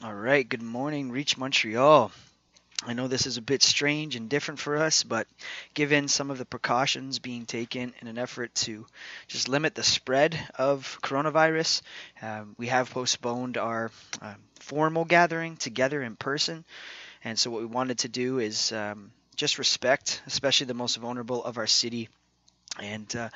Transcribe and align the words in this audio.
All 0.00 0.14
right, 0.14 0.48
good 0.48 0.62
morning, 0.62 1.10
Reach 1.10 1.36
Montreal. 1.36 2.12
I 2.86 2.92
know 2.92 3.08
this 3.08 3.26
is 3.26 3.36
a 3.36 3.42
bit 3.42 3.64
strange 3.64 4.14
and 4.14 4.28
different 4.30 4.60
for 4.60 4.76
us, 4.76 5.02
but 5.02 5.26
given 5.74 6.06
some 6.06 6.30
of 6.30 6.38
the 6.38 6.44
precautions 6.44 7.18
being 7.18 7.46
taken 7.46 7.92
in 8.00 8.06
an 8.06 8.16
effort 8.16 8.54
to 8.66 8.86
just 9.26 9.48
limit 9.48 9.74
the 9.74 9.82
spread 9.82 10.38
of 10.54 11.00
coronavirus, 11.02 11.82
um, 12.22 12.54
we 12.56 12.68
have 12.68 12.90
postponed 12.90 13.56
our 13.56 13.90
uh, 14.22 14.34
formal 14.60 15.04
gathering 15.04 15.56
together 15.56 16.00
in 16.00 16.14
person. 16.14 16.64
And 17.24 17.36
so, 17.36 17.50
what 17.50 17.62
we 17.62 17.66
wanted 17.66 17.98
to 17.98 18.08
do 18.08 18.38
is 18.38 18.70
um, 18.70 19.10
just 19.34 19.58
respect, 19.58 20.22
especially 20.28 20.68
the 20.68 20.74
most 20.74 20.96
vulnerable 20.98 21.42
of 21.44 21.58
our 21.58 21.66
city, 21.66 22.08
and 22.78 23.14
uh, 23.16 23.28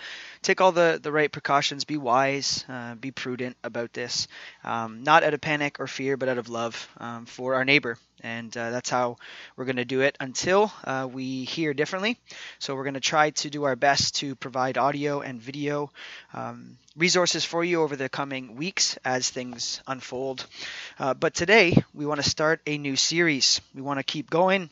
take 0.42 0.60
all 0.60 0.72
the, 0.72 0.98
the 1.02 1.12
right 1.12 1.30
precautions. 1.30 1.84
Be 1.84 1.96
wise, 1.96 2.64
uh, 2.68 2.94
be 2.94 3.10
prudent 3.10 3.56
about 3.62 3.92
this, 3.92 4.28
um, 4.64 5.02
not 5.02 5.24
out 5.24 5.34
of 5.34 5.40
panic 5.40 5.80
or 5.80 5.86
fear, 5.86 6.16
but 6.16 6.28
out 6.28 6.38
of 6.38 6.48
love 6.48 6.88
um, 6.98 7.26
for 7.26 7.54
our 7.54 7.64
neighbor. 7.64 7.98
And 8.22 8.56
uh, 8.56 8.70
that's 8.70 8.88
how 8.90 9.16
we're 9.56 9.64
going 9.64 9.76
to 9.76 9.84
do 9.84 10.02
it 10.02 10.16
until 10.20 10.72
uh, 10.84 11.08
we 11.10 11.44
hear 11.44 11.74
differently. 11.74 12.18
So 12.60 12.76
we're 12.76 12.84
going 12.84 12.94
to 12.94 13.00
try 13.00 13.30
to 13.30 13.50
do 13.50 13.64
our 13.64 13.74
best 13.74 14.16
to 14.16 14.36
provide 14.36 14.78
audio 14.78 15.20
and 15.20 15.42
video 15.42 15.90
um, 16.32 16.78
resources 16.96 17.44
for 17.44 17.64
you 17.64 17.82
over 17.82 17.96
the 17.96 18.08
coming 18.08 18.54
weeks 18.56 18.96
as 19.04 19.28
things 19.28 19.80
unfold. 19.88 20.46
Uh, 20.98 21.14
but 21.14 21.34
today 21.34 21.76
we 21.94 22.06
want 22.06 22.22
to 22.22 22.28
start 22.28 22.60
a 22.66 22.78
new 22.78 22.94
series. 22.94 23.60
We 23.74 23.82
want 23.82 23.98
to 23.98 24.04
keep 24.04 24.30
going 24.30 24.70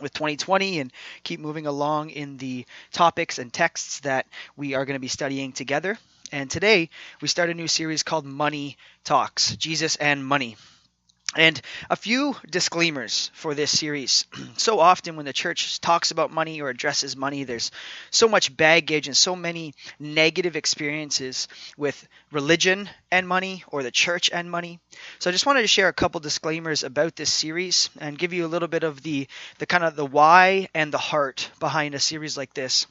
with 0.00 0.12
2020 0.12 0.80
and 0.80 0.92
keep 1.22 1.40
moving 1.40 1.66
along 1.66 2.10
in 2.10 2.36
the 2.36 2.66
topics 2.92 3.38
and 3.38 3.52
texts 3.52 4.00
that 4.00 4.26
we 4.56 4.74
are 4.74 4.84
going 4.84 4.96
to 4.96 5.00
be 5.00 5.08
studying 5.08 5.52
together. 5.52 5.98
And 6.32 6.50
today 6.50 6.90
we 7.20 7.28
start 7.28 7.50
a 7.50 7.54
new 7.54 7.68
series 7.68 8.02
called 8.02 8.24
Money 8.24 8.76
Talks 9.04 9.54
Jesus 9.56 9.96
and 9.96 10.24
Money. 10.24 10.56
And 11.36 11.60
a 11.90 11.96
few 11.96 12.34
disclaimers 12.48 13.30
for 13.34 13.54
this 13.54 13.78
series. 13.78 14.24
so 14.56 14.80
often, 14.80 15.16
when 15.16 15.26
the 15.26 15.34
church 15.34 15.80
talks 15.82 16.10
about 16.10 16.32
money 16.32 16.62
or 16.62 16.70
addresses 16.70 17.14
money, 17.14 17.44
there's 17.44 17.70
so 18.10 18.26
much 18.26 18.56
baggage 18.56 19.06
and 19.06 19.16
so 19.16 19.36
many 19.36 19.74
negative 20.00 20.56
experiences 20.56 21.46
with 21.76 22.08
religion 22.32 22.88
and 23.10 23.28
money 23.28 23.64
or 23.68 23.82
the 23.82 23.90
church 23.90 24.30
and 24.32 24.50
money. 24.50 24.80
So 25.18 25.28
I 25.28 25.32
just 25.32 25.44
wanted 25.44 25.60
to 25.60 25.68
share 25.68 25.88
a 25.88 25.92
couple 25.92 26.20
disclaimers 26.20 26.82
about 26.82 27.16
this 27.16 27.32
series 27.32 27.90
and 28.00 28.18
give 28.18 28.32
you 28.32 28.46
a 28.46 28.48
little 28.48 28.68
bit 28.68 28.82
of 28.82 29.02
the, 29.02 29.28
the 29.58 29.66
kind 29.66 29.84
of 29.84 29.94
the 29.94 30.06
why 30.06 30.68
and 30.74 30.90
the 30.90 30.98
heart 30.98 31.50
behind 31.60 31.94
a 31.94 32.00
series 32.00 32.38
like 32.38 32.54
this. 32.54 32.86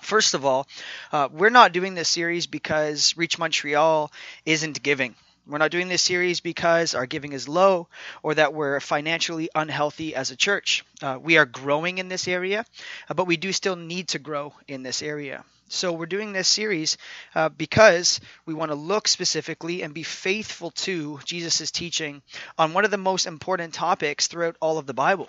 First 0.00 0.34
of 0.34 0.44
all, 0.44 0.68
uh, 1.10 1.28
we're 1.32 1.50
not 1.50 1.72
doing 1.72 1.94
this 1.94 2.08
series 2.08 2.46
because 2.46 3.16
Reach 3.16 3.38
Montreal 3.38 4.12
isn't 4.44 4.82
giving. 4.82 5.16
We're 5.46 5.58
not 5.58 5.70
doing 5.70 5.88
this 5.88 6.00
series 6.00 6.40
because 6.40 6.94
our 6.94 7.04
giving 7.04 7.34
is 7.34 7.48
low 7.48 7.88
or 8.22 8.34
that 8.34 8.54
we're 8.54 8.80
financially 8.80 9.50
unhealthy 9.54 10.14
as 10.14 10.30
a 10.30 10.36
church. 10.36 10.86
Uh, 11.02 11.18
we 11.20 11.36
are 11.36 11.44
growing 11.44 11.98
in 11.98 12.08
this 12.08 12.26
area, 12.26 12.64
uh, 13.10 13.14
but 13.14 13.26
we 13.26 13.36
do 13.36 13.52
still 13.52 13.76
need 13.76 14.08
to 14.08 14.18
grow 14.18 14.54
in 14.68 14.82
this 14.82 15.02
area. 15.02 15.44
So 15.68 15.92
we're 15.92 16.06
doing 16.06 16.32
this 16.32 16.48
series 16.48 16.96
uh, 17.34 17.50
because 17.50 18.20
we 18.46 18.54
want 18.54 18.70
to 18.70 18.74
look 18.74 19.06
specifically 19.06 19.82
and 19.82 19.92
be 19.92 20.02
faithful 20.02 20.70
to 20.70 21.20
Jesus' 21.26 21.70
teaching 21.70 22.22
on 22.56 22.72
one 22.72 22.86
of 22.86 22.90
the 22.90 22.96
most 22.96 23.26
important 23.26 23.74
topics 23.74 24.28
throughout 24.28 24.56
all 24.60 24.78
of 24.78 24.86
the 24.86 24.94
Bible. 24.94 25.28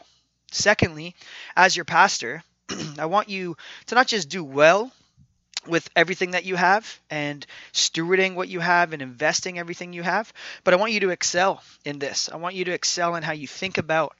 Secondly, 0.50 1.14
as 1.58 1.76
your 1.76 1.86
pastor, 1.86 2.42
I 2.98 3.08
want 3.08 3.28
you 3.28 3.58
to 3.88 3.96
not 3.96 4.08
just 4.08 4.30
do 4.30 4.46
well 4.46 4.94
with 5.68 5.90
everything 5.96 6.32
that 6.32 6.46
you 6.46 6.56
have 6.56 7.00
and 7.10 7.46
stewarding 7.74 8.36
what 8.36 8.50
you 8.50 8.60
have 8.60 8.94
and 8.94 9.02
investing 9.02 9.60
everything 9.60 9.94
you 9.94 10.04
have. 10.04 10.32
But 10.64 10.74
I 10.74 10.78
want 10.78 10.92
you 10.92 11.02
to 11.02 11.10
excel 11.10 11.62
in 11.84 12.00
this. 12.00 12.30
I 12.32 12.38
want 12.38 12.56
you 12.56 12.66
to 12.66 12.72
excel 12.72 13.16
in 13.16 13.24
how 13.24 13.34
you 13.34 13.48
think 13.48 13.78
about, 13.78 14.16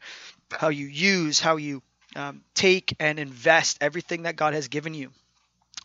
how 0.52 0.70
you 0.70 0.88
use, 0.88 1.40
how 1.40 1.58
you 1.58 1.82
um, 2.16 2.42
take 2.54 2.96
and 3.00 3.20
invest 3.20 3.78
everything 3.82 4.24
that 4.24 4.36
God 4.36 4.54
has 4.54 4.68
given 4.68 4.94
you. 4.94 5.12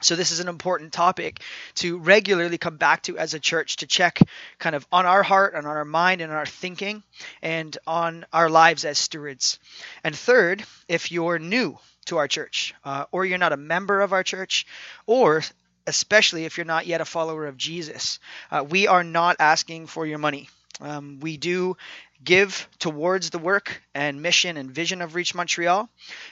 So, 0.03 0.17
this 0.17 0.31
is 0.31 0.41
an 0.41 0.49
important 0.49 0.95
topic 0.95 1.43
to 1.77 1.99
regularly 1.99 2.57
come 2.57 2.79
back 2.79 3.03
to 3.03 3.19
as 3.19 3.35
a 3.35 3.41
church 3.41 3.77
to 3.77 3.87
check 3.87 4.19
kind 4.59 4.75
of 4.75 4.87
on 4.91 5.05
our 5.05 5.23
heart 5.23 5.55
and 5.55 5.67
on 5.67 5.77
our 5.77 5.85
mind 5.85 6.23
and 6.23 6.33
on 6.33 6.39
our 6.39 6.47
thinking 6.47 7.03
and 7.43 7.77
on 7.87 8.25
our 8.33 8.49
lives 8.49 8.87
as 8.87 8.99
stewards. 8.99 9.59
And 10.03 10.17
third, 10.17 10.65
if 10.89 11.13
you're 11.13 11.39
new 11.39 11.79
to 12.07 12.19
our 12.19 12.29
church, 12.29 12.75
uh, 12.85 13.05
or 13.13 13.25
you're 13.25 13.39
not 13.39 13.53
a 13.53 13.57
member 13.57 14.01
of 14.01 14.13
our 14.13 14.23
church, 14.23 14.67
or 15.07 15.43
especially 15.87 16.45
if 16.45 16.57
you're 16.57 16.65
not 16.67 16.87
yet 16.87 17.01
a 17.01 17.05
follower 17.05 17.47
of 17.47 17.57
Jesus, 17.57 18.19
uh, 18.51 18.65
we 18.69 18.87
are 18.87 19.05
not 19.05 19.37
asking 19.39 19.87
for 19.87 20.07
your 20.07 20.19
money. 20.19 20.49
Um, 20.81 21.21
we 21.21 21.37
do 21.37 21.77
give 22.23 22.69
towards 22.79 23.31
the 23.31 23.39
work 23.39 23.83
and 23.95 24.23
mission 24.23 24.57
and 24.57 24.71
vision 24.71 25.03
of 25.03 25.15
Reach 25.15 25.35
Montreal, 25.35 25.89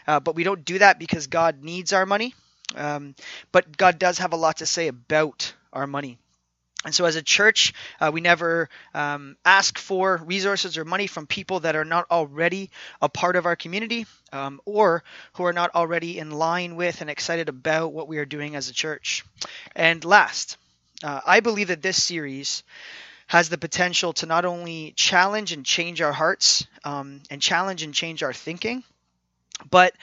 uh, 0.07 0.21
but 0.21 0.35
we 0.35 0.45
don't 0.45 0.65
do 0.65 0.79
that 0.79 0.99
because 0.99 1.27
God 1.27 1.63
needs 1.63 1.93
our 1.93 2.07
money. 2.07 2.35
Um, 2.75 3.15
but 3.51 3.77
God 3.77 3.99
does 3.99 4.19
have 4.19 4.33
a 4.33 4.37
lot 4.37 4.59
to 4.59 4.67
say 4.67 4.89
about 4.89 5.55
our 5.73 5.87
money. 5.87 6.19
And 6.85 6.95
so, 6.95 7.07
as 7.07 7.17
a 7.17 7.23
church, 7.23 7.75
uh, 8.01 8.11
we 8.15 8.21
never 8.21 8.69
um, 8.95 9.37
ask 9.45 9.79
for 9.79 10.23
resources 10.25 10.79
or 10.79 10.85
money 10.85 11.09
from 11.09 11.27
people 11.27 11.61
that 11.61 11.75
are 11.75 11.85
not 11.85 12.07
already 12.09 12.71
a 13.03 13.09
part 13.09 13.35
of 13.35 13.47
our 13.47 13.57
community 13.57 14.07
um, 14.33 14.61
or 14.65 15.03
who 15.35 15.45
are 15.45 15.53
not 15.53 15.75
already 15.75 16.19
in 16.19 16.31
line 16.31 16.77
with 16.77 17.01
and 17.01 17.11
excited 17.11 17.49
about 17.49 17.93
what 17.93 18.07
we 18.07 18.19
are 18.19 18.25
doing 18.25 18.55
as 18.55 18.69
a 18.69 18.73
church. 18.73 19.25
And 19.75 20.05
last, 20.05 20.57
uh, 21.03 21.21
I 21.27 21.41
believe 21.41 21.69
that 21.69 21.83
this 21.83 22.01
series 22.01 22.63
has 23.27 23.49
the 23.49 23.59
potential 23.59 24.13
to 24.13 24.27
not 24.27 24.45
only 24.45 24.93
challenge 24.97 25.51
and 25.51 25.65
change 25.65 26.01
our 26.01 26.13
hearts 26.13 26.65
um, 26.85 27.23
and 27.29 27.43
challenge 27.43 27.83
and 27.83 27.93
change 27.93 28.23
our 28.23 28.33
thinking, 28.33 28.85
but 29.69 29.95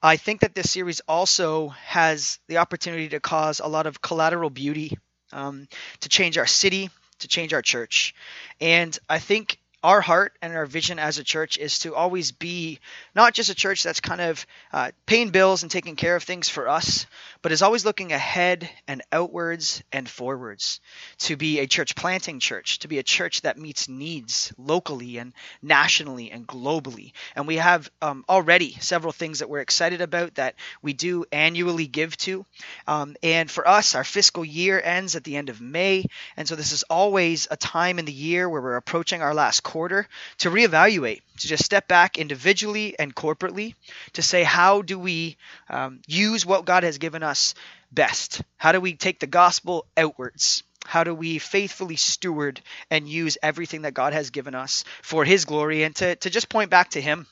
I 0.00 0.16
think 0.16 0.42
that 0.42 0.54
this 0.54 0.70
series 0.70 1.00
also 1.08 1.68
has 1.68 2.38
the 2.46 2.58
opportunity 2.58 3.08
to 3.08 3.20
cause 3.20 3.58
a 3.58 3.66
lot 3.66 3.88
of 3.88 4.00
collateral 4.00 4.48
beauty 4.48 4.96
um, 5.32 5.68
to 6.00 6.08
change 6.08 6.38
our 6.38 6.46
city, 6.46 6.90
to 7.20 7.28
change 7.28 7.54
our 7.54 7.62
church. 7.62 8.14
And 8.60 8.98
I 9.08 9.18
think 9.18 9.58
our 9.82 10.00
heart 10.00 10.36
and 10.42 10.54
our 10.54 10.66
vision 10.66 10.98
as 10.98 11.18
a 11.18 11.24
church 11.24 11.56
is 11.56 11.78
to 11.80 11.94
always 11.94 12.32
be 12.32 12.80
not 13.14 13.32
just 13.32 13.48
a 13.48 13.54
church 13.54 13.82
that's 13.82 14.00
kind 14.00 14.20
of 14.20 14.46
uh, 14.72 14.90
paying 15.06 15.30
bills 15.30 15.62
and 15.62 15.70
taking 15.70 15.96
care 15.96 16.16
of 16.16 16.22
things 16.22 16.48
for 16.48 16.68
us, 16.68 17.06
but 17.40 17.50
is 17.52 17.62
always 17.62 17.84
looking 17.84 18.12
ahead 18.12 18.68
and 18.86 19.00
outwards 19.10 19.82
and 19.90 20.08
forwards 20.08 20.80
to 21.18 21.36
be 21.36 21.60
a 21.60 21.66
church 21.66 21.96
planting 21.96 22.40
church, 22.40 22.80
to 22.80 22.88
be 22.88 22.98
a 22.98 23.02
church 23.02 23.40
that 23.42 23.58
meets 23.58 23.88
needs 23.88 24.52
locally 24.58 25.16
and 25.16 25.32
nationally 25.62 26.30
and 26.30 26.46
globally. 26.46 27.12
And 27.34 27.46
we 27.46 27.56
have 27.56 27.90
um, 28.02 28.24
already 28.28 28.76
several 28.80 29.12
things 29.12 29.38
that 29.38 29.48
we're 29.48 29.60
excited 29.60 30.02
about 30.02 30.34
that 30.34 30.56
we 30.82 30.92
do 30.92 31.24
annually 31.32 31.86
give 31.86 32.16
to. 32.18 32.44
Um, 32.86 33.16
and 33.22 33.50
for 33.50 33.66
us, 33.66 33.94
our 33.94 34.04
fiscal 34.04 34.44
year 34.44 34.78
ends 34.82 35.16
at 35.16 35.24
the 35.24 35.36
end 35.36 35.48
of 35.48 35.62
May. 35.62 36.04
And 36.36 36.46
so 36.46 36.54
this 36.54 36.72
is 36.72 36.82
always 36.84 37.48
a 37.50 37.56
time 37.56 37.98
in 37.98 38.04
the 38.04 38.12
year 38.12 38.48
where 38.48 38.60
we're 38.60 38.76
approaching 38.76 39.22
our 39.22 39.32
last 39.32 39.62
quarter 39.70 40.08
to 40.38 40.50
reevaluate, 40.50 41.20
to 41.38 41.46
just 41.46 41.64
step 41.64 41.86
back 41.86 42.18
individually 42.18 42.98
and 42.98 43.14
corporately 43.14 43.74
to 44.14 44.22
say, 44.22 44.42
how 44.42 44.82
do 44.82 44.98
we 44.98 45.36
um, 45.68 46.00
use 46.08 46.44
what 46.44 46.64
God 46.64 46.82
has 46.82 46.98
given 46.98 47.22
us 47.22 47.54
best? 47.92 48.42
How 48.56 48.72
do 48.72 48.80
we 48.80 48.94
take 48.94 49.20
the 49.20 49.28
gospel 49.28 49.86
outwards? 49.96 50.64
How 50.84 51.04
do 51.04 51.14
we 51.14 51.38
faithfully 51.38 51.96
steward 51.96 52.60
and 52.90 53.08
use 53.08 53.38
everything 53.42 53.82
that 53.82 53.94
God 53.94 54.12
has 54.12 54.30
given 54.30 54.56
us 54.56 54.84
for 55.02 55.24
His 55.24 55.44
glory 55.44 55.84
and 55.84 55.94
to, 55.96 56.16
to 56.16 56.30
just 56.30 56.48
point 56.48 56.70
back 56.70 56.90
to 56.90 57.00
Him? 57.00 57.26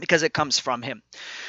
Because 0.00 0.22
it 0.22 0.32
comes 0.32 0.58
from 0.58 0.82
him. 0.82 1.02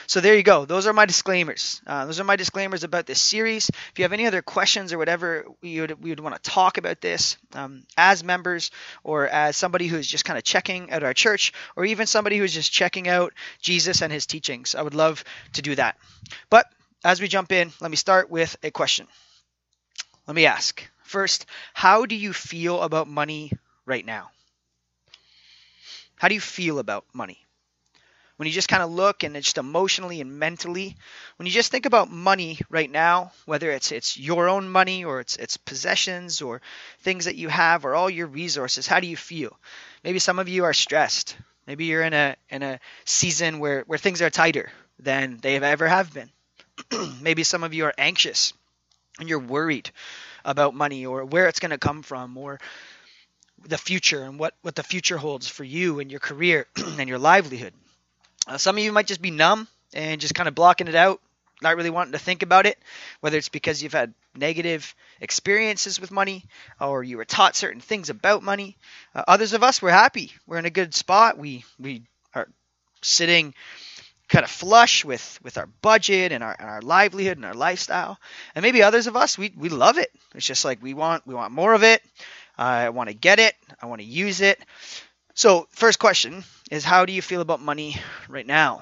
So 0.08 0.22
there 0.22 0.36
you 0.36 0.44
go. 0.44 0.66
Those 0.66 0.88
are 0.88 0.94
my 0.94 1.06
disclaimers. 1.06 1.82
Uh, 1.88 2.06
those 2.06 2.20
are 2.20 2.24
my 2.24 2.36
disclaimers 2.36 2.84
about 2.84 3.06
this 3.06 3.22
series. 3.22 3.70
If 3.70 3.94
you 3.98 4.04
have 4.04 4.14
any 4.14 4.28
other 4.28 4.42
questions 4.42 4.94
or 4.94 4.98
whatever, 4.98 5.46
you 5.62 5.82
would, 5.82 6.04
would 6.04 6.20
want 6.20 6.36
to 6.36 6.50
talk 6.50 6.78
about 6.78 7.02
this 7.02 7.38
um, 7.54 7.84
as 7.98 8.24
members 8.24 8.72
or 9.04 9.28
as 9.28 9.58
somebody 9.58 9.88
who 9.88 9.98
is 9.98 10.08
just 10.08 10.26
kind 10.26 10.38
of 10.38 10.44
checking 10.44 10.92
out 10.92 11.04
our 11.04 11.14
church 11.14 11.54
or 11.76 11.86
even 11.86 12.08
somebody 12.08 12.38
who 12.38 12.44
is 12.44 12.54
just 12.54 12.72
checking 12.72 13.08
out 13.08 13.34
Jesus 13.62 14.02
and 14.02 14.12
his 14.12 14.26
teachings. 14.26 14.76
I 14.76 14.82
would 14.82 14.96
love 14.96 15.24
to 15.54 15.62
do 15.62 15.76
that. 15.76 15.98
But 16.50 16.68
as 17.04 17.22
we 17.22 17.28
jump 17.28 17.52
in, 17.52 17.72
let 17.80 17.90
me 17.90 17.98
start 17.98 18.30
with 18.30 18.56
a 18.64 18.72
question. 18.72 19.08
Let 20.28 20.36
me 20.36 20.46
ask 20.46 20.84
first, 21.04 21.46
how 21.74 22.06
do 22.06 22.16
you 22.16 22.34
feel 22.34 22.82
about 22.82 23.08
money 23.08 23.52
right 23.86 24.06
now? 24.06 24.32
How 26.16 26.28
do 26.28 26.36
you 26.36 26.42
feel 26.42 26.80
about 26.80 27.06
money? 27.14 27.46
When 28.42 28.48
you 28.48 28.54
just 28.54 28.70
kind 28.70 28.82
of 28.82 28.90
look 28.90 29.22
and 29.24 29.36
just 29.36 29.60
emotionally 29.60 30.20
and 30.20 30.40
mentally, 30.40 30.98
when 31.36 31.46
you 31.46 31.52
just 31.52 31.70
think 31.70 31.86
about 31.86 32.10
money 32.10 32.58
right 32.72 32.90
now, 32.90 33.32
whether 33.46 33.70
it's 33.70 33.92
it's 33.92 34.18
your 34.18 34.50
own 34.50 34.68
money 34.68 35.06
or 35.06 35.20
it's 35.20 35.36
it's 35.36 35.58
possessions 35.58 36.42
or 36.42 36.60
things 37.02 37.26
that 37.26 37.36
you 37.36 37.50
have 37.50 37.86
or 37.86 37.94
all 37.94 38.10
your 38.10 38.26
resources, 38.26 38.88
how 38.88 39.00
do 39.00 39.06
you 39.06 39.16
feel? 39.16 39.56
Maybe 40.04 40.18
some 40.18 40.40
of 40.40 40.50
you 40.50 40.64
are 40.64 40.74
stressed. 40.74 41.38
Maybe 41.68 41.86
you're 41.86 42.02
in 42.02 42.16
a 42.16 42.36
in 42.50 42.64
a 42.64 42.80
season 43.06 43.60
where 43.60 43.84
where 43.86 44.00
things 44.00 44.24
are 44.24 44.32
tighter 44.32 44.72
than 44.98 45.38
they 45.38 45.58
ever 45.58 45.88
have 45.88 46.12
been. 46.12 46.32
Maybe 47.22 47.44
some 47.44 47.64
of 47.64 47.76
you 47.76 47.86
are 47.86 47.94
anxious 47.96 48.54
and 49.20 49.30
you're 49.30 49.38
worried 49.38 49.92
about 50.44 50.74
money 50.74 51.06
or 51.06 51.26
where 51.26 51.48
it's 51.48 51.60
going 51.60 51.78
to 51.78 51.78
come 51.78 52.02
from 52.02 52.36
or 52.38 52.60
the 53.68 53.78
future 53.78 54.24
and 54.24 54.40
what, 54.40 54.56
what 54.64 54.74
the 54.74 54.82
future 54.82 55.20
holds 55.20 55.48
for 55.48 55.64
you 55.64 56.00
and 56.00 56.10
your 56.10 56.20
career 56.20 56.66
and 56.98 57.08
your 57.08 57.20
livelihood. 57.20 57.74
Uh, 58.48 58.58
some 58.58 58.78
of 58.78 58.84
you 58.84 58.92
might 58.92 59.08
just 59.08 59.22
be 59.22 59.32
numb 59.32 59.68
and 59.94 60.22
just 60.22 60.36
kind 60.36 60.48
of 60.48 60.56
blocking 60.56 60.88
it 60.88 60.96
out, 60.96 61.22
not 61.62 61.76
really 61.76 61.90
wanting 61.90 62.14
to 62.14 62.20
think 62.20 62.44
about 62.44 62.66
it, 62.66 62.78
whether 63.20 63.38
it's 63.38 63.50
because 63.50 63.84
you've 63.84 63.94
had 63.94 64.14
negative 64.36 64.96
experiences 65.20 66.00
with 66.00 66.12
money 66.12 66.46
or 66.80 67.04
you 67.04 67.18
were 67.18 67.26
taught 67.26 67.56
certain 67.56 67.82
things 67.82 68.10
about 68.10 68.44
money. 68.44 68.78
Uh, 69.14 69.24
others 69.28 69.54
of 69.54 69.64
us, 69.64 69.82
we're 69.82 69.92
happy. 69.92 70.32
We're 70.48 70.58
in 70.58 70.66
a 70.66 70.72
good 70.72 70.94
spot. 70.96 71.38
We, 71.38 71.64
we 71.80 72.04
are 72.34 72.48
sitting 73.02 73.54
kind 74.28 74.46
of 74.46 74.50
flush 74.50 75.04
with, 75.04 75.40
with 75.44 75.58
our 75.58 75.68
budget 75.82 76.32
and 76.32 76.44
our, 76.44 76.56
and 76.58 76.70
our 76.70 76.82
livelihood 76.82 77.38
and 77.38 77.46
our 77.46 77.54
lifestyle. 77.54 78.18
And 78.56 78.64
maybe 78.64 78.82
others 78.82 79.08
of 79.08 79.16
us, 79.16 79.38
we, 79.38 79.54
we 79.58 79.70
love 79.70 79.98
it. 79.98 80.10
It's 80.34 80.46
just 80.46 80.64
like 80.64 80.82
we 80.82 80.94
want, 80.94 81.28
we 81.28 81.36
want 81.36 81.54
more 81.54 81.74
of 81.74 81.84
it. 81.84 82.02
I 82.58 82.90
want 82.90 83.10
to 83.10 83.16
get 83.16 83.40
it. 83.40 83.54
I 83.82 83.88
want 83.88 84.02
to 84.02 84.08
use 84.08 84.40
it. 84.42 84.60
So, 85.34 85.68
first 85.72 86.00
question 86.00 86.44
is 86.72 86.86
how 86.86 87.06
do 87.06 87.14
you 87.14 87.22
feel 87.22 87.42
about 87.42 87.62
money 87.62 87.98
right 88.28 88.48
now? 88.48 88.82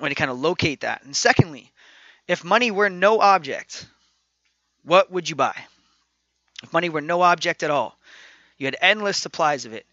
When 0.00 0.10
you 0.10 0.16
kind 0.16 0.30
of 0.30 0.40
locate 0.40 0.80
that. 0.80 1.04
And 1.04 1.14
secondly, 1.14 1.70
if 2.26 2.42
money 2.42 2.72
were 2.72 2.90
no 2.90 3.20
object, 3.20 3.86
what 4.82 5.12
would 5.12 5.28
you 5.28 5.36
buy? 5.36 5.54
If 6.64 6.72
money 6.72 6.88
were 6.88 7.02
no 7.02 7.20
object 7.20 7.62
at 7.62 7.70
all, 7.70 7.96
you 8.56 8.66
had 8.66 8.76
endless 8.80 9.18
supplies 9.18 9.66
of 9.66 9.74
it, 9.74 9.86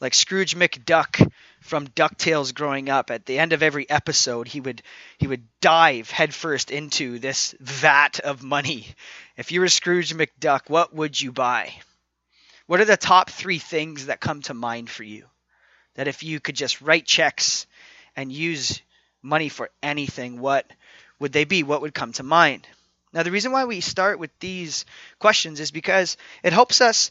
like 0.00 0.14
Scrooge 0.14 0.54
McDuck 0.54 1.32
from 1.60 1.88
DuckTales 1.88 2.54
growing 2.54 2.90
up. 2.90 3.10
At 3.10 3.24
the 3.24 3.38
end 3.38 3.52
of 3.52 3.62
every 3.62 3.88
episode, 3.88 4.46
he 4.46 4.60
would 4.60 4.82
he 5.16 5.26
would 5.26 5.48
dive 5.60 6.10
headfirst 6.10 6.70
into 6.70 7.18
this 7.18 7.54
vat 7.60 8.20
of 8.20 8.42
money. 8.42 8.86
If 9.36 9.50
you 9.52 9.60
were 9.60 9.68
Scrooge 9.68 10.14
McDuck, 10.14 10.68
what 10.68 10.94
would 10.94 11.18
you 11.20 11.32
buy? 11.32 11.72
What 12.66 12.80
are 12.80 12.84
the 12.84 12.98
top 12.98 13.30
three 13.30 13.58
things 13.58 14.06
that 14.06 14.20
come 14.20 14.42
to 14.42 14.54
mind 14.54 14.90
for 14.90 15.02
you? 15.02 15.24
That 15.98 16.06
if 16.06 16.22
you 16.22 16.38
could 16.38 16.54
just 16.54 16.80
write 16.80 17.06
checks 17.06 17.66
and 18.14 18.30
use 18.30 18.80
money 19.20 19.48
for 19.48 19.68
anything, 19.82 20.38
what 20.38 20.64
would 21.18 21.32
they 21.32 21.42
be? 21.42 21.64
What 21.64 21.80
would 21.80 21.92
come 21.92 22.12
to 22.12 22.22
mind? 22.22 22.68
Now, 23.12 23.24
the 23.24 23.32
reason 23.32 23.50
why 23.50 23.64
we 23.64 23.80
start 23.80 24.20
with 24.20 24.30
these 24.38 24.84
questions 25.18 25.58
is 25.58 25.72
because 25.72 26.16
it 26.44 26.52
helps 26.52 26.80
us 26.80 27.10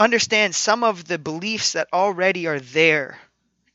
understand 0.00 0.56
some 0.56 0.82
of 0.82 1.04
the 1.04 1.16
beliefs 1.16 1.74
that 1.74 1.86
already 1.92 2.48
are 2.48 2.58
there 2.58 3.20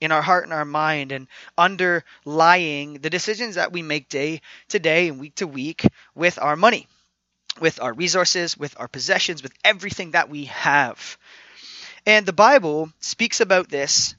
in 0.02 0.12
our 0.12 0.22
heart 0.22 0.44
and 0.44 0.52
our 0.52 0.66
mind 0.66 1.14
and 1.14 1.30
underlying 1.58 2.96
the 2.96 3.10
decisions 3.10 3.56
that 3.56 3.72
we 3.72 3.82
make 3.82 4.10
day 4.10 4.42
to 4.68 4.80
day 4.80 5.08
and 5.08 5.22
week 5.22 5.36
to 5.36 5.48
week 5.48 5.88
with 6.16 6.38
our 6.38 6.58
money 6.58 6.86
with 7.60 7.82
our 7.82 7.94
resources, 7.94 8.58
with 8.58 8.76
our 8.80 8.88
possessions, 8.88 9.44
with 9.44 9.54
everything 9.64 10.12
that 10.12 10.30
we 10.30 10.46
have. 10.46 11.18
And 12.08 12.26
the 12.26 12.32
Bible 12.32 12.90
speaks 13.02 13.42
about 13.42 13.68
this 13.68 14.16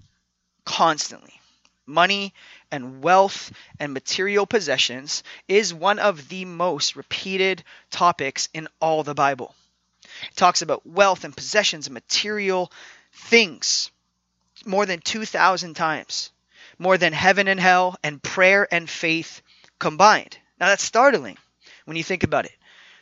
constantly. 0.66 1.40
Money 1.86 2.34
and 2.70 3.02
wealth 3.02 3.50
and 3.80 3.94
material 3.94 4.44
possessions 4.44 5.22
is 5.48 5.72
one 5.72 5.98
of 5.98 6.28
the 6.28 6.44
most 6.44 6.96
repeated 6.96 7.64
topics 7.90 8.50
in 8.52 8.68
all 8.78 9.04
the 9.04 9.14
Bible. 9.14 9.54
It 10.30 10.36
talks 10.36 10.60
about 10.60 10.86
wealth 10.86 11.24
and 11.24 11.34
possessions 11.34 11.86
and 11.86 11.94
material 11.94 12.70
things 13.10 13.90
more 14.66 14.84
than 14.84 15.00
2,000 15.00 15.72
times, 15.72 16.30
more 16.78 16.98
than 16.98 17.14
heaven 17.14 17.48
and 17.48 17.58
hell 17.58 17.96
and 18.04 18.22
prayer 18.22 18.68
and 18.70 18.88
faith 18.88 19.40
combined. 19.78 20.36
Now 20.60 20.66
that's 20.66 20.84
startling 20.84 21.38
when 21.86 21.96
you 21.96 22.04
think 22.04 22.22
about 22.22 22.44
it 22.44 22.57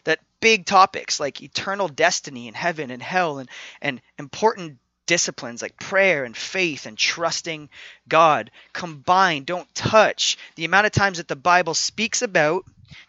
that 0.06 0.20
big 0.40 0.66
topics 0.66 1.20
like 1.20 1.42
eternal 1.42 1.88
destiny 1.88 2.48
and 2.48 2.56
heaven 2.56 2.90
and 2.90 3.02
hell 3.02 3.38
and, 3.38 3.48
and 3.80 4.00
important 4.18 4.78
disciplines 5.06 5.62
like 5.62 5.78
prayer 5.78 6.24
and 6.24 6.36
faith 6.36 6.86
and 6.86 6.98
trusting 6.98 7.68
God 8.08 8.50
combine, 8.72 9.44
don't 9.44 9.72
touch 9.74 10.36
the 10.56 10.64
amount 10.64 10.86
of 10.86 10.92
times 10.92 11.18
that 11.18 11.28
the 11.28 11.36
Bible 11.36 11.74
speaks 11.74 12.22
about, 12.22 12.64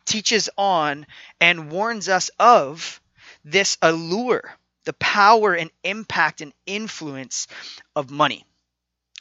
teaches 0.06 0.50
on, 0.58 1.06
and 1.42 1.72
warns 1.72 2.08
us 2.08 2.30
of 2.40 3.02
this 3.44 3.78
allure, 3.82 4.56
the 4.86 4.94
power 4.94 5.54
and 5.54 5.72
impact 5.84 6.42
and 6.42 6.54
influence 6.66 7.48
of 7.96 8.12
money. 8.12 8.46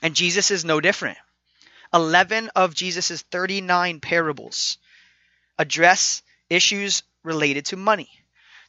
And 0.03 0.15
Jesus 0.15 0.51
is 0.51 0.65
no 0.65 0.81
different. 0.81 1.19
11 1.95 2.51
of 2.55 2.75
Jesus' 2.75 3.23
39 3.23 4.01
parables 4.01 4.79
address 5.59 6.23
issues 6.51 7.03
related 7.27 7.67
to 7.67 7.77
money. 7.77 8.09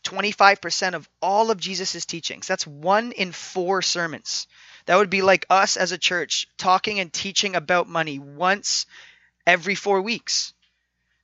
25% 0.04 0.94
of 0.94 1.10
all 1.22 1.52
of 1.52 1.60
Jesus' 1.60 2.06
teachings. 2.06 2.48
That's 2.48 2.68
one 2.68 3.12
in 3.12 3.32
four 3.32 3.82
sermons. 3.82 4.48
That 4.86 4.98
would 4.98 5.10
be 5.10 5.22
like 5.22 5.46
us 5.50 5.78
as 5.78 5.92
a 5.92 5.98
church 5.98 6.48
talking 6.58 7.00
and 7.00 7.12
teaching 7.12 7.56
about 7.56 7.90
money 7.90 8.20
once 8.20 8.86
every 9.46 9.76
four 9.76 10.02
weeks. 10.02 10.54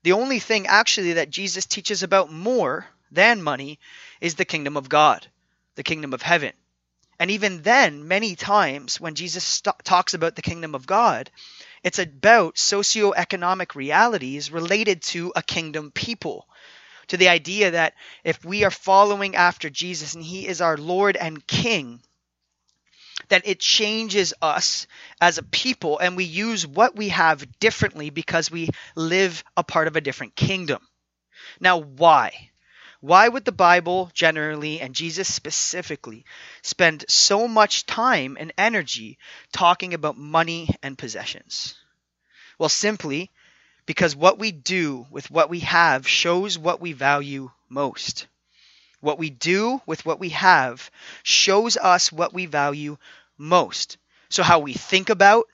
The 0.04 0.14
only 0.14 0.40
thing 0.40 0.68
actually 0.68 1.14
that 1.14 1.30
Jesus 1.30 1.66
teaches 1.66 2.04
about 2.04 2.32
more 2.32 2.88
than 3.12 3.42
money 3.42 3.80
is 4.20 4.36
the 4.36 4.46
kingdom 4.46 4.76
of 4.76 4.90
God, 4.90 5.28
the 5.76 5.84
kingdom 5.84 6.14
of 6.14 6.22
heaven. 6.22 6.54
And 7.20 7.32
even 7.32 7.62
then, 7.62 8.08
many 8.08 8.36
times 8.36 9.00
when 9.00 9.16
Jesus 9.16 9.44
st- 9.46 9.76
talks 9.86 10.14
about 10.14 10.36
the 10.36 10.42
kingdom 10.42 10.76
of 10.76 10.86
God, 10.86 11.32
it's 11.84 12.00
about 12.00 12.56
socioeconomic 12.56 13.76
realities 13.76 14.52
related 14.52 15.04
to 15.04 15.32
a 15.36 15.44
kingdom 15.44 15.92
people 15.92 16.48
to 17.08 17.18
the 17.18 17.30
idea 17.30 17.72
that 17.72 17.94
if 18.24 18.44
we 18.44 18.64
are 18.64 18.72
following 18.72 19.36
after 19.36 19.70
Jesus 19.70 20.16
and 20.16 20.24
he 20.24 20.48
is 20.48 20.62
our 20.62 20.78
Lord 20.78 21.18
and 21.18 21.46
King, 21.46 22.02
that 23.30 23.48
it 23.48 23.60
changes 23.60 24.34
us 24.42 24.88
as 25.22 25.38
a 25.38 25.44
people 25.44 26.00
and 26.00 26.16
we 26.16 26.24
use 26.24 26.68
what 26.68 26.96
we 26.96 27.10
have 27.10 27.60
differently 27.60 28.10
because 28.10 28.52
we 28.52 28.70
live 28.96 29.44
a 29.56 29.64
part 29.64 29.88
of 29.88 29.96
a 29.96 30.02
different 30.02 30.36
kingdom. 30.36 30.82
Now, 31.60 31.78
why? 31.78 32.52
Why 33.00 33.28
would 33.28 33.44
the 33.44 33.52
Bible 33.52 34.10
generally 34.14 34.80
and 34.80 34.96
Jesus 34.96 35.34
specifically 35.34 36.26
spend 36.62 37.04
so 37.10 37.48
much 37.50 37.86
time 37.86 38.38
and 38.40 38.54
energy 38.58 39.18
talking 39.52 39.94
about 39.94 40.18
money 40.18 40.70
and 40.82 40.98
possessions? 40.98 41.76
Well, 42.58 42.70
simply 42.70 43.30
because 43.86 44.16
what 44.16 44.40
we 44.40 44.52
do 44.52 45.08
with 45.12 45.32
what 45.32 45.50
we 45.50 45.60
have 45.62 46.08
shows 46.08 46.58
what 46.58 46.82
we 46.82 46.94
value 46.94 47.52
most. 47.70 48.28
What 49.02 49.20
we 49.20 49.30
do 49.30 49.82
with 49.86 50.06
what 50.06 50.20
we 50.20 50.30
have 50.30 50.90
shows 51.24 51.78
us 51.78 52.12
what 52.12 52.34
we 52.34 52.46
value 52.48 52.98
most. 53.38 53.98
So, 54.30 54.44
how 54.44 54.60
we 54.60 54.74
think 54.74 55.10
about, 55.12 55.48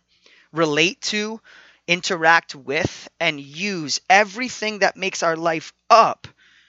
relate 0.52 1.02
to, 1.14 1.42
interact 1.88 2.56
with, 2.56 3.10
and 3.20 3.40
use 3.40 4.00
everything 4.10 4.80
that 4.80 4.98
makes 4.98 5.24
our 5.24 5.36
life 5.38 5.74
up 5.90 6.28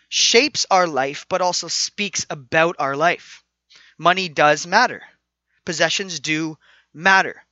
shapes 0.08 0.66
our 0.70 0.86
life, 0.88 1.26
but 1.28 1.40
also 1.42 1.68
speaks 1.68 2.26
about 2.30 2.76
our 2.78 2.96
life. 2.96 3.44
Money 3.98 4.28
does 4.28 4.66
matter, 4.66 5.02
possessions 5.64 6.20
do 6.20 6.58
matter. 6.94 7.44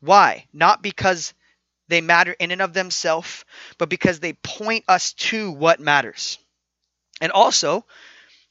Why? 0.00 0.46
Not 0.52 0.82
because 0.82 1.34
they 1.88 2.00
matter 2.00 2.32
in 2.32 2.50
and 2.50 2.62
of 2.62 2.72
themselves, 2.72 3.44
but 3.78 3.88
because 3.88 4.20
they 4.20 4.34
point 4.34 4.84
us 4.88 5.12
to 5.14 5.50
what 5.50 5.80
matters. 5.80 6.38
And 7.20 7.32
also, 7.32 7.84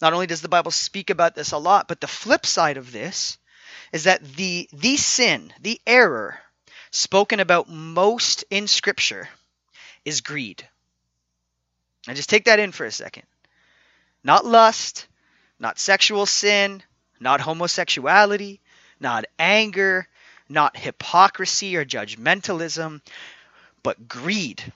not 0.02 0.14
only 0.14 0.28
does 0.28 0.42
the 0.42 0.50
Bible 0.50 0.72
speak 0.72 1.10
about 1.10 1.36
this 1.36 1.52
a 1.52 1.58
lot, 1.58 1.88
but 1.88 2.02
the 2.02 2.08
flip 2.08 2.46
side 2.46 2.78
of 2.78 2.92
this 2.92 3.38
is 3.92 4.04
that 4.04 4.24
the 4.36 4.70
the 4.74 4.98
sin, 4.98 5.54
the 5.62 5.80
error 5.88 6.40
spoken 6.92 7.40
about 7.40 7.70
most 7.70 8.44
in 8.50 8.68
scripture 8.68 9.30
is 10.04 10.22
greed. 10.22 10.68
Now 12.08 12.14
just 12.14 12.30
take 12.30 12.46
that 12.46 12.60
in 12.60 12.72
for 12.72 12.86
a 12.86 12.92
second. 12.92 13.24
Not 14.24 14.46
lust, 14.46 15.08
not 15.60 15.80
sexual 15.80 16.26
sin, 16.26 16.84
not 17.20 17.42
homosexuality, 17.42 18.62
not 19.00 19.26
anger, 19.38 20.08
not 20.50 20.78
hypocrisy 20.78 21.76
or 21.76 21.86
judgmentalism, 21.86 23.02
but 23.84 24.08
greed. 24.08 24.74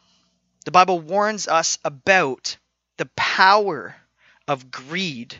The 0.65 0.71
Bible 0.71 0.99
warns 0.99 1.47
us 1.47 1.77
about 1.83 2.57
the 2.97 3.09
power 3.15 3.95
of 4.47 4.71
greed 4.71 5.35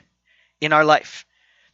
in 0.60 0.74
our 0.74 0.86
life, 0.86 1.26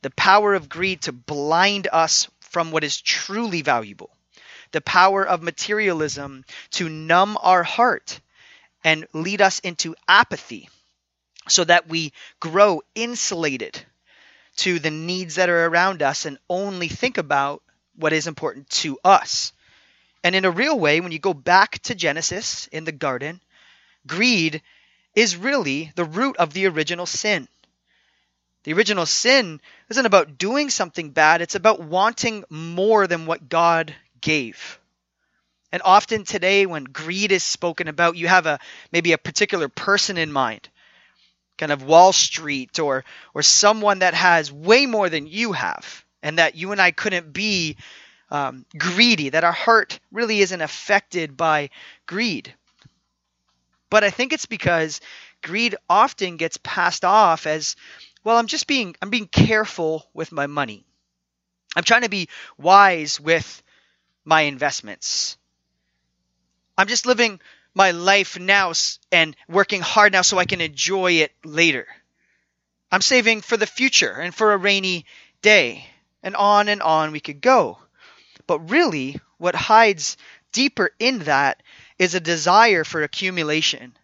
the 0.02 0.10
power 0.12 0.54
of 0.54 0.70
greed 0.70 1.02
to 1.04 1.12
blind 1.12 1.88
us 1.92 2.28
from 2.40 2.72
what 2.72 2.84
is 2.84 3.00
truly 3.00 3.62
valuable, 3.62 4.10
the 4.72 4.82
power 4.82 5.26
of 5.26 5.42
materialism 5.42 6.46
to 6.72 6.90
numb 6.90 7.38
our 7.42 7.64
heart 7.64 8.20
and 8.84 9.08
lead 9.14 9.42
us 9.42 9.60
into 9.60 9.96
apathy 10.08 10.70
so 11.48 11.64
that 11.64 11.88
we 11.88 12.14
grow 12.40 12.82
insulated 12.96 13.80
to 14.58 14.80
the 14.80 14.92
needs 14.92 15.36
that 15.36 15.50
are 15.50 15.66
around 15.66 16.02
us 16.02 16.26
and 16.26 16.38
only 16.50 16.88
think 16.88 17.18
about 17.18 17.62
what 17.98 18.14
is 18.14 18.28
important 18.28 18.70
to 18.70 18.98
us. 19.04 19.52
And 20.24 20.36
in 20.36 20.46
a 20.46 20.52
real 20.52 20.80
way, 20.80 21.00
when 21.00 21.12
you 21.12 21.20
go 21.20 21.34
back 21.34 21.80
to 21.84 21.96
Genesis 21.96 22.68
in 22.68 22.86
the 22.86 22.92
garden, 22.92 23.42
greed 24.06 24.62
is 25.16 25.36
really 25.36 25.92
the 25.96 26.06
root 26.06 26.38
of 26.38 26.54
the 26.54 26.68
original 26.68 27.06
sin. 27.06 27.48
The 28.64 28.74
original 28.74 29.06
sin 29.06 29.62
isn't 29.90 30.06
about 30.06 30.38
doing 30.38 30.70
something 30.70 31.12
bad, 31.12 31.42
it's 31.42 31.56
about 31.56 31.80
wanting 31.80 32.44
more 32.50 33.08
than 33.08 33.26
what 33.26 33.50
God 33.50 33.96
gave. 34.20 34.80
And 35.72 35.82
often 35.84 36.24
today 36.24 36.66
when 36.66 36.84
greed 36.84 37.32
is 37.32 37.44
spoken 37.44 37.88
about, 37.88 38.18
you 38.18 38.28
have 38.28 38.46
a 38.46 38.60
maybe 38.92 39.14
a 39.14 39.18
particular 39.18 39.70
person 39.70 40.18
in 40.18 40.32
mind. 40.32 40.70
Kind 41.58 41.72
of 41.72 41.84
Wall 41.84 42.14
Street 42.14 42.80
or 42.80 43.04
or 43.34 43.42
someone 43.42 44.00
that 44.00 44.14
has 44.14 44.52
way 44.52 44.86
more 44.86 45.10
than 45.10 45.28
you 45.28 45.54
have 45.54 46.06
and 46.22 46.40
that 46.40 46.56
you 46.56 46.72
and 46.72 46.82
I 46.82 46.92
couldn't 46.92 47.34
be 47.34 47.78
um, 48.30 48.66
greedy, 48.78 49.30
that 49.30 49.44
our 49.44 49.52
heart 49.52 50.00
really 50.12 50.40
isn't 50.42 50.62
affected 50.62 51.38
by 51.38 51.70
greed. 52.06 52.54
But 53.90 54.04
I 54.04 54.10
think 54.10 54.34
it's 54.34 54.46
because 54.46 55.00
greed 55.42 55.76
often 55.90 56.38
gets 56.38 56.58
passed 56.58 57.06
off 57.06 57.48
as, 57.48 57.76
well, 58.24 58.38
I'm 58.38 58.48
just 58.48 58.68
being 58.68 58.96
I'm 59.02 59.10
being 59.10 59.28
careful 59.28 60.06
with 60.14 60.32
my 60.32 60.48
money. 60.48 60.86
I'm 61.76 61.84
trying 61.84 62.02
to 62.02 62.10
be 62.10 62.30
wise 62.58 63.20
with 63.20 63.64
my 64.26 64.42
investments. 64.42 65.38
I'm 66.78 66.88
just 66.88 67.06
living 67.06 67.40
my 67.74 67.92
life 67.92 68.40
now 68.40 68.74
and 69.12 69.36
working 69.48 69.82
hard 69.82 70.12
now 70.14 70.24
so 70.24 70.38
I 70.38 70.46
can 70.46 70.62
enjoy 70.62 71.14
it 71.14 71.32
later. 71.46 71.88
I'm 72.92 73.02
saving 73.02 73.42
for 73.42 73.58
the 73.58 73.68
future 73.68 74.12
and 74.12 74.34
for 74.34 74.54
a 74.54 74.58
rainy 74.58 75.06
day. 75.42 75.86
And 76.28 76.36
on 76.36 76.68
and 76.68 76.82
on 76.82 77.14
we 77.14 77.22
could 77.22 77.40
go. 77.40 77.80
But 78.48 78.70
really, 78.70 79.18
what 79.38 79.56
hides 79.56 80.18
deeper 80.52 80.92
in 81.00 81.20
that 81.20 81.64
is 81.98 82.16
a 82.16 82.20
desire 82.20 82.84
for 82.84 83.02
accumulation, 83.02 83.96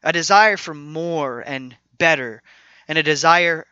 a 0.00 0.12
desire 0.12 0.56
for 0.56 0.74
more 0.74 1.40
and 1.40 1.76
better, 1.98 2.40
and 2.86 2.98
a 2.98 3.02
desire 3.02 3.66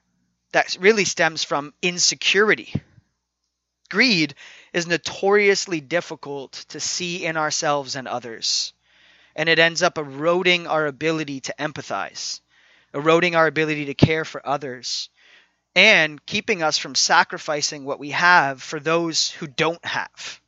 that 0.51 0.77
really 0.81 1.05
stems 1.05 1.45
from 1.45 1.73
insecurity. 1.83 2.75
Greed 3.89 4.35
is 4.73 4.89
notoriously 4.89 5.81
difficult 5.81 6.51
to 6.71 6.81
see 6.81 7.25
in 7.25 7.37
ourselves 7.37 7.95
and 7.95 8.09
others, 8.09 8.73
and 9.37 9.49
it 9.49 9.61
ends 9.61 9.85
up 9.85 9.99
eroding 9.99 10.67
our 10.67 10.87
ability 10.87 11.43
to 11.43 11.55
empathize, 11.61 12.41
eroding 12.93 13.37
our 13.37 13.47
ability 13.47 13.85
to 13.85 13.95
care 13.95 14.25
for 14.25 14.45
others, 14.45 15.11
and 15.75 16.25
keeping 16.27 16.63
us 16.63 16.79
from 16.79 16.95
sacrificing 16.95 17.85
what 17.85 18.01
we 18.01 18.11
have 18.11 18.63
for 18.63 18.81
those 18.81 19.31
who 19.31 19.47
don't 19.47 19.85
have. 19.85 20.41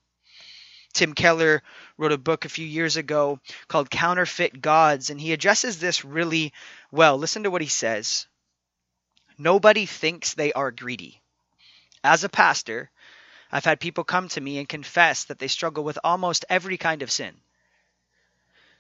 Tim 0.92 1.14
Keller 1.14 1.62
wrote 1.96 2.12
a 2.12 2.18
book 2.18 2.44
a 2.44 2.50
few 2.50 2.66
years 2.66 2.96
ago 2.96 3.40
called 3.68 3.90
Counterfeit 3.90 4.60
Gods, 4.60 5.10
and 5.10 5.20
he 5.20 5.32
addresses 5.32 5.78
this 5.78 6.04
really 6.04 6.52
well. 6.90 7.16
Listen 7.16 7.44
to 7.44 7.50
what 7.50 7.62
he 7.62 7.68
says 7.68 8.26
Nobody 9.38 9.86
thinks 9.86 10.34
they 10.34 10.52
are 10.52 10.70
greedy. 10.70 11.20
As 12.04 12.24
a 12.24 12.28
pastor, 12.28 12.90
I've 13.50 13.64
had 13.64 13.80
people 13.80 14.04
come 14.04 14.28
to 14.30 14.40
me 14.40 14.58
and 14.58 14.68
confess 14.68 15.24
that 15.24 15.38
they 15.38 15.48
struggle 15.48 15.84
with 15.84 15.98
almost 16.04 16.44
every 16.48 16.76
kind 16.76 17.02
of 17.02 17.10
sin. 17.10 17.34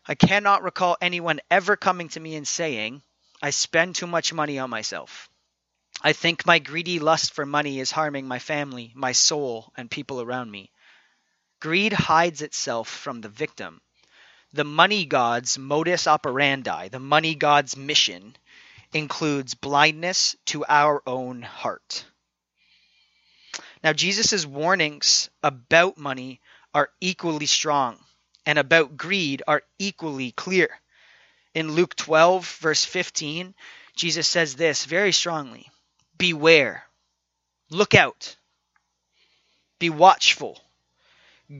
I 0.06 0.14
cannot 0.14 0.62
recall 0.62 0.96
anyone 1.00 1.40
ever 1.50 1.76
coming 1.76 2.08
to 2.10 2.20
me 2.20 2.34
and 2.34 2.46
saying, 2.46 3.02
I 3.40 3.50
spend 3.50 3.94
too 3.94 4.06
much 4.06 4.32
money 4.32 4.58
on 4.58 4.70
myself. 4.70 5.30
I 6.00 6.12
think 6.12 6.44
my 6.44 6.58
greedy 6.58 6.98
lust 6.98 7.32
for 7.32 7.46
money 7.46 7.78
is 7.78 7.92
harming 7.92 8.26
my 8.26 8.40
family, 8.40 8.92
my 8.94 9.12
soul, 9.12 9.72
and 9.76 9.88
people 9.90 10.20
around 10.20 10.50
me. 10.50 10.72
Greed 11.60 11.92
hides 11.92 12.42
itself 12.42 12.88
from 12.88 13.20
the 13.20 13.28
victim. 13.28 13.80
The 14.52 14.64
money 14.64 15.04
god's 15.04 15.58
modus 15.58 16.08
operandi, 16.08 16.88
the 16.88 16.98
money 16.98 17.36
god's 17.36 17.76
mission, 17.76 18.36
includes 18.92 19.54
blindness 19.54 20.34
to 20.46 20.64
our 20.68 21.02
own 21.06 21.42
heart. 21.42 22.04
Now, 23.84 23.92
Jesus' 23.92 24.44
warnings 24.44 25.30
about 25.42 25.98
money 25.98 26.40
are 26.74 26.90
equally 27.00 27.46
strong, 27.46 27.98
and 28.44 28.58
about 28.58 28.96
greed 28.96 29.42
are 29.46 29.62
equally 29.78 30.32
clear. 30.32 30.80
In 31.54 31.72
Luke 31.72 31.94
12, 31.94 32.58
verse 32.60 32.84
15, 32.84 33.54
Jesus 33.94 34.26
says 34.26 34.56
this 34.56 34.84
very 34.84 35.12
strongly 35.12 35.70
Beware, 36.18 36.84
look 37.70 37.94
out, 37.94 38.36
be 39.78 39.90
watchful 39.90 40.62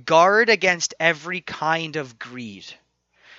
Guard 0.05 0.49
against 0.49 0.95
every 0.99 1.43
kind 1.43 1.97
of 1.97 2.19
greed. 2.19 2.65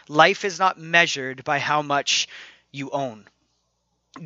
Life 0.07 0.45
is 0.45 0.59
not 0.59 0.77
measured 0.77 1.43
by 1.43 1.57
how 1.57 1.81
much 1.81 2.27
you 2.71 2.91
own. 2.91 3.25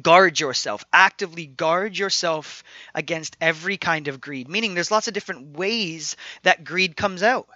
Guard 0.01 0.37
yourself, 0.37 0.83
actively 0.91 1.45
guard 1.45 1.97
yourself 1.97 2.65
against 2.93 3.37
every 3.39 3.77
kind 3.77 4.09
of 4.09 4.19
greed. 4.19 4.49
Meaning, 4.49 4.73
there's 4.73 4.91
lots 4.91 5.07
of 5.07 5.13
different 5.13 5.55
ways 5.57 6.17
that 6.43 6.65
greed 6.65 6.97
comes 6.97 7.23
out. 7.23 7.47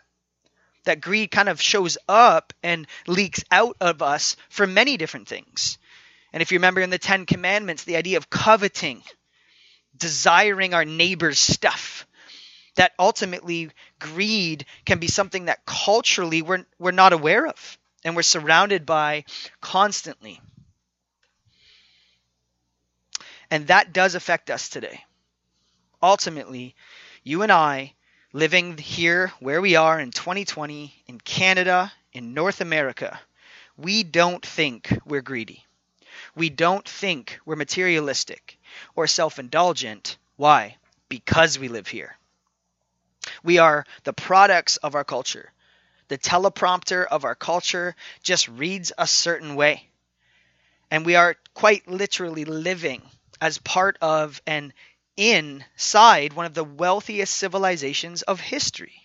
That 0.85 1.01
greed 1.01 1.31
kind 1.31 1.49
of 1.49 1.61
shows 1.61 1.97
up 2.07 2.53
and 2.63 2.87
leaks 3.07 3.43
out 3.51 3.75
of 3.81 4.01
us 4.01 4.37
for 4.49 4.65
many 4.65 4.95
different 4.95 5.27
things. 5.27 5.77
And 6.31 6.41
if 6.41 6.53
you 6.53 6.59
remember 6.59 6.79
in 6.79 6.91
the 6.91 6.97
Ten 6.97 7.25
Commandments, 7.25 7.83
the 7.83 7.97
idea 7.97 8.15
of 8.15 8.29
coveting, 8.29 9.03
desiring 9.97 10.73
our 10.73 10.85
neighbor's 10.85 11.39
stuff, 11.39 12.05
that 12.75 12.93
ultimately 12.97 13.69
greed 13.99 14.65
can 14.85 14.99
be 14.99 15.07
something 15.07 15.45
that 15.45 15.65
culturally 15.65 16.41
we're, 16.41 16.65
we're 16.79 16.91
not 16.91 17.13
aware 17.13 17.45
of 17.45 17.77
and 18.03 18.15
we're 18.15 18.21
surrounded 18.21 18.85
by 18.85 19.25
constantly. 19.59 20.39
And 23.49 23.67
that 23.67 23.91
does 23.91 24.15
affect 24.15 24.49
us 24.49 24.69
today. 24.69 25.03
Ultimately, 26.01 26.73
you 27.23 27.43
and 27.43 27.51
I, 27.51 27.93
living 28.33 28.77
here 28.77 29.33
where 29.39 29.61
we 29.61 29.75
are 29.75 29.99
in 29.99 30.11
2020, 30.11 31.03
in 31.07 31.19
Canada, 31.19 31.91
in 32.13 32.33
North 32.33 32.61
America, 32.61 33.19
we 33.77 34.03
don't 34.03 34.45
think 34.45 34.97
we're 35.05 35.21
greedy. 35.21 35.65
We 36.35 36.49
don't 36.49 36.87
think 36.87 37.39
we're 37.45 37.57
materialistic 37.57 38.57
or 38.95 39.07
self 39.07 39.39
indulgent. 39.39 40.17
Why? 40.35 40.77
Because 41.09 41.59
we 41.59 41.67
live 41.67 41.87
here. 41.87 42.17
We 43.43 43.57
are 43.59 43.85
the 44.03 44.13
products 44.13 44.77
of 44.77 44.95
our 44.95 45.03
culture. 45.03 45.51
The 46.07 46.17
teleprompter 46.17 47.05
of 47.05 47.23
our 47.23 47.35
culture 47.35 47.95
just 48.23 48.47
reads 48.47 48.91
a 48.97 49.07
certain 49.07 49.55
way. 49.55 49.87
And 50.89 51.05
we 51.05 51.15
are 51.15 51.37
quite 51.53 51.87
literally 51.87 52.45
living 52.45 53.01
as 53.39 53.57
part 53.59 53.97
of 54.01 54.41
and 54.45 54.73
inside 55.15 56.33
one 56.33 56.45
of 56.45 56.53
the 56.53 56.63
wealthiest 56.63 57.33
civilizations 57.33 58.23
of 58.23 58.39
history. 58.39 59.01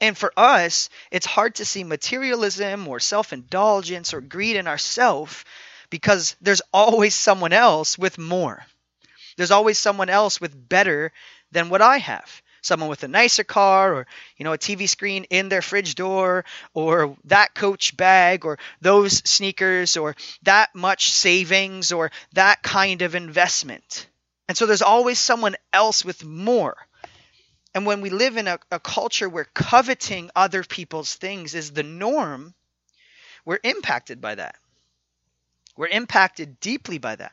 And 0.00 0.16
for 0.16 0.32
us, 0.36 0.90
it's 1.10 1.26
hard 1.26 1.56
to 1.56 1.64
see 1.64 1.84
materialism 1.84 2.86
or 2.86 3.00
self 3.00 3.32
indulgence 3.32 4.14
or 4.14 4.20
greed 4.20 4.56
in 4.56 4.68
ourselves 4.68 5.44
because 5.90 6.36
there's 6.40 6.62
always 6.72 7.14
someone 7.14 7.52
else 7.52 7.98
with 7.98 8.18
more. 8.18 8.64
There's 9.36 9.50
always 9.50 9.78
someone 9.78 10.08
else 10.08 10.40
with 10.40 10.68
better 10.68 11.12
than 11.52 11.68
what 11.68 11.82
I 11.82 11.98
have 11.98 12.42
someone 12.60 12.88
with 12.88 13.02
a 13.02 13.08
nicer 13.08 13.44
car 13.44 13.94
or 13.94 14.06
you 14.36 14.44
know 14.44 14.52
a 14.52 14.58
TV 14.58 14.88
screen 14.88 15.24
in 15.24 15.48
their 15.48 15.62
fridge 15.62 15.94
door 15.94 16.44
or 16.74 17.16
that 17.24 17.54
coach 17.54 17.96
bag 17.96 18.44
or 18.44 18.58
those 18.80 19.18
sneakers 19.28 19.96
or 19.96 20.14
that 20.42 20.74
much 20.74 21.10
savings 21.10 21.92
or 21.92 22.10
that 22.32 22.62
kind 22.62 23.02
of 23.02 23.14
investment. 23.14 24.06
And 24.48 24.56
so 24.56 24.66
there's 24.66 24.82
always 24.82 25.18
someone 25.18 25.56
else 25.72 26.04
with 26.04 26.24
more. 26.24 26.76
And 27.74 27.84
when 27.84 28.00
we 28.00 28.10
live 28.10 28.36
in 28.36 28.48
a, 28.48 28.58
a 28.70 28.80
culture 28.80 29.28
where 29.28 29.44
coveting 29.44 30.30
other 30.34 30.64
people's 30.64 31.14
things 31.14 31.54
is 31.54 31.70
the 31.70 31.82
norm, 31.82 32.54
we're 33.44 33.60
impacted 33.62 34.20
by 34.20 34.36
that. 34.36 34.56
We're 35.78 35.86
impacted 35.86 36.58
deeply 36.58 36.98
by 36.98 37.16
that. 37.16 37.32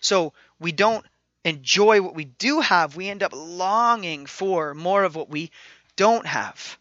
So 0.00 0.32
we 0.58 0.72
don't 0.72 1.06
enjoy 1.44 2.02
what 2.02 2.16
we 2.16 2.24
do 2.24 2.60
have, 2.60 2.96
we 2.96 3.08
end 3.08 3.22
up 3.22 3.32
longing 3.34 4.26
for 4.26 4.74
more 4.74 5.04
of 5.04 5.14
what 5.14 5.30
we 5.30 5.50
don't 5.96 6.26
have. 6.26 6.76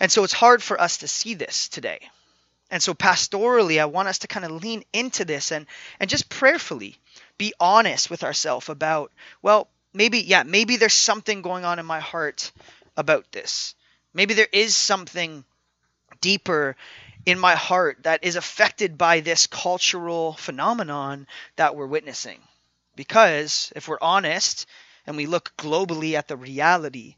And 0.00 0.10
so 0.10 0.24
it's 0.24 0.32
hard 0.32 0.62
for 0.62 0.80
us 0.80 0.98
to 0.98 1.08
see 1.08 1.34
this 1.34 1.68
today. 1.68 2.00
And 2.70 2.82
so 2.82 2.92
pastorally, 2.92 3.80
I 3.80 3.86
want 3.86 4.08
us 4.08 4.18
to 4.20 4.28
kind 4.28 4.44
of 4.44 4.62
lean 4.62 4.84
into 4.92 5.24
this 5.24 5.52
and 5.52 5.66
and 5.98 6.10
just 6.10 6.28
prayerfully 6.28 6.96
be 7.38 7.54
honest 7.58 8.10
with 8.10 8.24
ourselves 8.24 8.68
about, 8.68 9.12
well, 9.42 9.68
maybe 9.94 10.18
yeah, 10.18 10.42
maybe 10.42 10.76
there's 10.76 10.92
something 10.92 11.40
going 11.40 11.64
on 11.64 11.78
in 11.78 11.86
my 11.86 12.00
heart 12.00 12.50
about 12.96 13.30
this. 13.32 13.74
Maybe 14.12 14.34
there 14.34 14.48
is 14.52 14.76
something 14.76 15.44
deeper 16.20 16.76
in 17.26 17.38
my 17.38 17.54
heart 17.54 18.02
that 18.02 18.24
is 18.24 18.36
affected 18.36 18.96
by 18.96 19.20
this 19.20 19.46
cultural 19.46 20.34
phenomenon 20.34 21.26
that 21.56 21.76
we're 21.76 21.86
witnessing. 21.86 22.40
Because 22.96 23.72
if 23.76 23.86
we're 23.88 23.98
honest 24.00 24.66
and 25.06 25.16
we 25.16 25.26
look 25.26 25.52
globally 25.56 26.14
at 26.14 26.28
the 26.28 26.36
reality, 26.36 27.16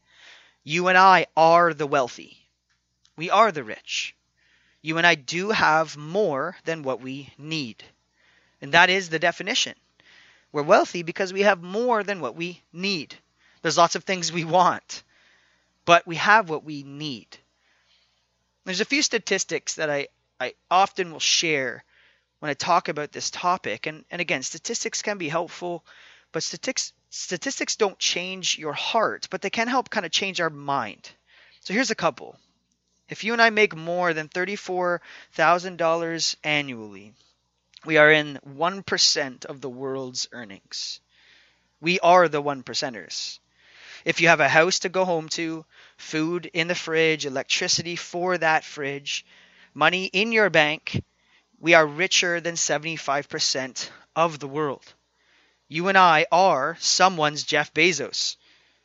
you 0.64 0.88
and 0.88 0.99
I 0.99 1.26
are 1.37 1.73
the 1.73 1.87
wealthy. 1.87 2.37
We 3.16 3.30
are 3.30 3.52
the 3.52 3.64
rich. 3.64 4.14
You 4.83 4.99
and 4.99 5.07
I 5.07 5.14
do 5.14 5.50
have 5.50 5.97
more 5.97 6.57
than 6.64 6.83
what 6.83 7.00
we 7.00 7.33
need. 7.38 7.85
And 8.61 8.73
that 8.73 8.90
is 8.90 9.09
the 9.09 9.19
definition. 9.19 9.75
We're 10.52 10.62
wealthy 10.62 11.02
because 11.02 11.33
we 11.33 11.42
have 11.42 11.62
more 11.62 12.02
than 12.02 12.21
what 12.21 12.35
we 12.35 12.62
need. 12.73 13.14
There's 13.62 13.78
lots 13.78 13.95
of 13.95 14.04
things 14.04 14.33
we 14.33 14.45
want, 14.45 15.02
but 15.85 16.07
we 16.07 16.16
have 16.16 16.49
what 16.49 16.64
we 16.64 16.83
need. 16.83 17.38
There's 18.70 18.80
a 18.80 18.84
few 18.84 19.02
statistics 19.02 19.74
that 19.74 19.90
I, 19.90 20.06
I 20.38 20.54
often 20.70 21.10
will 21.10 21.18
share 21.18 21.82
when 22.38 22.50
I 22.50 22.54
talk 22.54 22.88
about 22.88 23.10
this 23.10 23.28
topic. 23.28 23.88
And, 23.88 24.04
and 24.12 24.20
again, 24.20 24.44
statistics 24.44 25.02
can 25.02 25.18
be 25.18 25.28
helpful, 25.28 25.84
but 26.30 26.44
statistics, 26.44 26.92
statistics 27.08 27.74
don't 27.74 27.98
change 27.98 28.60
your 28.60 28.72
heart, 28.72 29.26
but 29.28 29.42
they 29.42 29.50
can 29.50 29.66
help 29.66 29.90
kind 29.90 30.06
of 30.06 30.12
change 30.12 30.40
our 30.40 30.50
mind. 30.50 31.10
So 31.62 31.74
here's 31.74 31.90
a 31.90 31.96
couple. 31.96 32.38
If 33.08 33.24
you 33.24 33.32
and 33.32 33.42
I 33.42 33.50
make 33.50 33.74
more 33.74 34.14
than 34.14 34.28
$34,000 34.28 36.36
annually, 36.44 37.12
we 37.84 37.96
are 37.96 38.12
in 38.12 38.38
1% 38.48 39.46
of 39.46 39.60
the 39.60 39.68
world's 39.68 40.28
earnings. 40.30 41.00
We 41.80 41.98
are 41.98 42.28
the 42.28 42.40
one 42.40 42.62
percenters. 42.62 43.39
If 44.04 44.21
you 44.21 44.28
have 44.28 44.40
a 44.40 44.49
house 44.49 44.80
to 44.80 44.88
go 44.88 45.04
home 45.04 45.28
to, 45.30 45.64
food 45.97 46.50
in 46.52 46.69
the 46.69 46.75
fridge, 46.75 47.26
electricity 47.26 47.97
for 47.97 48.38
that 48.38 48.64
fridge, 48.64 49.25
money 49.75 50.07
in 50.07 50.33
your 50.33 50.50
bank, 50.50 51.02
we 51.59 51.75
are 51.75 51.87
richer 51.87 52.40
than 52.40 52.54
75% 52.54 53.90
of 54.16 54.38
the 54.38 54.49
world. 54.49 54.95
You 55.69 55.88
and 55.88 55.99
I 55.99 56.26
are 56.33 56.76
someone's 56.80 57.45
Jeff 57.45 57.73
Bezos, 57.75 58.37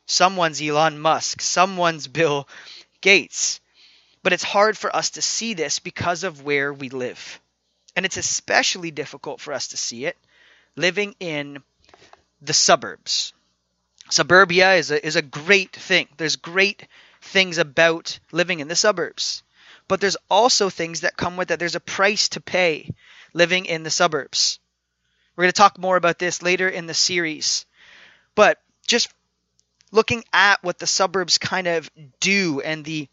someone's 0.04 0.62
Elon 0.62 0.98
Musk, 0.98 1.40
someone's 1.40 2.06
Bill 2.18 2.48
Gates. 3.00 3.60
But 4.22 4.32
it's 4.32 4.44
hard 4.44 4.76
for 4.76 4.94
us 4.94 5.10
to 5.10 5.22
see 5.22 5.54
this 5.54 5.78
because 5.78 6.24
of 6.24 6.42
where 6.42 6.72
we 6.72 6.88
live. 6.88 7.40
And 7.94 8.04
it's 8.04 8.16
especially 8.16 8.90
difficult 8.90 9.40
for 9.40 9.52
us 9.52 9.68
to 9.68 9.76
see 9.76 10.04
it 10.04 10.16
living 10.76 11.14
in 11.18 11.62
the 12.42 12.52
suburbs. 12.52 13.32
Suburbia 14.10 14.74
is 14.74 14.90
a, 14.90 15.04
is 15.04 15.16
a 15.16 15.22
great 15.22 15.72
thing. 15.72 16.08
There's 16.16 16.36
great 16.36 16.86
things 17.20 17.58
about 17.58 18.18
living 18.32 18.60
in 18.60 18.68
the 18.68 18.76
suburbs. 18.76 19.42
But 19.88 20.00
there's 20.00 20.16
also 20.30 20.70
things 20.70 21.02
that 21.02 21.16
come 21.16 21.36
with 21.36 21.50
it. 21.50 21.58
There's 21.58 21.74
a 21.74 21.80
price 21.80 22.28
to 22.30 22.40
pay 22.40 22.94
living 23.32 23.66
in 23.66 23.82
the 23.82 23.90
suburbs. 23.90 24.58
We're 25.34 25.44
going 25.44 25.52
to 25.52 25.58
talk 25.58 25.78
more 25.78 25.96
about 25.96 26.18
this 26.18 26.42
later 26.42 26.68
in 26.68 26.86
the 26.86 26.94
series. 26.94 27.66
But 28.34 28.60
just 28.86 29.08
looking 29.92 30.24
at 30.32 30.62
what 30.62 30.78
the 30.78 30.86
suburbs 30.86 31.38
kind 31.38 31.66
of 31.66 31.90
do 32.20 32.60
and 32.60 32.84
the 32.84 33.08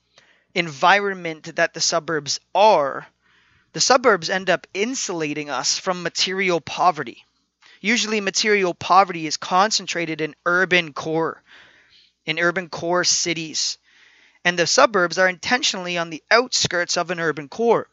environment 0.55 1.55
that 1.55 1.73
the 1.73 1.81
suburbs 1.81 2.39
are, 2.55 3.07
the 3.73 3.81
suburbs 3.81 4.29
end 4.29 4.49
up 4.49 4.67
insulating 4.73 5.49
us 5.49 5.77
from 5.77 6.03
material 6.03 6.61
poverty. 6.61 7.25
Usually, 7.83 8.21
material 8.21 8.73
poverty 8.73 9.27
is 9.27 9.35
concentrated 9.35 10.21
in 10.21 10.35
urban 10.45 10.93
core, 10.93 11.43
in 12.25 12.39
urban 12.39 12.69
core 12.69 13.03
cities. 13.03 13.77
And 14.45 14.57
the 14.57 14.65
suburbs 14.65 15.17
are 15.17 15.27
intentionally 15.27 15.97
on 15.97 16.09
the 16.09 16.23
outskirts 16.31 16.95
of 16.95 17.11
an 17.11 17.19
urban 17.19 17.49
core, 17.49 17.89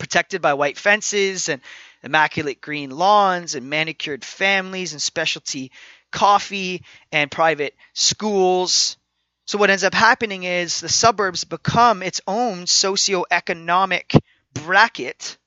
protected 0.00 0.42
by 0.42 0.54
white 0.54 0.78
fences 0.78 1.48
and 1.48 1.62
immaculate 2.02 2.60
green 2.60 2.90
lawns 2.90 3.54
and 3.54 3.70
manicured 3.70 4.24
families 4.24 4.92
and 4.92 5.00
specialty 5.00 5.70
coffee 6.10 6.82
and 7.12 7.30
private 7.30 7.76
schools. 7.92 8.96
So, 9.44 9.58
what 9.58 9.70
ends 9.70 9.84
up 9.84 9.94
happening 9.94 10.42
is 10.42 10.80
the 10.80 10.88
suburbs 10.88 11.44
become 11.44 12.02
its 12.02 12.20
own 12.26 12.64
socioeconomic 12.64 14.20
bracket 14.54 15.38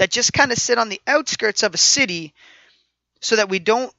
that 0.00 0.10
just 0.10 0.32
kind 0.32 0.50
of 0.50 0.56
sit 0.56 0.78
on 0.78 0.88
the 0.88 1.02
outskirts 1.06 1.62
of 1.62 1.74
a 1.74 1.76
city 1.76 2.32
so 3.20 3.36
that 3.36 3.50
we 3.50 3.58
don't 3.58 3.92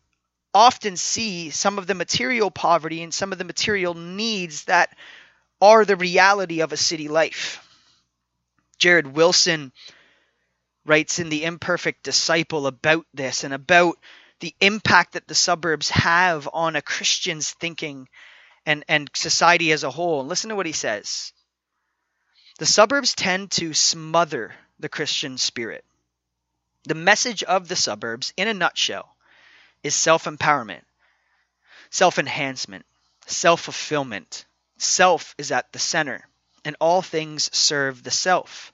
often 0.52 0.98
see 0.98 1.52
some 1.52 1.78
of 1.78 1.86
the 1.86 1.94
material 1.94 2.50
poverty 2.50 3.04
and 3.04 3.14
some 3.14 3.32
of 3.32 3.38
the 3.38 3.44
material 3.44 3.94
needs 3.94 4.64
that 4.64 4.98
are 5.62 5.86
the 5.86 5.96
reality 5.96 6.62
of 6.62 6.74
a 6.74 6.78
city 6.78 7.08
life. 7.08 7.64
Jared 8.80 9.16
Wilson 9.16 9.72
writes 10.86 11.20
in 11.20 11.30
The 11.30 11.44
Imperfect 11.44 12.02
Disciple 12.02 12.66
about 12.66 13.06
this 13.14 13.44
and 13.44 13.54
about 13.54 14.00
the 14.40 14.56
impact 14.60 15.14
that 15.14 15.28
the 15.28 15.36
suburbs 15.36 15.92
have 15.92 16.50
on 16.52 16.76
a 16.76 16.82
Christian's 16.82 17.52
thinking 17.52 18.10
and, 18.66 18.84
and 18.88 19.08
society 19.14 19.72
as 19.72 19.84
a 19.84 19.92
whole. 19.92 20.22
And 20.22 20.30
listen 20.30 20.50
to 20.50 20.56
what 20.56 20.66
he 20.66 20.72
says. 20.72 21.32
The 22.58 22.66
suburbs 22.66 23.14
tend 23.14 23.52
to 23.52 23.76
smother 23.76 24.52
the 24.80 24.90
Christian 24.90 25.38
spirit. 25.38 25.86
The 26.84 26.96
message 26.96 27.44
of 27.44 27.68
the 27.68 27.76
suburbs, 27.76 28.34
in 28.36 28.48
a 28.48 28.56
nutshell, 28.56 29.16
is 29.84 29.94
self 29.94 30.24
empowerment, 30.24 30.82
self 31.92 32.18
enhancement, 32.18 32.88
self 33.28 33.62
fulfillment. 33.62 34.46
Self 34.78 35.36
is 35.38 35.52
at 35.52 35.72
the 35.74 35.78
center, 35.80 36.28
and 36.66 36.76
all 36.80 37.04
things 37.04 37.56
serve 37.56 38.02
the 38.02 38.10
self. 38.10 38.74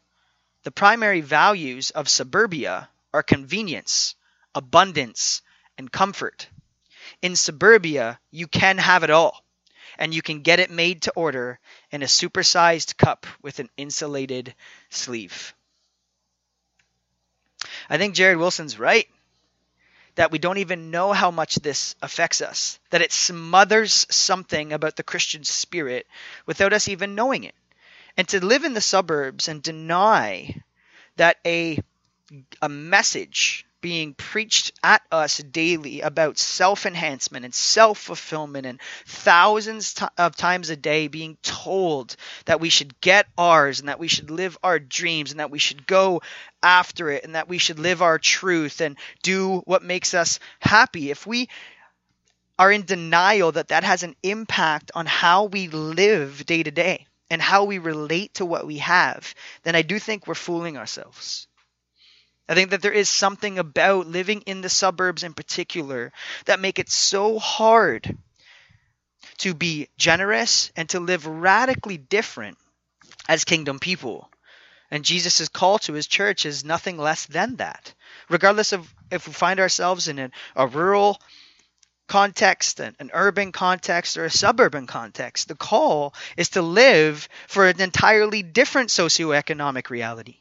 The 0.64 0.72
primary 0.72 1.20
values 1.20 1.90
of 1.90 2.08
suburbia 2.08 2.90
are 3.14 3.24
convenience, 3.24 4.16
abundance, 4.56 5.42
and 5.78 5.92
comfort. 5.92 6.48
In 7.22 7.36
suburbia, 7.36 8.22
you 8.32 8.48
can 8.48 8.78
have 8.78 9.04
it 9.04 9.10
all, 9.10 9.44
and 9.98 10.14
you 10.14 10.22
can 10.22 10.44
get 10.44 10.62
it 10.62 10.72
made 10.72 11.02
to 11.02 11.12
order 11.12 11.60
in 11.92 12.04
a 12.04 12.06
supersized 12.06 12.96
cup 12.96 13.28
with 13.42 13.60
an 13.60 13.70
insulated 13.76 14.56
sleeve. 14.90 15.54
I 17.90 17.98
think 17.98 18.16
Jared 18.16 18.38
Wilson's 18.38 18.80
right 18.80 19.08
that 20.16 20.32
we 20.32 20.40
don't 20.40 20.58
even 20.58 20.90
know 20.90 21.14
how 21.14 21.30
much 21.30 21.56
this 21.56 21.96
affects 22.02 22.42
us, 22.42 22.80
that 22.90 23.04
it 23.04 23.12
smothers 23.12 24.08
something 24.10 24.74
about 24.74 24.96
the 24.96 25.04
Christian 25.04 25.44
spirit 25.44 26.08
without 26.48 26.74
us 26.74 26.88
even 26.88 27.14
knowing 27.14 27.44
it. 27.44 27.54
And 28.18 28.28
to 28.30 28.44
live 28.44 28.64
in 28.64 28.74
the 28.74 28.82
suburbs 28.82 29.48
and 29.48 29.62
deny 29.62 30.64
that 31.18 31.38
a 31.46 31.80
a 32.62 32.68
message 32.68 33.67
being 33.82 34.14
preached 34.14 34.72
at 34.84 35.02
us 35.12 35.38
daily 35.38 36.02
about 36.02 36.38
self 36.38 36.86
enhancement 36.86 37.46
and 37.46 37.54
self 37.54 37.98
fulfillment, 38.00 38.66
and 38.66 38.80
thousands 39.06 39.96
of 40.18 40.36
times 40.36 40.70
a 40.70 40.76
day 40.76 41.08
being 41.08 41.38
told 41.44 42.16
that 42.46 42.60
we 42.60 42.70
should 42.70 43.00
get 43.02 43.28
ours 43.38 43.80
and 43.80 43.90
that 43.90 44.00
we 44.00 44.08
should 44.08 44.32
live 44.32 44.58
our 44.64 44.80
dreams 44.80 45.32
and 45.32 45.40
that 45.40 45.52
we 45.52 45.60
should 45.60 45.86
go 45.88 46.22
after 46.64 47.10
it 47.10 47.24
and 47.24 47.36
that 47.36 47.48
we 47.48 47.58
should 47.58 47.80
live 47.80 48.02
our 48.02 48.20
truth 48.20 48.82
and 48.82 48.98
do 49.24 49.60
what 49.66 49.84
makes 49.84 50.14
us 50.14 50.40
happy. 50.60 51.12
If 51.12 51.26
we 51.28 51.50
are 52.60 52.72
in 52.72 52.84
denial 52.86 53.52
that 53.54 53.70
that 53.70 53.84
has 53.84 54.04
an 54.04 54.16
impact 54.24 54.92
on 54.94 55.06
how 55.08 55.46
we 55.46 55.68
live 55.70 56.46
day 56.46 56.62
to 56.64 56.72
day 56.72 57.08
and 57.30 57.42
how 57.42 57.64
we 57.66 57.78
relate 57.80 58.36
to 58.36 58.46
what 58.46 58.66
we 58.68 58.78
have, 58.78 59.34
then 59.64 59.76
I 59.76 59.82
do 59.82 60.00
think 60.00 60.28
we're 60.28 60.36
fooling 60.36 60.78
ourselves. 60.78 61.48
I 62.50 62.56
think 62.56 62.70
that 62.70 62.82
there 62.82 62.94
is 62.94 63.10
something 63.10 63.60
about 63.60 64.08
living 64.08 64.42
in 64.42 64.62
the 64.62 64.70
suburbs 64.70 65.24
in 65.24 65.34
particular 65.34 66.14
that 66.46 66.60
make 66.60 66.80
it 66.80 66.90
so 66.90 67.40
hard 67.40 68.18
to 69.40 69.54
be 69.54 69.90
generous 69.98 70.72
and 70.76 70.88
to 70.90 71.00
live 71.00 71.28
radically 71.28 71.98
different 71.98 72.58
as 73.28 73.44
kingdom 73.44 73.80
people. 73.80 74.30
And 74.90 75.04
Jesus' 75.04 75.50
call 75.50 75.80
to 75.80 75.94
his 75.94 76.08
church 76.08 76.46
is 76.46 76.64
nothing 76.64 76.98
less 76.98 77.26
than 77.26 77.58
that. 77.58 77.94
Regardless 78.30 78.72
of 78.72 78.88
if 79.12 79.28
we 79.28 79.34
find 79.34 79.60
ourselves 79.60 80.08
in 80.08 80.18
a, 80.18 80.32
a 80.56 80.68
rural 80.68 81.20
context, 82.08 82.80
an, 82.80 82.96
an 83.00 83.12
urban 83.14 83.52
context, 83.52 84.18
or 84.18 84.24
a 84.24 84.32
suburban 84.32 84.88
context, 84.88 85.50
the 85.50 85.56
call 85.56 86.14
is 86.38 86.50
to 86.52 86.62
live 86.62 87.28
for 87.48 87.68
an 87.68 87.82
entirely 87.82 88.42
different 88.42 88.90
socioeconomic 88.90 89.90
reality 89.90 90.38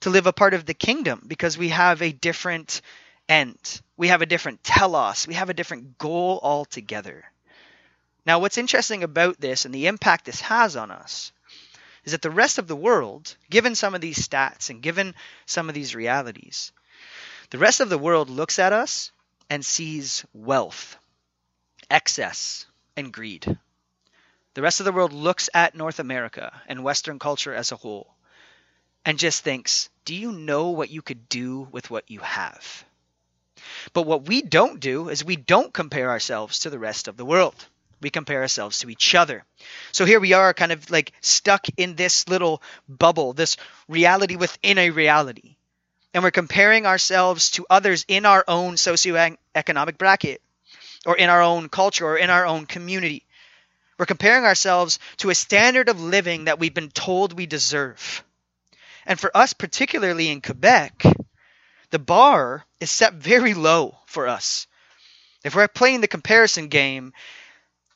to 0.00 0.10
live 0.10 0.26
a 0.26 0.32
part 0.32 0.54
of 0.54 0.66
the 0.66 0.74
kingdom 0.74 1.22
because 1.26 1.56
we 1.56 1.70
have 1.70 2.02
a 2.02 2.12
different 2.12 2.82
end. 3.28 3.80
We 3.96 4.08
have 4.08 4.22
a 4.22 4.26
different 4.26 4.62
telos. 4.62 5.26
We 5.26 5.34
have 5.34 5.50
a 5.50 5.54
different 5.54 5.98
goal 5.98 6.40
altogether. 6.42 7.24
Now, 8.24 8.40
what's 8.40 8.58
interesting 8.58 9.02
about 9.02 9.40
this 9.40 9.64
and 9.64 9.74
the 9.74 9.86
impact 9.86 10.24
this 10.24 10.40
has 10.42 10.76
on 10.76 10.90
us 10.90 11.32
is 12.04 12.12
that 12.12 12.22
the 12.22 12.30
rest 12.30 12.58
of 12.58 12.68
the 12.68 12.76
world, 12.76 13.36
given 13.50 13.74
some 13.74 13.94
of 13.94 14.00
these 14.00 14.26
stats 14.26 14.70
and 14.70 14.82
given 14.82 15.14
some 15.44 15.68
of 15.68 15.74
these 15.74 15.94
realities, 15.94 16.72
the 17.50 17.58
rest 17.58 17.80
of 17.80 17.88
the 17.88 17.98
world 17.98 18.28
looks 18.28 18.58
at 18.58 18.72
us 18.72 19.12
and 19.48 19.64
sees 19.64 20.24
wealth, 20.32 20.96
excess, 21.88 22.66
and 22.96 23.12
greed. 23.12 23.58
The 24.54 24.62
rest 24.62 24.80
of 24.80 24.86
the 24.86 24.92
world 24.92 25.12
looks 25.12 25.48
at 25.54 25.74
North 25.74 26.00
America 26.00 26.60
and 26.66 26.82
Western 26.82 27.18
culture 27.18 27.54
as 27.54 27.70
a 27.70 27.76
whole 27.76 28.15
and 29.06 29.18
just 29.18 29.42
thinks, 29.42 29.88
do 30.04 30.14
you 30.14 30.32
know 30.32 30.68
what 30.70 30.90
you 30.90 31.00
could 31.00 31.30
do 31.30 31.66
with 31.72 31.90
what 31.90 32.10
you 32.10 32.20
have? 32.20 32.84
But 33.94 34.02
what 34.02 34.28
we 34.28 34.42
don't 34.42 34.80
do 34.80 35.08
is 35.08 35.24
we 35.24 35.36
don't 35.36 35.72
compare 35.72 36.10
ourselves 36.10 36.58
to 36.60 36.70
the 36.70 36.78
rest 36.78 37.08
of 37.08 37.16
the 37.16 37.24
world. 37.24 37.54
We 38.02 38.10
compare 38.10 38.42
ourselves 38.42 38.80
to 38.80 38.90
each 38.90 39.14
other. 39.14 39.44
So 39.92 40.04
here 40.04 40.20
we 40.20 40.34
are, 40.34 40.52
kind 40.52 40.72
of 40.72 40.90
like 40.90 41.12
stuck 41.22 41.66
in 41.78 41.94
this 41.96 42.28
little 42.28 42.60
bubble, 42.88 43.32
this 43.32 43.56
reality 43.88 44.36
within 44.36 44.76
a 44.76 44.90
reality. 44.90 45.56
and 46.16 46.22
we're 46.24 46.30
comparing 46.30 46.86
ourselves 46.86 47.50
to 47.50 47.66
others 47.68 48.06
in 48.08 48.24
our 48.24 48.42
own 48.48 48.76
socioeconomic 48.76 49.98
bracket 49.98 50.40
or 51.04 51.14
in 51.14 51.28
our 51.28 51.42
own 51.42 51.68
culture 51.68 52.06
or 52.06 52.16
in 52.16 52.30
our 52.30 52.46
own 52.46 52.64
community. 52.64 53.22
We're 53.98 54.06
comparing 54.06 54.44
ourselves 54.44 54.98
to 55.18 55.28
a 55.28 55.34
standard 55.34 55.90
of 55.90 56.00
living 56.00 56.46
that 56.46 56.58
we've 56.58 56.72
been 56.72 56.88
told 56.90 57.34
we 57.34 57.44
deserve. 57.44 58.24
And 59.06 59.18
for 59.18 59.34
us, 59.36 59.52
particularly 59.52 60.28
in 60.28 60.40
Quebec, 60.40 61.04
the 61.90 61.98
bar 61.98 62.66
is 62.80 62.90
set 62.90 63.14
very 63.14 63.54
low 63.54 63.96
for 64.06 64.26
us. 64.26 64.66
If 65.44 65.54
we're 65.54 65.68
playing 65.68 66.00
the 66.00 66.08
comparison 66.08 66.68
game, 66.68 67.12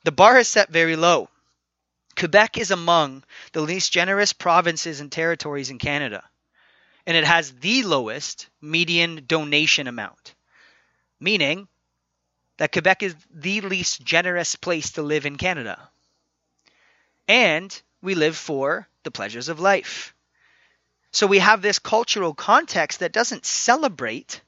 the 0.04 0.12
bar 0.12 0.38
is 0.38 0.48
set 0.48 0.70
very 0.70 0.94
low. 0.96 1.28
Quebec 2.16 2.58
is 2.58 2.70
among 2.70 3.24
the 3.52 3.60
least 3.60 3.92
generous 3.92 4.32
provinces 4.32 5.00
and 5.00 5.10
territories 5.10 5.70
in 5.70 5.78
Canada, 5.78 6.22
and 7.06 7.16
it 7.16 7.24
has 7.24 7.52
the 7.52 7.82
lowest 7.82 8.48
median 8.60 9.24
donation 9.26 9.88
amount, 9.88 10.34
meaning 11.18 11.66
that 12.58 12.72
Quebec 12.72 13.02
is 13.02 13.16
the 13.32 13.62
least 13.62 14.04
generous 14.04 14.54
place 14.54 14.92
to 14.92 15.02
live 15.02 15.26
in 15.26 15.36
Canada. 15.36 15.88
And 17.26 17.80
we 18.02 18.14
live 18.14 18.36
for 18.36 18.86
the 19.02 19.10
pleasures 19.10 19.48
of 19.48 19.60
life. 19.60 20.14
So 21.12 21.26
we 21.26 21.38
have 21.40 21.60
this 21.60 21.78
cultural 21.78 22.34
context 22.34 23.00
that 23.00 23.12
doesn't 23.12 23.44
celebrate 23.44 24.40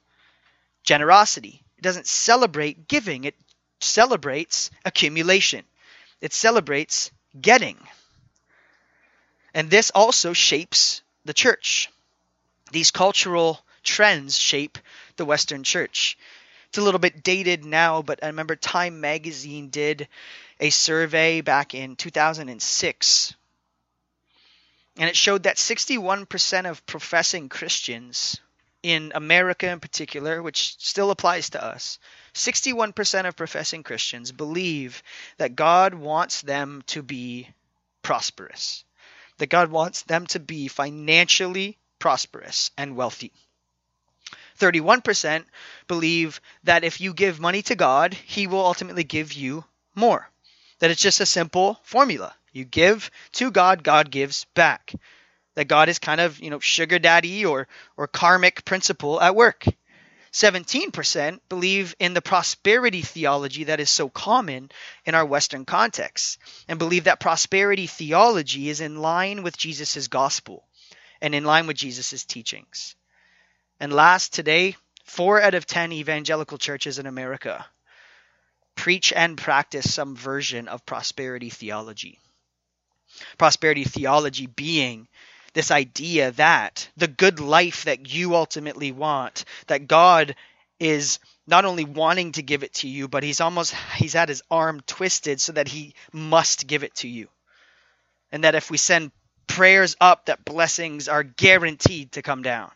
generosity. 0.83 1.63
It 1.77 1.81
doesn't 1.81 2.07
celebrate 2.07 2.87
giving. 2.87 3.25
It 3.25 3.35
celebrates 3.81 4.71
accumulation. 4.85 5.65
It 6.21 6.33
celebrates 6.33 7.11
getting. 7.39 7.77
And 9.53 9.69
this 9.69 9.91
also 9.93 10.33
shapes 10.33 11.01
the 11.25 11.33
church. 11.33 11.89
These 12.71 12.91
cultural 12.91 13.59
trends 13.83 14.37
shape 14.37 14.77
the 15.17 15.25
Western 15.25 15.63
church. 15.63 16.17
It's 16.69 16.77
a 16.77 16.81
little 16.81 16.99
bit 16.99 17.23
dated 17.23 17.65
now, 17.65 18.01
but 18.01 18.23
I 18.23 18.27
remember 18.27 18.55
Time 18.55 18.99
Magazine 19.01 19.69
did 19.69 20.07
a 20.59 20.69
survey 20.69 21.41
back 21.41 21.75
in 21.75 21.95
2006 21.95 23.35
and 24.97 25.09
it 25.09 25.17
showed 25.17 25.43
that 25.43 25.57
61% 25.57 26.69
of 26.69 26.85
professing 26.85 27.49
Christians 27.49 28.39
in 28.83 29.11
America 29.15 29.69
in 29.69 29.79
particular, 29.79 30.41
which 30.41 30.75
still 30.77 31.09
applies 31.09 31.49
to 31.51 31.63
us, 31.63 31.99
61% 32.33 33.27
of 33.27 33.35
professing 33.35 33.81
Christians 33.81 34.31
believe 34.31 35.01
that 35.37 35.55
God 35.55 35.93
wants 35.93 36.41
them 36.41 36.83
to 36.87 37.01
be 37.01 37.49
prosperous, 38.01 38.83
that 39.37 39.49
God 39.49 39.71
wants 39.71 40.03
them 40.03 40.27
to 40.27 40.39
be 40.39 40.67
financially 40.67 41.77
prosperous 41.97 42.71
and 42.77 42.95
wealthy. 42.95 43.31
31% 44.59 45.45
believe 45.87 46.39
that 46.63 46.83
if 46.83 47.01
you 47.01 47.13
give 47.13 47.39
money 47.39 47.61
to 47.63 47.75
God, 47.75 48.13
He 48.13 48.45
will 48.45 48.65
ultimately 48.65 49.03
give 49.03 49.33
you 49.33 49.63
more. 49.95 50.29
That 50.79 50.91
it's 50.91 51.01
just 51.01 51.21
a 51.21 51.25
simple 51.25 51.79
formula. 51.83 52.35
You 52.53 52.65
give 52.65 53.09
to 53.33 53.51
God, 53.51 53.83
God 53.83 54.11
gives 54.11 54.45
back. 54.53 54.93
That 55.55 55.67
God 55.67 55.89
is 55.89 55.99
kind 55.99 56.21
of, 56.21 56.39
you 56.39 56.49
know, 56.49 56.59
sugar 56.59 56.99
daddy 56.99 57.45
or 57.45 57.67
or 57.97 58.07
karmic 58.07 58.63
principle 58.63 59.19
at 59.19 59.35
work. 59.35 59.65
17% 60.31 61.39
believe 61.47 61.95
in 61.99 62.15
the 62.15 62.21
prosperity 62.21 63.03
theology 63.03 63.65
that 63.65 63.79
is 63.79 63.91
so 63.91 64.09
common 64.09 64.71
in 65.05 65.13
our 65.13 65.25
Western 65.25 65.63
context 65.63 66.39
and 66.67 66.79
believe 66.79 67.03
that 67.03 67.19
prosperity 67.19 67.85
theology 67.85 68.69
is 68.69 68.81
in 68.81 68.97
line 68.97 69.43
with 69.43 69.55
Jesus' 69.55 70.07
gospel 70.07 70.67
and 71.21 71.35
in 71.35 71.45
line 71.45 71.67
with 71.67 71.77
Jesus' 71.77 72.25
teachings. 72.25 72.95
And 73.79 73.93
last, 73.93 74.33
today, 74.33 74.75
four 75.05 75.39
out 75.39 75.53
of 75.53 75.67
10 75.67 75.91
evangelical 75.91 76.57
churches 76.57 76.97
in 76.97 77.05
America 77.05 77.65
preach 78.75 79.13
and 79.13 79.37
practice 79.37 79.93
some 79.93 80.15
version 80.15 80.67
of 80.67 80.83
prosperity 80.83 81.51
theology 81.51 82.19
prosperity 83.37 83.83
theology 83.83 84.47
being 84.47 85.07
this 85.53 85.71
idea 85.71 86.31
that 86.31 86.89
the 86.97 87.07
good 87.07 87.39
life 87.39 87.85
that 87.85 88.13
you 88.13 88.35
ultimately 88.35 88.91
want, 88.91 89.45
that 89.67 89.87
God 89.87 90.35
is 90.79 91.19
not 91.47 91.65
only 91.65 91.85
wanting 91.85 92.31
to 92.33 92.41
give 92.41 92.63
it 92.63 92.73
to 92.73 92.87
you, 92.87 93.07
but 93.07 93.23
he's 93.23 93.41
almost 93.41 93.73
he's 93.95 94.13
had 94.13 94.29
his 94.29 94.41
arm 94.49 94.81
twisted 94.81 95.39
so 95.39 95.53
that 95.53 95.67
he 95.67 95.93
must 96.11 96.67
give 96.67 96.83
it 96.83 96.95
to 96.95 97.07
you. 97.07 97.27
And 98.31 98.43
that 98.43 98.55
if 98.55 98.71
we 98.71 98.77
send 98.77 99.11
prayers 99.45 99.95
up 100.01 100.25
that 100.25 100.45
blessings 100.45 101.07
are 101.07 101.23
guaranteed 101.23 102.13
to 102.13 102.21
come 102.21 102.41
down. 102.41 102.71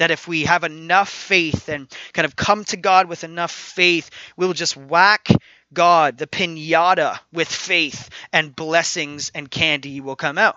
That 0.00 0.10
if 0.10 0.26
we 0.26 0.44
have 0.44 0.64
enough 0.64 1.10
faith 1.10 1.68
and 1.68 1.86
kind 2.14 2.24
of 2.24 2.34
come 2.34 2.64
to 2.64 2.78
God 2.78 3.06
with 3.06 3.22
enough 3.22 3.50
faith, 3.50 4.08
we'll 4.34 4.54
just 4.54 4.74
whack 4.74 5.28
God, 5.74 6.16
the 6.16 6.26
pinata, 6.26 7.18
with 7.34 7.48
faith, 7.48 8.08
and 8.32 8.56
blessings 8.56 9.30
and 9.34 9.50
candy 9.50 10.00
will 10.00 10.16
come 10.16 10.38
out. 10.38 10.56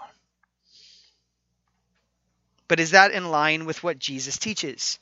But 2.69 2.79
is 2.79 2.91
that 2.91 3.11
in 3.11 3.31
line 3.31 3.65
with 3.65 3.83
what 3.83 3.99
Jesus 3.99 4.37
teaches? 4.37 4.97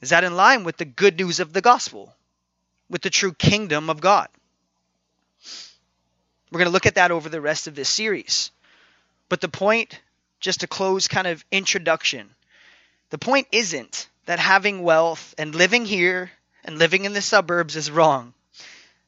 Is 0.00 0.10
that 0.10 0.22
in 0.22 0.36
line 0.36 0.62
with 0.62 0.76
the 0.76 0.84
good 0.84 1.18
news 1.18 1.40
of 1.40 1.52
the 1.52 1.60
gospel, 1.60 2.14
with 2.88 3.02
the 3.02 3.10
true 3.10 3.32
kingdom 3.32 3.90
of 3.90 4.00
God? 4.00 4.28
We're 6.52 6.60
going 6.60 6.68
to 6.68 6.72
look 6.72 6.86
at 6.86 6.94
that 6.94 7.10
over 7.10 7.28
the 7.28 7.40
rest 7.40 7.66
of 7.66 7.74
this 7.74 7.88
series. 7.88 8.52
But 9.28 9.40
the 9.40 9.48
point, 9.48 10.00
just 10.38 10.60
to 10.60 10.68
close 10.68 11.08
kind 11.08 11.26
of 11.26 11.44
introduction, 11.50 12.30
the 13.10 13.18
point 13.18 13.48
isn't 13.52 14.08
that 14.26 14.38
having 14.38 14.82
wealth 14.82 15.34
and 15.38 15.54
living 15.54 15.84
here 15.84 16.30
and 16.64 16.78
living 16.78 17.04
in 17.04 17.12
the 17.12 17.22
suburbs 17.22 17.76
is 17.76 17.90
wrong 17.90 18.34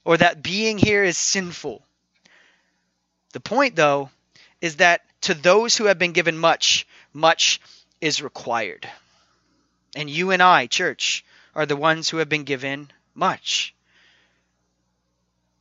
or 0.05 0.17
that 0.17 0.43
being 0.43 0.79
here 0.79 1.05
is 1.05 1.19
sinful. 1.19 1.85
The 3.33 3.41
point, 3.41 3.77
though, 3.77 4.11
is 4.61 4.77
that 4.77 5.03
to 5.23 5.35
those 5.35 5.77
who 5.77 5.85
have 5.85 5.99
been 5.99 6.13
given 6.13 6.39
much, 6.39 6.87
much 7.13 7.61
is 8.01 8.23
required. 8.23 8.89
And 9.95 10.09
you 10.09 10.31
and 10.31 10.43
I, 10.43 10.67
church, 10.67 11.25
are 11.55 11.67
the 11.67 11.77
ones 11.77 12.09
who 12.09 12.19
have 12.19 12.29
been 12.29 12.45
given 12.45 12.91
much. 13.15 13.75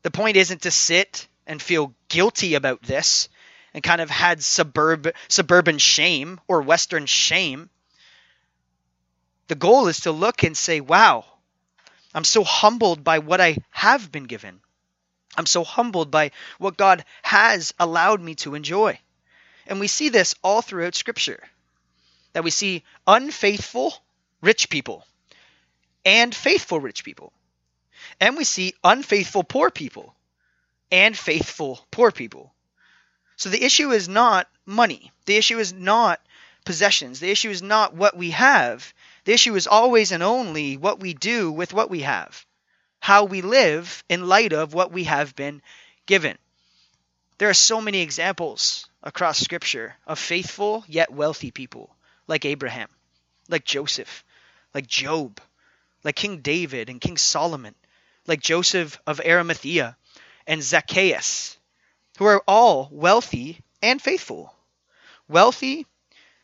The 0.04 0.12
point 0.12 0.38
isn't 0.38 0.62
to 0.62 0.72
sit 0.72 1.28
and 1.46 1.62
feel 1.62 1.94
guilty 2.08 2.54
about 2.54 2.82
this 2.84 3.30
and 3.74 3.84
kind 3.84 4.00
of 4.00 4.10
had 4.10 4.42
suburb, 4.42 5.14
suburban 5.28 5.78
shame 5.78 6.40
or 6.48 6.62
western 6.62 7.06
shame. 7.06 7.70
The 9.48 9.56
goal 9.56 9.88
is 9.88 10.02
to 10.02 10.12
look 10.12 10.44
and 10.44 10.56
say, 10.58 10.80
wow, 10.82 11.26
I'm 12.14 12.24
so 12.24 12.44
humbled 12.44 13.04
by 13.04 13.20
what 13.20 13.42
I 13.42 13.58
have 13.72 14.12
been 14.12 14.26
given. 14.26 14.60
I'm 15.38 15.46
so 15.46 15.64
humbled 15.64 16.10
by 16.12 16.32
what 16.58 16.78
God 16.78 17.06
has 17.22 17.74
allowed 17.80 18.22
me 18.22 18.36
to 18.36 18.56
enjoy. 18.56 19.00
And 19.68 19.80
we 19.80 19.88
see 19.88 20.10
this 20.10 20.36
all 20.44 20.62
throughout 20.62 20.96
Scripture 20.96 21.44
that 22.34 22.44
we 22.44 22.52
see 22.52 22.84
unfaithful 23.06 23.94
rich 24.42 24.70
people 24.70 25.06
and 26.06 26.34
faithful 26.34 26.80
rich 26.80 27.04
people. 27.04 27.34
And 28.20 28.38
we 28.38 28.44
see 28.44 28.74
unfaithful 28.84 29.44
poor 29.44 29.70
people 29.70 30.16
and 30.92 31.18
faithful 31.18 31.86
poor 31.92 32.12
people. 32.12 32.54
So 33.36 33.50
the 33.50 33.64
issue 33.64 33.92
is 33.92 34.10
not 34.10 34.48
money. 34.66 35.12
The 35.26 35.36
issue 35.36 35.60
is 35.60 35.74
not 35.74 36.22
possessions. 36.66 37.20
The 37.20 37.30
issue 37.30 37.50
is 37.50 37.62
not 37.62 37.94
what 37.94 38.18
we 38.18 38.32
have. 38.32 38.94
The 39.28 39.34
issue 39.34 39.58
is 39.58 39.68
always 39.68 40.14
and 40.14 40.24
only 40.24 40.78
what 40.78 41.02
we 41.02 41.14
do 41.14 41.52
with 41.52 41.74
what 41.74 41.90
we 41.90 42.04
have, 42.04 42.46
how 43.02 43.26
we 43.26 43.42
live 43.42 44.02
in 44.08 44.26
light 44.30 44.54
of 44.54 44.74
what 44.74 44.94
we 44.94 45.04
have 45.04 45.36
been 45.36 45.62
given. 46.06 46.38
There 47.38 47.50
are 47.50 47.54
so 47.54 47.82
many 47.82 48.00
examples 48.00 48.88
across 49.04 49.38
Scripture 49.38 49.98
of 50.06 50.18
faithful 50.18 50.86
yet 50.88 51.12
wealthy 51.12 51.52
people, 51.52 51.94
like 52.26 52.46
Abraham, 52.46 52.88
like 53.50 53.66
Joseph, 53.66 54.24
like 54.74 54.88
Job, 54.88 55.42
like 56.06 56.16
King 56.16 56.40
David 56.40 56.90
and 56.90 57.02
King 57.02 57.18
Solomon, 57.18 57.76
like 58.28 58.40
Joseph 58.40 58.98
of 59.06 59.20
Arimathea 59.20 59.98
and 60.48 60.64
Zacchaeus, 60.64 61.58
who 62.18 62.24
are 62.28 62.42
all 62.48 62.88
wealthy 62.94 63.60
and 63.82 64.02
faithful. 64.02 64.56
Wealthy 65.28 65.86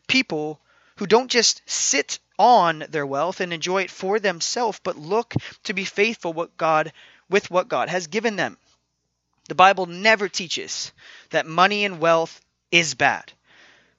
people 0.06 0.60
who 0.96 1.06
don't 1.06 1.30
just 1.30 1.62
sit 1.64 2.18
on 2.38 2.84
their 2.90 3.06
wealth 3.06 3.40
and 3.40 3.52
enjoy 3.52 3.82
it 3.82 3.90
for 3.90 4.18
themselves, 4.18 4.80
but 4.82 4.96
look 4.96 5.34
to 5.64 5.74
be 5.74 5.84
faithful 5.84 6.32
what 6.32 6.56
God 6.56 6.92
with 7.28 7.50
what 7.50 7.68
God 7.68 7.88
has 7.88 8.06
given 8.06 8.36
them. 8.36 8.58
The 9.48 9.54
Bible 9.54 9.86
never 9.86 10.28
teaches 10.28 10.92
that 11.30 11.46
money 11.46 11.84
and 11.84 12.00
wealth 12.00 12.40
is 12.70 12.94
bad, 12.94 13.32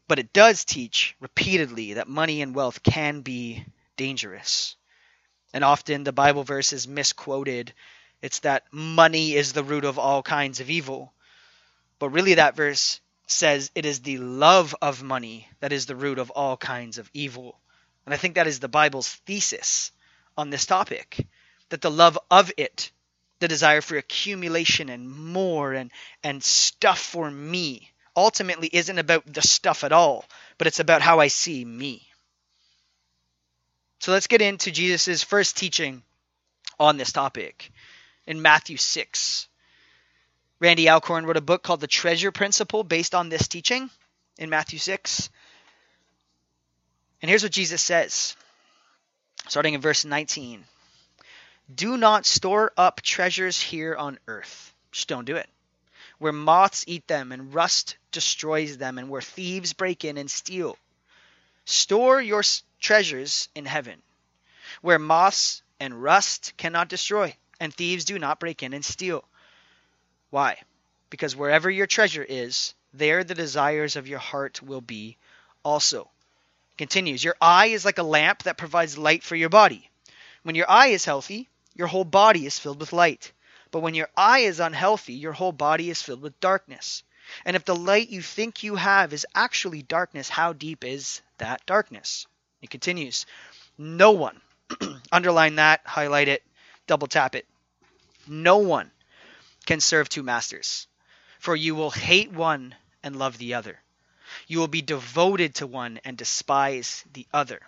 but 0.08 0.20
it 0.20 0.34
does 0.34 0.66
teach 0.66 1.16
repeatedly 1.20 1.94
that 1.94 2.08
money 2.08 2.42
and 2.42 2.56
wealth 2.56 2.84
can 2.84 3.22
be 3.22 3.66
dangerous. 3.96 4.76
And 5.54 5.64
often 5.64 6.04
the 6.04 6.12
Bible 6.12 6.44
verse 6.44 6.74
is 6.74 6.88
misquoted. 6.88 7.74
It's 8.22 8.40
that 8.40 8.64
money 8.72 9.34
is 9.34 9.54
the 9.54 9.64
root 9.64 9.86
of 9.86 10.00
all 10.00 10.22
kinds 10.22 10.60
of 10.60 10.70
evil. 10.70 11.14
But 12.00 12.10
really, 12.10 12.34
that 12.36 12.56
verse 12.56 13.00
says 13.28 13.72
it 13.74 13.86
is 13.86 14.02
the 14.02 14.18
love 14.18 14.76
of 14.82 15.02
money 15.02 15.48
that 15.60 15.72
is 15.72 15.86
the 15.86 15.96
root 15.96 16.20
of 16.20 16.30
all 16.32 16.58
kinds 16.58 16.98
of 16.98 17.10
evil 17.14 17.60
And 18.06 18.14
I 18.14 18.18
think 18.18 18.36
that 18.36 18.48
is 18.48 18.60
the 18.60 18.68
Bible's 18.68 19.14
thesis 19.26 19.92
on 20.38 20.50
this 20.50 20.66
topic 20.66 21.26
that 21.70 21.82
the 21.82 21.92
love 21.92 22.20
of 22.30 22.52
it, 22.58 22.92
the 23.40 23.48
desire 23.48 23.82
for 23.82 23.98
accumulation 23.98 24.90
and 24.90 25.10
more 25.10 25.74
and, 25.74 25.92
and 26.24 26.44
stuff 26.44 27.00
for 27.00 27.30
me, 27.30 27.92
ultimately 28.16 28.70
isn't 28.72 29.00
about 29.00 29.32
the 29.32 29.42
stuff 29.42 29.84
at 29.84 29.92
all, 29.92 30.26
but 30.58 30.68
it's 30.68 30.80
about 30.80 31.02
how 31.02 31.20
I 31.20 31.28
see 31.28 31.66
me. 31.66 32.08
So 34.00 34.12
let's 34.12 34.28
get 34.28 34.42
into 34.42 34.72
Jesus' 34.72 35.24
first 35.24 35.58
teaching 35.58 36.04
on 36.80 36.98
this 36.98 37.12
topic 37.12 37.72
in 38.28 38.42
Matthew 38.42 38.78
6. 38.78 39.48
Randy 40.60 40.88
Alcorn 40.88 41.26
wrote 41.26 41.38
a 41.38 41.42
book 41.42 41.64
called 41.64 41.82
The 41.82 41.88
Treasure 41.88 42.32
Principle 42.32 42.84
based 42.84 43.16
on 43.16 43.30
this 43.30 43.48
teaching 43.48 43.90
in 44.38 44.50
Matthew 44.50 44.80
6. 44.80 45.30
And 47.22 47.30
here's 47.30 47.44
what 47.44 47.52
Jesus 47.52 47.82
says, 47.82 48.36
starting 49.48 49.74
in 49.74 49.82
verse 49.82 50.06
19 50.06 50.64
Do 51.74 51.98
not 51.98 52.26
store 52.26 52.72
up 52.78 53.02
treasures 53.02 53.60
here 53.60 53.96
on 53.96 54.20
earth. 54.28 54.74
Just 54.92 55.08
don't 55.08 55.26
do 55.26 55.36
it. 55.36 55.50
Where 56.20 56.32
moths 56.32 56.86
eat 56.88 57.08
them 57.08 57.32
and 57.32 57.54
rust 57.54 57.98
destroys 58.12 58.78
them, 58.78 58.98
and 58.98 59.10
where 59.10 59.22
thieves 59.22 59.74
break 59.74 60.06
in 60.06 60.18
and 60.18 60.32
steal. 60.32 60.78
Store 61.66 62.22
your 62.22 62.44
treasures 62.80 63.50
in 63.56 63.66
heaven, 63.66 64.02
where 64.82 65.00
moths 65.00 65.64
and 65.80 66.02
rust 66.02 66.54
cannot 66.58 66.88
destroy, 66.88 67.36
and 67.60 67.74
thieves 67.74 68.06
do 68.06 68.20
not 68.20 68.40
break 68.40 68.64
in 68.64 68.74
and 68.74 68.86
steal. 68.86 69.24
Why? 70.30 70.58
Because 71.10 71.36
wherever 71.36 71.70
your 71.70 71.88
treasure 71.88 72.24
is, 72.24 72.74
there 72.94 73.24
the 73.24 73.36
desires 73.36 73.96
of 73.96 74.08
your 74.08 74.20
heart 74.20 74.62
will 74.62 74.82
be 74.82 75.18
also. 75.64 76.10
Continues, 76.78 77.24
Your 77.24 77.36
eye 77.40 77.68
is 77.68 77.86
like 77.86 77.98
a 77.98 78.04
lamp 78.04 78.44
that 78.44 78.58
provides 78.58 78.98
light 78.98 79.24
for 79.24 79.36
your 79.36 79.50
body. 79.50 79.90
When 80.44 80.56
your 80.56 80.70
eye 80.70 80.88
is 80.88 81.06
healthy, 81.06 81.50
your 81.74 81.88
whole 81.88 82.04
body 82.04 82.46
is 82.46 82.60
filled 82.60 82.80
with 82.80 82.94
light. 82.94 83.32
But 83.72 83.80
when 83.80 83.94
your 83.94 84.10
eye 84.16 84.40
is 84.40 84.60
unhealthy, 84.60 85.14
your 85.14 85.34
whole 85.34 85.52
body 85.52 85.90
is 85.90 86.02
filled 86.02 86.22
with 86.22 86.40
darkness. 86.40 87.04
And 87.46 87.56
if 87.56 87.66
the 87.66 87.76
light 87.76 88.10
you 88.10 88.22
think 88.22 88.64
you 88.64 88.76
have 88.76 89.14
is 89.14 89.26
actually 89.34 89.82
darkness, 89.82 90.30
how 90.30 90.54
deep 90.54 90.84
is 90.84 91.22
that 91.38 91.66
darkness? 91.66 92.28
He 92.60 92.68
continues, 92.68 93.26
No 93.78 94.12
one, 94.12 94.40
underline 95.12 95.56
that, 95.56 95.82
highlight 95.86 96.28
it, 96.28 96.44
double 96.88 97.08
tap 97.08 97.36
it. 97.36 97.48
No 98.28 98.58
one 98.58 98.92
can 99.66 99.80
serve 99.80 100.10
two 100.10 100.24
masters, 100.24 100.88
for 101.40 101.56
you 101.56 101.74
will 101.74 101.92
hate 101.92 102.32
one 102.32 102.76
and 103.02 103.16
love 103.16 103.38
the 103.38 103.54
other 103.56 103.80
you 104.48 104.60
will 104.60 104.68
be 104.68 104.82
devoted 104.82 105.56
to 105.56 105.68
one 105.68 106.00
and 106.04 106.18
despise 106.18 107.04
the 107.14 107.28
other. 107.34 107.60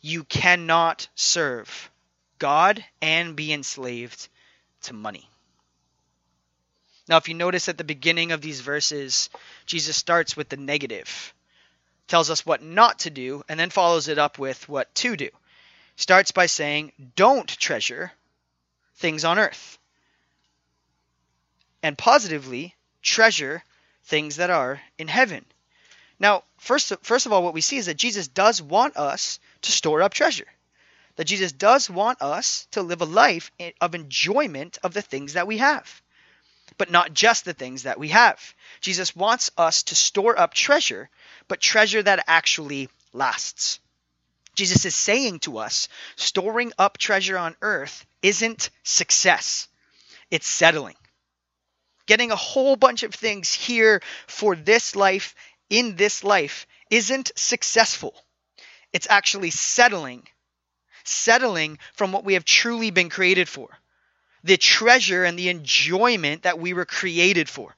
You 0.00 0.24
cannot 0.24 1.08
serve 1.14 1.90
God 2.38 2.84
and 3.00 3.36
be 3.36 3.52
enslaved 3.52 4.28
to 4.82 4.94
money. 4.94 5.28
Now, 7.08 7.16
if 7.16 7.28
you 7.28 7.34
notice 7.34 7.68
at 7.68 7.78
the 7.78 7.84
beginning 7.84 8.32
of 8.32 8.40
these 8.40 8.60
verses, 8.60 9.28
Jesus 9.66 9.96
starts 9.96 10.36
with 10.36 10.48
the 10.48 10.56
negative, 10.56 11.34
tells 12.06 12.30
us 12.30 12.46
what 12.46 12.62
not 12.62 13.00
to 13.00 13.10
do, 13.10 13.42
and 13.48 13.58
then 13.58 13.70
follows 13.70 14.08
it 14.08 14.18
up 14.18 14.38
with 14.38 14.68
what 14.68 14.94
to 14.96 15.16
do. 15.16 15.28
Starts 15.96 16.30
by 16.30 16.46
saying, 16.46 16.92
Don't 17.16 17.48
treasure 17.48 18.12
things 18.96 19.24
on 19.24 19.38
earth. 19.38 19.78
And 21.82 21.98
positively, 21.98 22.76
treasure 23.02 23.64
things 24.04 24.36
that 24.36 24.50
are 24.50 24.80
in 24.98 25.08
heaven. 25.08 25.44
Now, 26.22 26.44
first, 26.56 26.92
first 27.02 27.26
of 27.26 27.32
all, 27.32 27.42
what 27.42 27.52
we 27.52 27.60
see 27.60 27.78
is 27.78 27.86
that 27.86 27.96
Jesus 27.96 28.28
does 28.28 28.62
want 28.62 28.96
us 28.96 29.40
to 29.62 29.72
store 29.72 30.02
up 30.02 30.14
treasure. 30.14 30.46
That 31.16 31.24
Jesus 31.24 31.50
does 31.50 31.90
want 31.90 32.22
us 32.22 32.68
to 32.70 32.82
live 32.82 33.00
a 33.00 33.06
life 33.06 33.50
of 33.80 33.96
enjoyment 33.96 34.78
of 34.84 34.94
the 34.94 35.02
things 35.02 35.32
that 35.32 35.48
we 35.48 35.58
have, 35.58 36.00
but 36.78 36.92
not 36.92 37.12
just 37.12 37.44
the 37.44 37.52
things 37.52 37.82
that 37.82 37.98
we 37.98 38.08
have. 38.08 38.54
Jesus 38.80 39.16
wants 39.16 39.50
us 39.58 39.82
to 39.84 39.96
store 39.96 40.38
up 40.38 40.54
treasure, 40.54 41.10
but 41.48 41.60
treasure 41.60 42.02
that 42.02 42.24
actually 42.28 42.88
lasts. 43.12 43.80
Jesus 44.54 44.84
is 44.84 44.94
saying 44.94 45.40
to 45.40 45.58
us, 45.58 45.88
storing 46.14 46.72
up 46.78 46.98
treasure 46.98 47.36
on 47.36 47.56
earth 47.62 48.06
isn't 48.22 48.70
success, 48.84 49.66
it's 50.30 50.46
settling. 50.46 50.94
Getting 52.06 52.30
a 52.30 52.36
whole 52.36 52.76
bunch 52.76 53.02
of 53.04 53.14
things 53.14 53.52
here 53.52 54.02
for 54.26 54.56
this 54.56 54.96
life 54.96 55.34
in 55.70 55.96
this 55.96 56.24
life 56.24 56.66
isn't 56.90 57.32
successful. 57.36 58.14
It's 58.92 59.06
actually 59.08 59.50
settling, 59.50 60.26
settling 61.04 61.78
from 61.94 62.12
what 62.12 62.24
we 62.24 62.34
have 62.34 62.44
truly 62.44 62.90
been 62.90 63.08
created 63.08 63.48
for. 63.48 63.68
The 64.44 64.56
treasure 64.56 65.24
and 65.24 65.38
the 65.38 65.48
enjoyment 65.48 66.42
that 66.42 66.58
we 66.58 66.74
were 66.74 66.84
created 66.84 67.48
for. 67.48 67.74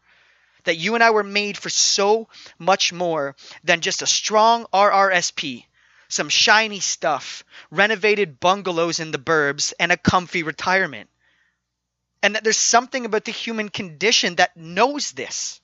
That 0.64 0.77
you 0.77 0.94
and 0.94 1.05
I 1.05 1.11
were 1.11 1.23
made 1.23 1.59
for 1.59 1.68
so 1.68 2.29
much 2.59 2.92
more 2.92 3.37
than 3.62 3.81
just 3.81 4.03
a 4.03 4.07
strong 4.07 4.64
RRSP, 4.73 5.66
some 6.09 6.29
shiny 6.29 6.81
stuff, 6.81 7.44
renovated 7.70 8.40
bungalows 8.40 8.99
in 8.99 9.11
the 9.11 9.18
burbs, 9.18 9.75
and 9.79 9.92
a 9.92 9.97
comfy 9.97 10.42
retirement. 10.42 11.11
And 12.23 12.35
that 12.35 12.44
there's 12.44 12.57
something 12.57 13.05
about 13.05 13.25
the 13.25 13.33
human 13.33 13.68
condition 13.68 14.37
that 14.37 14.57
knows 14.57 15.12
this. 15.12 15.61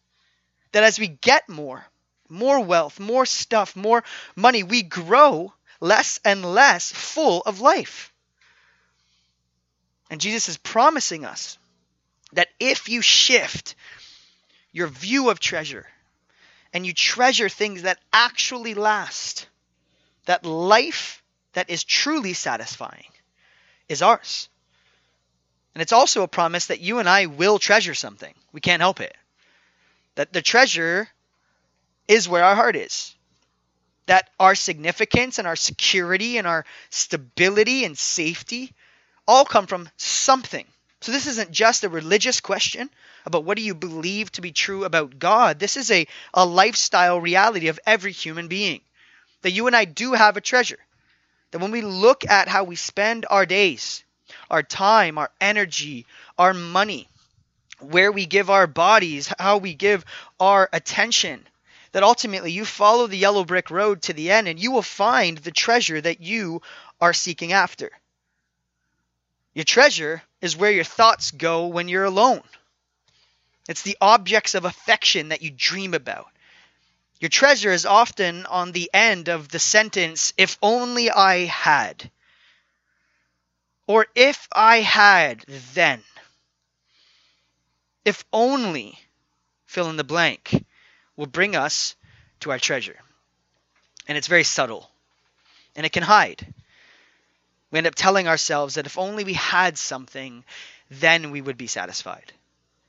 That 0.72 0.84
as 0.84 1.00
we 1.00 1.08
get 1.08 1.48
more, 1.48 1.84
more 2.30 2.60
wealth, 2.60 3.00
more 3.00 3.26
stuff, 3.26 3.76
more 3.76 4.04
money, 4.36 4.62
we 4.62 4.82
grow 4.82 5.52
less 5.80 6.20
and 6.24 6.44
less 6.44 6.92
full 6.92 7.42
of 7.42 7.60
life. 7.60 8.12
And 10.10 10.20
Jesus 10.20 10.48
is 10.48 10.56
promising 10.56 11.24
us 11.24 11.58
that 12.32 12.48
if 12.58 12.88
you 12.88 13.02
shift 13.02 13.74
your 14.72 14.88
view 14.88 15.30
of 15.30 15.40
treasure 15.40 15.86
and 16.72 16.86
you 16.86 16.92
treasure 16.92 17.48
things 17.48 17.82
that 17.82 17.98
actually 18.12 18.74
last, 18.74 19.48
that 20.26 20.44
life 20.44 21.22
that 21.52 21.70
is 21.70 21.84
truly 21.84 22.32
satisfying 22.32 23.10
is 23.88 24.02
ours. 24.02 24.48
And 25.74 25.82
it's 25.82 25.92
also 25.92 26.22
a 26.22 26.28
promise 26.28 26.66
that 26.66 26.80
you 26.80 26.98
and 26.98 27.08
I 27.08 27.26
will 27.26 27.58
treasure 27.58 27.94
something. 27.94 28.34
We 28.52 28.60
can't 28.60 28.82
help 28.82 29.00
it. 29.00 29.16
That 30.16 30.32
the 30.32 30.42
treasure 30.42 31.08
is 32.10 32.28
where 32.28 32.44
our 32.44 32.56
heart 32.56 32.74
is. 32.74 33.14
That 34.06 34.28
our 34.40 34.56
significance 34.56 35.38
and 35.38 35.46
our 35.46 35.54
security 35.54 36.38
and 36.38 36.46
our 36.46 36.66
stability 36.90 37.84
and 37.84 37.96
safety 37.96 38.72
all 39.28 39.44
come 39.44 39.68
from 39.68 39.88
something. 39.96 40.66
So 41.02 41.12
this 41.12 41.28
isn't 41.28 41.52
just 41.52 41.84
a 41.84 41.88
religious 41.88 42.40
question 42.40 42.90
about 43.24 43.44
what 43.44 43.56
do 43.56 43.62
you 43.62 43.74
believe 43.74 44.32
to 44.32 44.40
be 44.40 44.50
true 44.50 44.84
about 44.84 45.20
God. 45.20 45.60
This 45.60 45.76
is 45.76 45.90
a, 45.92 46.08
a 46.34 46.44
lifestyle 46.44 47.20
reality 47.20 47.68
of 47.68 47.78
every 47.86 48.12
human 48.12 48.48
being. 48.48 48.80
That 49.42 49.52
you 49.52 49.68
and 49.68 49.76
I 49.76 49.84
do 49.84 50.12
have 50.12 50.36
a 50.36 50.42
treasure. 50.42 50.80
That 51.52 51.60
when 51.60 51.70
we 51.70 51.80
look 51.80 52.28
at 52.28 52.48
how 52.48 52.64
we 52.64 52.76
spend 52.76 53.24
our 53.30 53.46
days, 53.46 54.02
our 54.50 54.64
time, 54.64 55.16
our 55.16 55.30
energy, 55.40 56.06
our 56.36 56.54
money, 56.54 57.08
where 57.78 58.10
we 58.10 58.26
give 58.26 58.50
our 58.50 58.66
bodies, 58.66 59.32
how 59.38 59.58
we 59.58 59.74
give 59.74 60.04
our 60.40 60.68
attention, 60.72 61.46
that 61.92 62.02
ultimately 62.02 62.52
you 62.52 62.64
follow 62.64 63.06
the 63.06 63.16
yellow 63.16 63.44
brick 63.44 63.70
road 63.70 64.02
to 64.02 64.12
the 64.12 64.30
end 64.30 64.48
and 64.48 64.60
you 64.60 64.70
will 64.70 64.82
find 64.82 65.38
the 65.38 65.50
treasure 65.50 66.00
that 66.00 66.20
you 66.20 66.62
are 67.00 67.12
seeking 67.12 67.52
after. 67.52 67.90
Your 69.54 69.64
treasure 69.64 70.22
is 70.40 70.56
where 70.56 70.70
your 70.70 70.84
thoughts 70.84 71.32
go 71.32 71.66
when 71.66 71.88
you're 71.88 72.04
alone. 72.04 72.42
It's 73.68 73.82
the 73.82 73.96
objects 74.00 74.54
of 74.54 74.64
affection 74.64 75.28
that 75.28 75.42
you 75.42 75.50
dream 75.50 75.94
about. 75.94 76.26
Your 77.18 77.28
treasure 77.28 77.72
is 77.72 77.84
often 77.84 78.46
on 78.46 78.72
the 78.72 78.90
end 78.94 79.28
of 79.28 79.48
the 79.48 79.58
sentence, 79.58 80.32
if 80.38 80.56
only 80.62 81.10
I 81.10 81.44
had. 81.44 82.10
Or 83.86 84.06
if 84.14 84.48
I 84.52 84.80
had 84.80 85.40
then. 85.74 86.02
If 88.04 88.24
only, 88.32 88.98
fill 89.66 89.90
in 89.90 89.96
the 89.96 90.04
blank 90.04 90.64
will 91.20 91.26
bring 91.26 91.54
us 91.54 91.96
to 92.40 92.50
our 92.50 92.58
treasure. 92.58 92.96
And 94.08 94.16
it's 94.16 94.26
very 94.26 94.42
subtle. 94.42 94.90
And 95.76 95.84
it 95.84 95.92
can 95.92 96.02
hide. 96.02 96.54
We 97.70 97.76
end 97.76 97.86
up 97.86 97.94
telling 97.94 98.26
ourselves 98.26 98.76
that 98.76 98.86
if 98.86 98.96
only 98.96 99.24
we 99.24 99.34
had 99.34 99.76
something, 99.76 100.42
then 100.90 101.30
we 101.30 101.42
would 101.42 101.58
be 101.58 101.66
satisfied. 101.66 102.32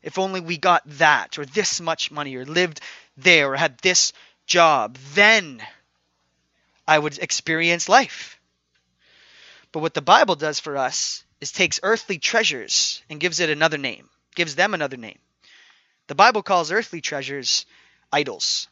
If 0.01 0.17
only 0.17 0.39
we 0.39 0.57
got 0.57 0.81
that, 0.97 1.37
or 1.37 1.45
this 1.45 1.81
much 1.81 2.09
money, 2.09 2.33
or 2.37 2.45
lived 2.45 2.79
there, 3.17 3.51
or 3.51 3.57
had 3.57 3.77
this 3.79 4.13
job, 4.45 4.97
then 5.13 5.61
I 6.87 6.97
would 6.97 7.19
experience 7.19 7.89
life. 7.89 8.39
But 9.73 9.81
what 9.81 9.93
the 9.93 10.01
Bible 10.01 10.35
does 10.35 10.61
for 10.61 10.77
us 10.77 11.25
is 11.41 11.51
takes 11.51 11.81
earthly 11.83 12.17
treasures 12.17 13.03
and 13.09 13.19
gives 13.19 13.41
it 13.41 13.49
another 13.49 13.77
name, 13.77 14.09
gives 14.35 14.55
them 14.55 14.73
another 14.73 14.97
name. 14.97 15.19
The 16.07 16.15
Bible 16.15 16.43
calls 16.43 16.71
earthly 16.71 17.01
treasures 17.01 17.65
idols. 18.11 18.67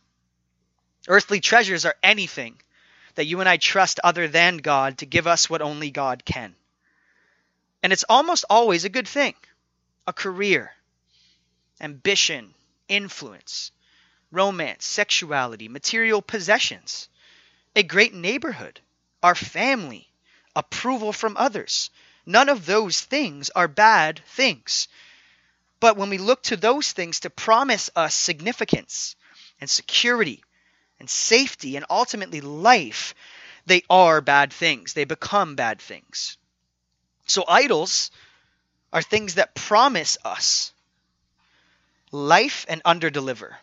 Earthly 1.07 1.39
treasures 1.39 1.85
are 1.85 1.95
anything 2.03 2.59
that 3.15 3.25
you 3.25 3.39
and 3.39 3.49
I 3.49 3.57
trust 3.57 3.99
other 4.03 4.27
than 4.27 4.57
God 4.57 4.99
to 4.99 5.05
give 5.05 5.27
us 5.27 5.49
what 5.49 5.61
only 5.61 5.91
God 5.91 6.23
can. 6.25 6.55
And 7.81 7.93
it's 7.93 8.05
almost 8.07 8.45
always 8.49 8.85
a 8.85 8.89
good 8.89 9.07
thing 9.07 9.35
a 10.07 10.13
career, 10.13 10.71
ambition, 11.79 12.53
influence, 12.87 13.71
romance, 14.31 14.85
sexuality, 14.85 15.67
material 15.67 16.21
possessions, 16.21 17.09
a 17.75 17.83
great 17.83 18.13
neighborhood, 18.13 18.79
our 19.21 19.35
family, 19.35 20.07
approval 20.55 21.13
from 21.13 21.37
others. 21.37 21.89
None 22.25 22.49
of 22.49 22.65
those 22.65 23.01
things 23.01 23.49
are 23.51 23.67
bad 23.67 24.21
things. 24.27 24.87
But 25.79 25.95
when 25.95 26.09
we 26.09 26.17
look 26.17 26.43
to 26.43 26.57
those 26.57 26.91
things 26.91 27.21
to 27.21 27.29
promise 27.29 27.89
us 27.95 28.13
significance 28.13 29.15
and 29.61 29.69
security 29.69 30.43
and 30.99 31.09
safety 31.09 31.75
and 31.75 31.85
ultimately 31.89 32.41
life, 32.41 33.15
they 33.65 33.83
are 33.89 34.21
bad 34.21 34.51
things. 34.51 34.93
They 34.93 35.05
become 35.05 35.55
bad 35.55 35.79
things. 35.79 36.37
So, 37.27 37.45
idols 37.47 38.11
are 38.91 39.01
things 39.01 39.35
that 39.35 39.55
promise 39.55 40.17
us 40.25 40.73
life 42.11 42.65
and 42.67 42.83
underdeliver. 42.83 43.55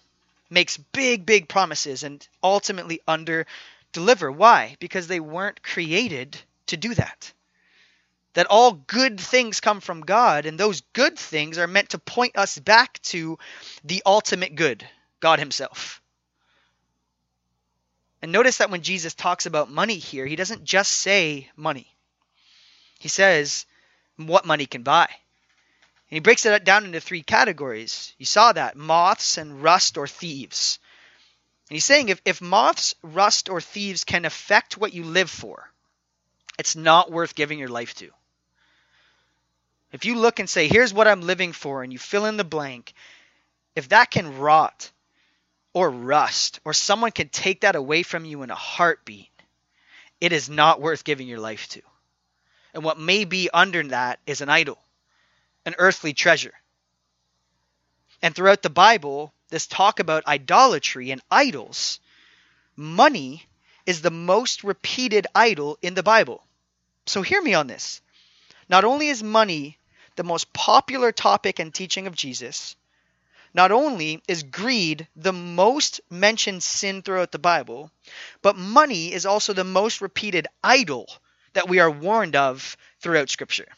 Makes 0.49 0.77
big, 0.77 1.27
big 1.27 1.49
promises 1.49 2.05
and 2.05 2.27
ultimately 2.43 3.01
underdeliver. 3.09 4.33
Why? 4.33 4.77
Because 4.79 5.09
they 5.09 5.21
weren't 5.21 5.63
created 5.63 6.39
to 6.67 6.77
do 6.77 6.95
that. 6.95 7.33
That 8.35 8.47
all 8.49 8.73
good 8.73 9.19
things 9.19 9.61
come 9.61 9.81
from 9.81 10.03
God, 10.03 10.47
and 10.47 10.61
those 10.61 10.83
good 10.93 11.19
things 11.19 11.59
are 11.59 11.67
meant 11.67 11.91
to 11.91 11.99
point 11.99 12.37
us 12.37 12.59
back 12.59 13.01
to 13.05 13.39
the 13.83 14.03
ultimate 14.05 14.55
good, 14.55 14.87
God 15.21 15.39
Himself. 15.39 16.01
And 18.23 18.33
notice 18.33 18.59
that 18.59 18.71
when 18.71 18.83
Jesus 18.83 19.15
talks 19.15 19.47
about 19.47 19.71
money 19.71 19.99
here, 19.99 20.27
He 20.27 20.37
doesn't 20.37 20.65
just 20.65 20.93
say 20.93 21.51
money, 21.57 21.95
He 22.99 23.09
says 23.09 23.67
what 24.17 24.47
money 24.47 24.67
can 24.67 24.83
buy. 24.83 25.09
And 26.11 26.17
he 26.17 26.21
breaks 26.21 26.47
it 26.47 26.65
down 26.65 26.85
into 26.85 27.01
three 27.01 27.23
categories. 27.23 28.15
You 28.17 28.27
saw 28.27 28.53
that 28.53 28.77
moths 28.77 29.39
and 29.39 29.63
rust 29.63 29.99
or 29.99 30.07
thieves. 30.07 30.79
And 31.69 31.75
he's 31.75 31.85
saying 31.85 32.11
if, 32.11 32.23
if 32.25 32.41
moths, 32.41 32.95
rust, 33.03 33.49
or 33.49 33.61
thieves 33.61 34.05
can 34.05 34.25
affect 34.25 34.77
what 34.77 34.93
you 34.93 35.03
live 35.03 35.29
for, 35.29 35.69
it's 36.59 36.77
not 36.77 37.11
worth 37.11 37.35
giving 37.35 37.59
your 37.59 37.69
life 37.69 37.95
to. 37.97 38.11
If 39.91 40.05
you 40.05 40.15
look 40.15 40.39
and 40.39 40.49
say, 40.49 40.69
here's 40.69 40.95
what 40.95 41.09
I'm 41.09 41.23
living 41.23 41.53
for, 41.53 41.83
and 41.83 41.93
you 41.93 41.99
fill 41.99 42.27
in 42.27 42.37
the 42.37 42.45
blank, 42.45 42.95
if 43.75 43.89
that 43.89 44.11
can 44.11 44.39
rot 44.39 44.91
or 45.77 45.91
rust, 45.91 46.59
or 46.65 46.73
someone 46.73 47.11
can 47.11 47.29
take 47.29 47.61
that 47.61 47.77
away 47.77 48.03
from 48.03 48.25
you 48.25 48.43
in 48.43 48.51
a 48.51 48.55
heartbeat, 48.55 49.29
it 50.23 50.33
is 50.33 50.49
not 50.49 50.81
worth 50.81 51.05
giving 51.05 51.29
your 51.29 51.39
life 51.39 51.69
to. 51.69 51.83
And 52.73 52.83
what 52.83 52.99
may 52.99 53.27
be 53.27 53.51
under 53.53 53.83
that 53.89 54.19
is 54.27 54.41
an 54.41 54.49
idol 54.49 54.79
an 55.67 55.75
earthly 55.77 56.15
treasure. 56.15 56.55
And 58.23 58.35
throughout 58.35 58.63
the 58.63 58.71
Bible, 58.71 59.35
this 59.51 59.67
talk 59.67 60.01
about 60.01 60.27
idolatry 60.27 61.11
and 61.11 61.21
idols, 61.31 62.01
money 62.75 63.45
is 63.85 64.01
the 64.01 64.11
most 64.11 64.65
repeated 64.65 65.27
idol 65.35 65.77
in 65.83 65.93
the 65.93 66.03
Bible. 66.03 66.43
So 67.05 67.21
hear 67.21 67.43
me 67.43 67.53
on 67.53 67.67
this. 67.67 68.01
Not 68.71 68.85
only 68.85 69.09
is 69.09 69.23
money 69.23 69.77
the 70.15 70.25
most 70.25 70.55
popular 70.55 71.13
topic 71.13 71.59
and 71.59 71.75
teaching 71.75 72.07
of 72.07 72.17
Jesus, 72.17 72.77
not 73.57 73.73
only 73.73 74.23
is 74.29 74.43
greed 74.43 75.09
the 75.17 75.33
most 75.33 76.03
mentioned 76.11 76.63
sin 76.63 77.01
throughout 77.01 77.33
the 77.33 77.39
Bible, 77.39 77.91
but 78.43 78.55
money 78.55 79.15
is 79.15 79.25
also 79.25 79.55
the 79.55 79.65
most 79.65 80.03
repeated 80.03 80.47
idol 80.63 81.09
that 81.55 81.67
we 81.67 81.81
are 81.81 81.91
warned 81.91 82.37
of 82.37 82.77
throughout 83.01 83.31
Scripture. 83.31 83.69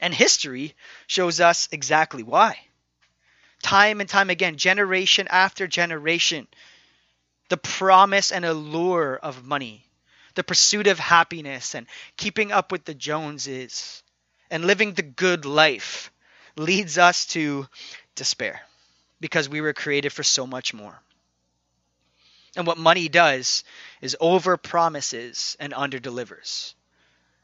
And 0.00 0.14
history 0.14 0.76
shows 1.08 1.40
us 1.40 1.68
exactly 1.72 2.22
why. 2.22 2.56
Time 3.64 4.00
and 4.00 4.08
time 4.08 4.30
again, 4.30 4.56
generation 4.56 5.26
after 5.28 5.66
generation, 5.66 6.46
the 7.48 7.56
promise 7.56 8.30
and 8.30 8.44
allure 8.44 9.18
of 9.20 9.44
money, 9.44 9.84
the 10.36 10.44
pursuit 10.44 10.86
of 10.86 11.00
happiness 11.00 11.74
and 11.74 11.88
keeping 12.16 12.52
up 12.52 12.70
with 12.70 12.84
the 12.84 12.94
Joneses 12.94 14.04
and 14.52 14.64
living 14.64 14.92
the 14.92 15.02
good 15.02 15.44
life 15.44 16.12
leads 16.56 16.96
us 16.96 17.26
to 17.26 17.66
despair 18.14 18.60
because 19.20 19.48
we 19.48 19.60
were 19.60 19.72
created 19.72 20.12
for 20.12 20.22
so 20.22 20.46
much 20.46 20.72
more. 20.74 21.00
And 22.56 22.66
what 22.66 22.78
money 22.78 23.08
does 23.08 23.64
is 24.00 24.16
over 24.20 24.56
promises 24.56 25.56
and 25.60 25.74
under 25.74 25.98
delivers 25.98 26.74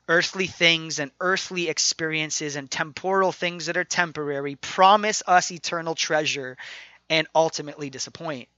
earthly 0.08 0.46
things 0.46 0.98
and 0.98 1.10
earthly 1.20 1.68
experiences 1.68 2.56
and 2.56 2.70
temporal 2.70 3.32
things 3.32 3.66
that 3.66 3.76
are 3.76 3.84
temporary 3.84 4.56
promise 4.56 5.22
us 5.26 5.50
eternal 5.50 5.94
treasure 5.94 6.56
and 7.08 7.26
ultimately 7.34 7.90
disappoint. 7.90 8.48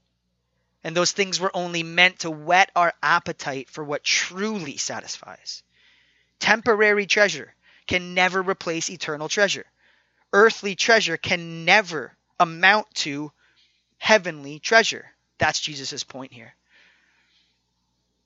And 0.83 0.95
those 0.95 1.11
things 1.11 1.39
were 1.39 1.55
only 1.55 1.83
meant 1.83 2.19
to 2.19 2.31
whet 2.31 2.71
our 2.75 2.93
appetite 3.01 3.69
for 3.69 3.83
what 3.83 4.03
truly 4.03 4.77
satisfies. 4.77 5.63
Temporary 6.39 7.05
treasure 7.05 7.53
can 7.87 8.13
never 8.13 8.41
replace 8.41 8.89
eternal 8.89 9.29
treasure. 9.29 9.65
Earthly 10.33 10.75
treasure 10.75 11.17
can 11.17 11.65
never 11.65 12.16
amount 12.39 12.93
to 12.95 13.31
heavenly 13.97 14.59
treasure. 14.59 15.05
That's 15.37 15.59
Jesus' 15.59 16.03
point 16.03 16.33
here. 16.33 16.53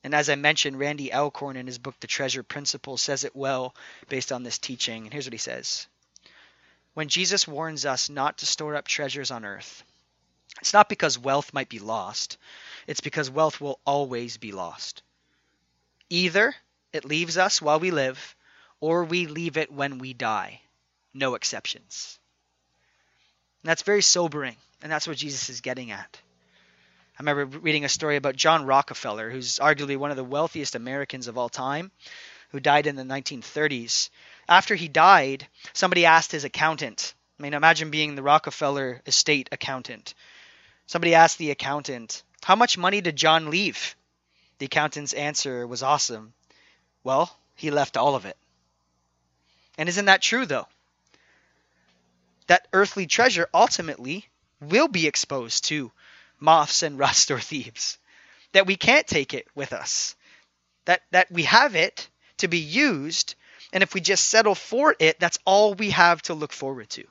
And 0.04 0.14
as 0.14 0.28
I 0.28 0.34
mentioned, 0.34 0.78
Randy 0.78 1.12
Alcorn 1.12 1.56
in 1.56 1.66
his 1.66 1.78
book, 1.78 1.98
The 2.00 2.06
Treasure 2.06 2.42
Principle, 2.42 2.96
says 2.96 3.24
it 3.24 3.36
well 3.36 3.74
based 4.08 4.32
on 4.32 4.42
this 4.42 4.58
teaching. 4.58 5.04
And 5.04 5.12
here's 5.12 5.26
what 5.26 5.32
he 5.32 5.38
says 5.38 5.86
When 6.94 7.08
Jesus 7.08 7.46
warns 7.46 7.86
us 7.86 8.10
not 8.10 8.38
to 8.38 8.46
store 8.46 8.74
up 8.74 8.88
treasures 8.88 9.30
on 9.30 9.44
earth, 9.44 9.84
it's 10.60 10.72
not 10.72 10.88
because 10.88 11.18
wealth 11.18 11.54
might 11.54 11.68
be 11.68 11.78
lost, 11.78 12.36
it's 12.86 13.00
because 13.00 13.30
wealth 13.30 13.60
will 13.60 13.80
always 13.86 14.36
be 14.36 14.52
lost. 14.52 15.02
Either 16.10 16.54
it 16.92 17.04
leaves 17.04 17.38
us 17.38 17.62
while 17.62 17.80
we 17.80 17.90
live, 17.90 18.36
or 18.80 19.04
we 19.04 19.26
leave 19.26 19.56
it 19.56 19.72
when 19.72 19.98
we 19.98 20.12
die. 20.12 20.60
No 21.14 21.34
exceptions. 21.36 22.18
And 23.62 23.70
that's 23.70 23.82
very 23.82 24.02
sobering, 24.02 24.56
and 24.82 24.90
that's 24.90 25.06
what 25.06 25.16
Jesus 25.16 25.48
is 25.48 25.60
getting 25.60 25.90
at. 25.92 26.20
I 27.18 27.22
remember 27.22 27.58
reading 27.58 27.84
a 27.84 27.88
story 27.88 28.16
about 28.16 28.34
John 28.34 28.66
Rockefeller, 28.66 29.30
who's 29.30 29.58
arguably 29.58 29.96
one 29.96 30.10
of 30.10 30.16
the 30.16 30.24
wealthiest 30.24 30.74
Americans 30.74 31.28
of 31.28 31.38
all 31.38 31.48
time, 31.48 31.92
who 32.50 32.58
died 32.58 32.86
in 32.86 32.96
the 32.96 33.04
1930s. 33.04 34.10
After 34.48 34.74
he 34.74 34.88
died, 34.88 35.46
somebody 35.72 36.06
asked 36.06 36.32
his 36.32 36.44
accountant. 36.44 37.14
I 37.38 37.42
mean, 37.42 37.54
imagine 37.54 37.90
being 37.90 38.14
the 38.14 38.22
Rockefeller 38.22 39.00
estate 39.06 39.48
accountant. 39.52 40.14
Somebody 40.86 41.14
asked 41.14 41.38
the 41.38 41.50
accountant, 41.50 42.22
How 42.42 42.56
much 42.56 42.76
money 42.76 43.00
did 43.00 43.16
John 43.16 43.50
leave? 43.50 43.94
The 44.58 44.66
accountant's 44.66 45.12
answer 45.12 45.66
was 45.66 45.82
awesome. 45.82 46.34
Well, 47.04 47.36
he 47.54 47.70
left 47.70 47.96
all 47.96 48.14
of 48.14 48.26
it. 48.26 48.36
And 49.78 49.88
isn't 49.88 50.06
that 50.06 50.22
true, 50.22 50.46
though? 50.46 50.66
That 52.46 52.68
earthly 52.72 53.06
treasure 53.06 53.48
ultimately 53.54 54.28
will 54.60 54.88
be 54.88 55.06
exposed 55.06 55.64
to 55.64 55.92
moths 56.38 56.82
and 56.82 56.98
rust 56.98 57.30
or 57.30 57.40
thieves. 57.40 57.98
That 58.52 58.66
we 58.66 58.76
can't 58.76 59.06
take 59.06 59.34
it 59.34 59.46
with 59.54 59.72
us. 59.72 60.16
That 60.84 61.02
that 61.10 61.30
we 61.30 61.44
have 61.44 61.74
it 61.76 62.08
to 62.38 62.48
be 62.48 62.58
used, 62.58 63.34
and 63.72 63.82
if 63.82 63.94
we 63.94 64.00
just 64.00 64.28
settle 64.28 64.54
for 64.54 64.94
it, 64.98 65.18
that's 65.20 65.38
all 65.44 65.74
we 65.74 65.90
have 65.90 66.20
to 66.22 66.34
look 66.34 66.52
forward 66.52 66.90
to. 66.90 67.04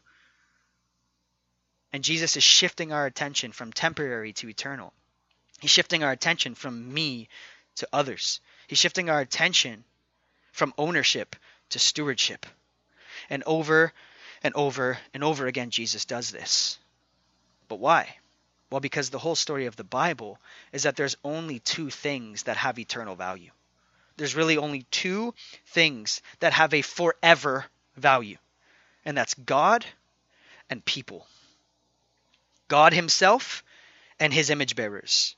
And 1.93 2.03
Jesus 2.03 2.37
is 2.37 2.43
shifting 2.43 2.93
our 2.93 3.05
attention 3.05 3.51
from 3.51 3.73
temporary 3.73 4.33
to 4.33 4.49
eternal. 4.49 4.93
He's 5.59 5.71
shifting 5.71 6.03
our 6.03 6.11
attention 6.11 6.55
from 6.55 6.93
me 6.93 7.27
to 7.75 7.87
others. 7.91 8.39
He's 8.67 8.79
shifting 8.79 9.09
our 9.09 9.19
attention 9.19 9.83
from 10.51 10.73
ownership 10.77 11.35
to 11.69 11.79
stewardship. 11.79 12.45
And 13.29 13.43
over 13.45 13.93
and 14.43 14.53
over 14.55 14.97
and 15.13 15.23
over 15.23 15.47
again, 15.47 15.69
Jesus 15.69 16.05
does 16.05 16.31
this. 16.31 16.77
But 17.67 17.79
why? 17.79 18.15
Well, 18.69 18.79
because 18.81 19.09
the 19.09 19.19
whole 19.19 19.35
story 19.35 19.65
of 19.65 19.75
the 19.75 19.83
Bible 19.83 20.39
is 20.71 20.83
that 20.83 20.95
there's 20.95 21.17
only 21.23 21.59
two 21.59 21.89
things 21.89 22.43
that 22.43 22.57
have 22.57 22.79
eternal 22.79 23.15
value. 23.15 23.51
There's 24.17 24.35
really 24.35 24.57
only 24.57 24.85
two 24.91 25.33
things 25.67 26.21
that 26.39 26.53
have 26.53 26.73
a 26.73 26.81
forever 26.81 27.65
value, 27.95 28.37
and 29.03 29.17
that's 29.17 29.33
God 29.33 29.85
and 30.69 30.83
people. 30.85 31.27
God 32.67 32.93
Himself 32.93 33.63
and 34.19 34.33
His 34.33 34.49
image 34.49 34.75
bearers. 34.75 35.35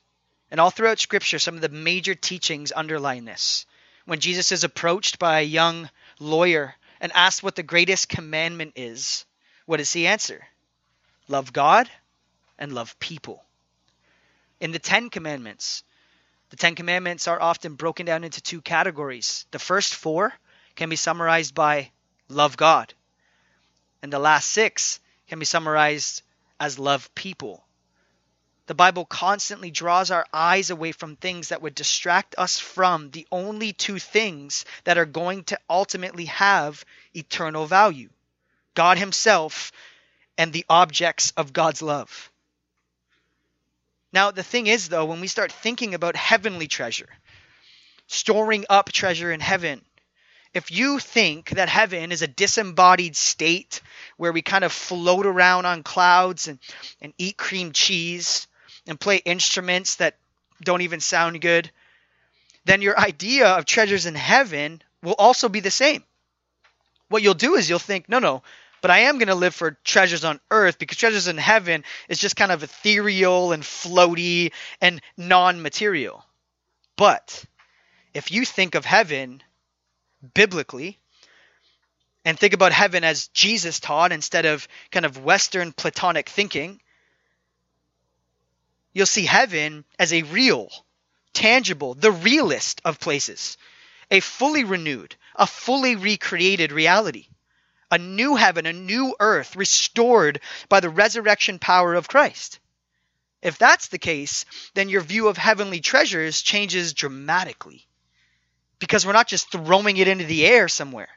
And 0.51 0.59
all 0.59 0.69
throughout 0.69 0.99
Scripture, 0.99 1.39
some 1.39 1.55
of 1.55 1.61
the 1.61 1.69
major 1.69 2.13
teachings 2.13 2.71
underline 2.75 3.25
this. 3.25 3.65
When 4.05 4.19
Jesus 4.19 4.51
is 4.51 4.63
approached 4.63 5.17
by 5.17 5.39
a 5.39 5.43
young 5.43 5.89
lawyer 6.19 6.75
and 7.03 7.11
asked 7.13 7.43
what 7.43 7.55
the 7.55 7.63
greatest 7.63 8.07
commandment 8.07 8.71
is, 8.77 9.25
what 9.65 9.77
does 9.77 9.91
he 9.91 10.07
answer? 10.07 10.47
Love 11.27 11.51
God 11.51 11.89
and 12.57 12.71
love 12.71 12.97
people. 12.97 13.43
In 14.61 14.71
the 14.71 14.79
Ten 14.79 15.09
Commandments, 15.09 15.83
The 16.49 16.55
Ten 16.55 16.75
Commandments 16.75 17.27
are 17.27 17.41
often 17.41 17.75
broken 17.75 18.05
down 18.05 18.23
into 18.23 18.41
two 18.41 18.61
categories. 18.61 19.45
The 19.51 19.59
first 19.59 19.95
four 19.95 20.33
can 20.75 20.87
be 20.87 20.95
summarized 20.95 21.53
by 21.53 21.91
love 22.29 22.55
God, 22.55 22.93
and 24.01 24.13
the 24.13 24.19
last 24.19 24.49
six 24.49 25.01
can 25.27 25.39
be 25.39 25.45
summarized 25.45 26.21
as 26.57 26.79
love 26.79 27.13
people. 27.15 27.65
The 28.65 28.75
Bible 28.75 29.03
constantly 29.03 29.71
draws 29.71 30.09
our 30.09 30.25
eyes 30.31 30.69
away 30.69 30.93
from 30.93 31.17
things 31.17 31.49
that 31.49 31.61
would 31.61 31.75
distract 31.75 32.35
us 32.37 32.59
from 32.59 33.11
the 33.11 33.27
only 33.29 33.73
two 33.73 33.99
things 33.99 34.63
that 34.85 34.97
are 34.97 35.05
going 35.05 35.43
to 35.45 35.59
ultimately 35.69 36.25
have 36.25 36.85
eternal 37.13 37.65
value 37.65 38.09
God 38.73 38.97
Himself 38.97 39.71
and 40.37 40.53
the 40.53 40.65
objects 40.69 41.31
of 41.35 41.51
God's 41.51 41.81
love. 41.81 42.31
Now, 44.13 44.31
the 44.31 44.43
thing 44.43 44.67
is, 44.67 44.87
though, 44.87 45.05
when 45.05 45.19
we 45.19 45.27
start 45.27 45.51
thinking 45.51 45.93
about 45.93 46.15
heavenly 46.15 46.67
treasure, 46.67 47.09
storing 48.07 48.65
up 48.69 48.91
treasure 48.91 49.31
in 49.31 49.41
heaven, 49.41 49.83
if 50.53 50.71
you 50.71 50.99
think 50.99 51.49
that 51.51 51.67
heaven 51.67 52.11
is 52.11 52.21
a 52.21 52.27
disembodied 52.27 53.15
state 53.17 53.81
where 54.17 54.31
we 54.31 54.41
kind 54.41 54.63
of 54.63 54.71
float 54.71 55.25
around 55.25 55.65
on 55.65 55.83
clouds 55.83 56.47
and, 56.47 56.59
and 57.01 57.13
eat 57.17 57.37
cream 57.37 57.73
cheese 57.73 58.47
and 58.87 58.99
play 58.99 59.17
instruments 59.17 59.95
that 59.95 60.17
don't 60.63 60.81
even 60.81 60.99
sound 60.99 61.41
good, 61.41 61.71
then 62.65 62.81
your 62.81 62.97
idea 62.97 63.47
of 63.47 63.65
treasures 63.65 64.05
in 64.05 64.15
heaven 64.15 64.81
will 65.01 65.15
also 65.17 65.49
be 65.49 65.59
the 65.59 65.71
same. 65.71 66.03
What 67.09 67.21
you'll 67.21 67.33
do 67.33 67.55
is 67.55 67.69
you'll 67.69 67.79
think, 67.79 68.07
no, 68.09 68.19
no, 68.19 68.43
but 68.81 68.91
I 68.91 68.99
am 68.99 69.17
going 69.17 69.27
to 69.27 69.35
live 69.35 69.55
for 69.55 69.77
treasures 69.83 70.25
on 70.25 70.39
earth 70.51 70.77
because 70.77 70.97
treasures 70.97 71.27
in 71.27 71.37
heaven 71.37 71.83
is 72.09 72.19
just 72.19 72.35
kind 72.35 72.51
of 72.51 72.63
ethereal 72.63 73.51
and 73.53 73.63
floaty 73.63 74.51
and 74.81 75.01
non 75.15 75.61
material. 75.61 76.25
But 76.95 77.45
if 78.13 78.31
you 78.31 78.45
think 78.45 78.75
of 78.75 78.85
heaven 78.85 79.41
biblically 80.33 80.99
and 82.25 82.37
think 82.37 82.53
about 82.53 82.71
heaven 82.71 83.03
as 83.03 83.27
Jesus 83.27 83.79
taught 83.79 84.11
instead 84.11 84.45
of 84.45 84.67
kind 84.91 85.05
of 85.05 85.23
Western 85.23 85.71
Platonic 85.71 86.29
thinking, 86.29 86.81
you'll 88.93 89.05
see 89.05 89.25
heaven 89.25 89.85
as 89.99 90.13
a 90.13 90.23
real, 90.23 90.71
tangible, 91.33 91.93
the 91.93 92.11
realist 92.11 92.81
of 92.85 92.99
places, 92.99 93.57
a 94.11 94.19
fully 94.19 94.63
renewed, 94.63 95.15
a 95.35 95.47
fully 95.47 95.95
recreated 95.95 96.71
reality 96.71 97.27
a 97.93 97.97
new 97.99 98.35
heaven, 98.35 98.65
a 98.65 98.73
new 98.73 99.15
earth 99.19 99.55
restored 99.55 100.41
by 100.67 100.79
the 100.79 100.89
resurrection 100.89 101.59
power 101.59 101.93
of 101.93 102.07
Christ. 102.07 102.59
If 103.43 103.59
that's 103.59 103.89
the 103.89 103.99
case, 103.99 104.45
then 104.73 104.89
your 104.89 105.01
view 105.01 105.27
of 105.27 105.37
heavenly 105.37 105.79
treasures 105.79 106.41
changes 106.41 106.93
dramatically. 106.93 107.87
Because 108.79 109.05
we're 109.05 109.13
not 109.13 109.27
just 109.27 109.51
throwing 109.51 109.97
it 109.97 110.07
into 110.07 110.25
the 110.25 110.43
air 110.43 110.67
somewhere. 110.67 111.09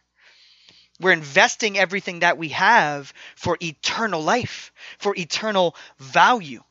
We're 1.01 1.13
investing 1.13 1.79
everything 1.79 2.21
that 2.21 2.37
we 2.37 2.51
have 2.51 3.11
for 3.37 3.57
eternal 3.63 4.23
life, 4.23 4.71
for 4.99 5.17
eternal 5.17 5.75
value. 5.99 6.63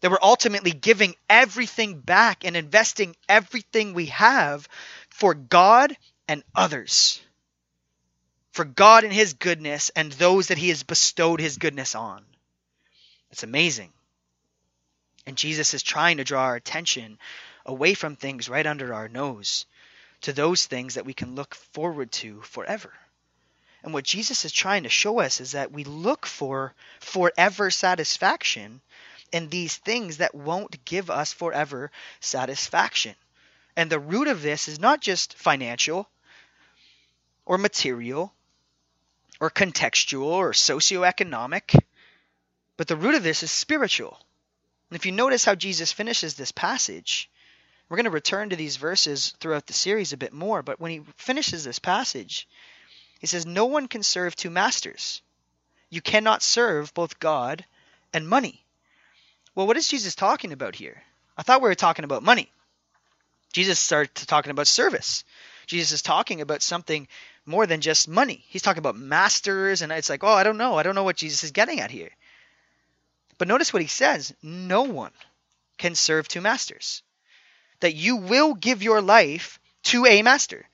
That 0.00 0.10
we're 0.10 0.18
ultimately 0.22 0.70
giving 0.70 1.14
everything 1.28 2.00
back 2.00 2.44
and 2.44 2.56
investing 2.56 3.16
everything 3.28 3.94
we 3.94 4.06
have 4.06 4.68
for 5.10 5.34
God 5.34 5.96
and 6.28 6.42
others 6.54 7.20
for 8.58 8.64
God 8.64 9.04
and 9.04 9.12
His 9.12 9.34
goodness 9.34 9.92
and 9.94 10.10
those 10.10 10.48
that 10.48 10.58
He 10.58 10.70
has 10.70 10.82
bestowed 10.82 11.38
His 11.38 11.58
goodness 11.58 11.94
on. 11.94 12.24
It's 13.30 13.44
amazing. 13.44 13.92
And 15.26 15.36
Jesus 15.36 15.74
is 15.74 15.82
trying 15.84 16.16
to 16.16 16.24
draw 16.24 16.42
our 16.42 16.56
attention 16.56 17.20
away 17.64 17.94
from 17.94 18.16
things 18.16 18.48
right 18.48 18.66
under 18.66 18.92
our 18.92 19.08
nose 19.08 19.64
to 20.22 20.32
those 20.32 20.66
things 20.66 20.94
that 20.94 21.06
we 21.06 21.14
can 21.14 21.36
look 21.36 21.54
forward 21.54 22.10
to 22.10 22.40
forever. 22.42 22.92
And 23.84 23.94
what 23.94 24.02
Jesus 24.02 24.44
is 24.44 24.50
trying 24.50 24.82
to 24.82 24.88
show 24.88 25.20
us 25.20 25.40
is 25.40 25.52
that 25.52 25.70
we 25.70 25.84
look 25.84 26.26
for 26.26 26.74
forever 26.98 27.70
satisfaction 27.70 28.80
in 29.32 29.48
these 29.48 29.76
things 29.76 30.18
that 30.18 30.34
won't 30.34 30.84
give 30.84 31.10
us 31.10 31.32
forever 31.32 31.90
satisfaction. 32.20 33.14
And 33.76 33.90
the 33.90 34.00
root 34.00 34.28
of 34.28 34.42
this 34.42 34.68
is 34.68 34.80
not 34.80 35.00
just 35.00 35.34
financial 35.34 36.08
or 37.46 37.58
material 37.58 38.32
or 39.40 39.50
contextual 39.50 40.24
or 40.24 40.52
socioeconomic, 40.52 41.78
but 42.76 42.88
the 42.88 42.96
root 42.96 43.14
of 43.14 43.22
this 43.22 43.42
is 43.42 43.50
spiritual. 43.50 44.18
And 44.90 44.96
if 44.96 45.06
you 45.06 45.12
notice 45.12 45.44
how 45.44 45.54
Jesus 45.54 45.92
finishes 45.92 46.34
this 46.34 46.52
passage, 46.52 47.30
we're 47.88 47.96
going 47.96 48.04
to 48.04 48.10
return 48.10 48.50
to 48.50 48.56
these 48.56 48.76
verses 48.76 49.34
throughout 49.40 49.66
the 49.66 49.72
series 49.72 50.12
a 50.12 50.18
bit 50.18 50.32
more, 50.32 50.62
but 50.62 50.80
when 50.80 50.90
he 50.90 51.02
finishes 51.16 51.64
this 51.64 51.78
passage, 51.78 52.48
he 53.18 53.26
says, 53.26 53.46
No 53.46 53.66
one 53.66 53.88
can 53.88 54.02
serve 54.02 54.36
two 54.36 54.50
masters. 54.50 55.22
You 55.90 56.00
cannot 56.00 56.42
serve 56.42 56.92
both 56.94 57.18
God 57.18 57.64
and 58.12 58.28
money. 58.28 58.64
Well, 59.58 59.66
what 59.66 59.76
is 59.76 59.88
Jesus 59.88 60.14
talking 60.14 60.52
about 60.52 60.76
here? 60.76 61.02
I 61.36 61.42
thought 61.42 61.60
we 61.60 61.68
were 61.68 61.74
talking 61.74 62.04
about 62.04 62.22
money. 62.22 62.48
Jesus 63.52 63.80
starts 63.80 64.24
talking 64.24 64.52
about 64.52 64.68
service. 64.68 65.24
Jesus 65.66 65.90
is 65.90 66.00
talking 66.00 66.40
about 66.40 66.62
something 66.62 67.08
more 67.44 67.66
than 67.66 67.80
just 67.80 68.06
money. 68.06 68.44
He's 68.46 68.62
talking 68.62 68.78
about 68.78 68.94
masters, 68.94 69.82
and 69.82 69.90
it's 69.90 70.08
like, 70.08 70.22
oh, 70.22 70.28
I 70.28 70.44
don't 70.44 70.58
know. 70.58 70.78
I 70.78 70.84
don't 70.84 70.94
know 70.94 71.02
what 71.02 71.16
Jesus 71.16 71.42
is 71.42 71.50
getting 71.50 71.80
at 71.80 71.90
here. 71.90 72.10
But 73.36 73.48
notice 73.48 73.72
what 73.72 73.82
he 73.82 73.88
says 73.88 74.32
no 74.44 74.82
one 74.82 75.10
can 75.76 75.96
serve 75.96 76.28
two 76.28 76.40
masters. 76.40 77.02
That 77.80 77.96
you 77.96 78.14
will 78.14 78.54
give 78.54 78.84
your 78.84 79.02
life 79.02 79.58
to 79.86 80.06
a 80.06 80.22
master. 80.22 80.68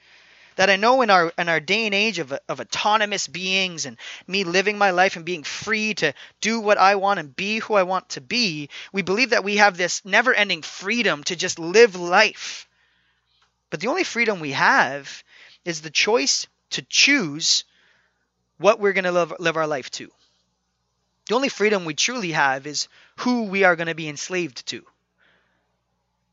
That 0.56 0.70
I 0.70 0.76
know 0.76 1.02
in 1.02 1.10
our 1.10 1.32
in 1.36 1.48
our 1.48 1.60
day 1.60 1.86
and 1.86 1.94
age 1.94 2.18
of, 2.18 2.32
of 2.48 2.60
autonomous 2.60 3.26
beings 3.26 3.86
and 3.86 3.96
me 4.26 4.44
living 4.44 4.78
my 4.78 4.90
life 4.90 5.16
and 5.16 5.24
being 5.24 5.42
free 5.42 5.94
to 5.94 6.12
do 6.40 6.60
what 6.60 6.78
I 6.78 6.94
want 6.94 7.20
and 7.20 7.34
be 7.34 7.58
who 7.58 7.74
I 7.74 7.82
want 7.82 8.10
to 8.10 8.20
be, 8.20 8.68
we 8.92 9.02
believe 9.02 9.30
that 9.30 9.44
we 9.44 9.56
have 9.56 9.76
this 9.76 10.04
never 10.04 10.32
ending 10.32 10.62
freedom 10.62 11.24
to 11.24 11.36
just 11.36 11.58
live 11.58 11.96
life. 11.96 12.68
But 13.70 13.80
the 13.80 13.88
only 13.88 14.04
freedom 14.04 14.38
we 14.38 14.52
have 14.52 15.24
is 15.64 15.80
the 15.80 15.90
choice 15.90 16.46
to 16.70 16.82
choose 16.82 17.64
what 18.58 18.78
we're 18.78 18.92
going 18.92 19.04
to 19.04 19.12
live, 19.12 19.34
live 19.38 19.56
our 19.56 19.66
life 19.66 19.90
to. 19.92 20.10
The 21.28 21.34
only 21.34 21.48
freedom 21.48 21.84
we 21.84 21.94
truly 21.94 22.32
have 22.32 22.66
is 22.66 22.88
who 23.16 23.44
we 23.44 23.64
are 23.64 23.76
going 23.76 23.88
to 23.88 23.94
be 23.94 24.08
enslaved 24.08 24.66
to. 24.66 24.84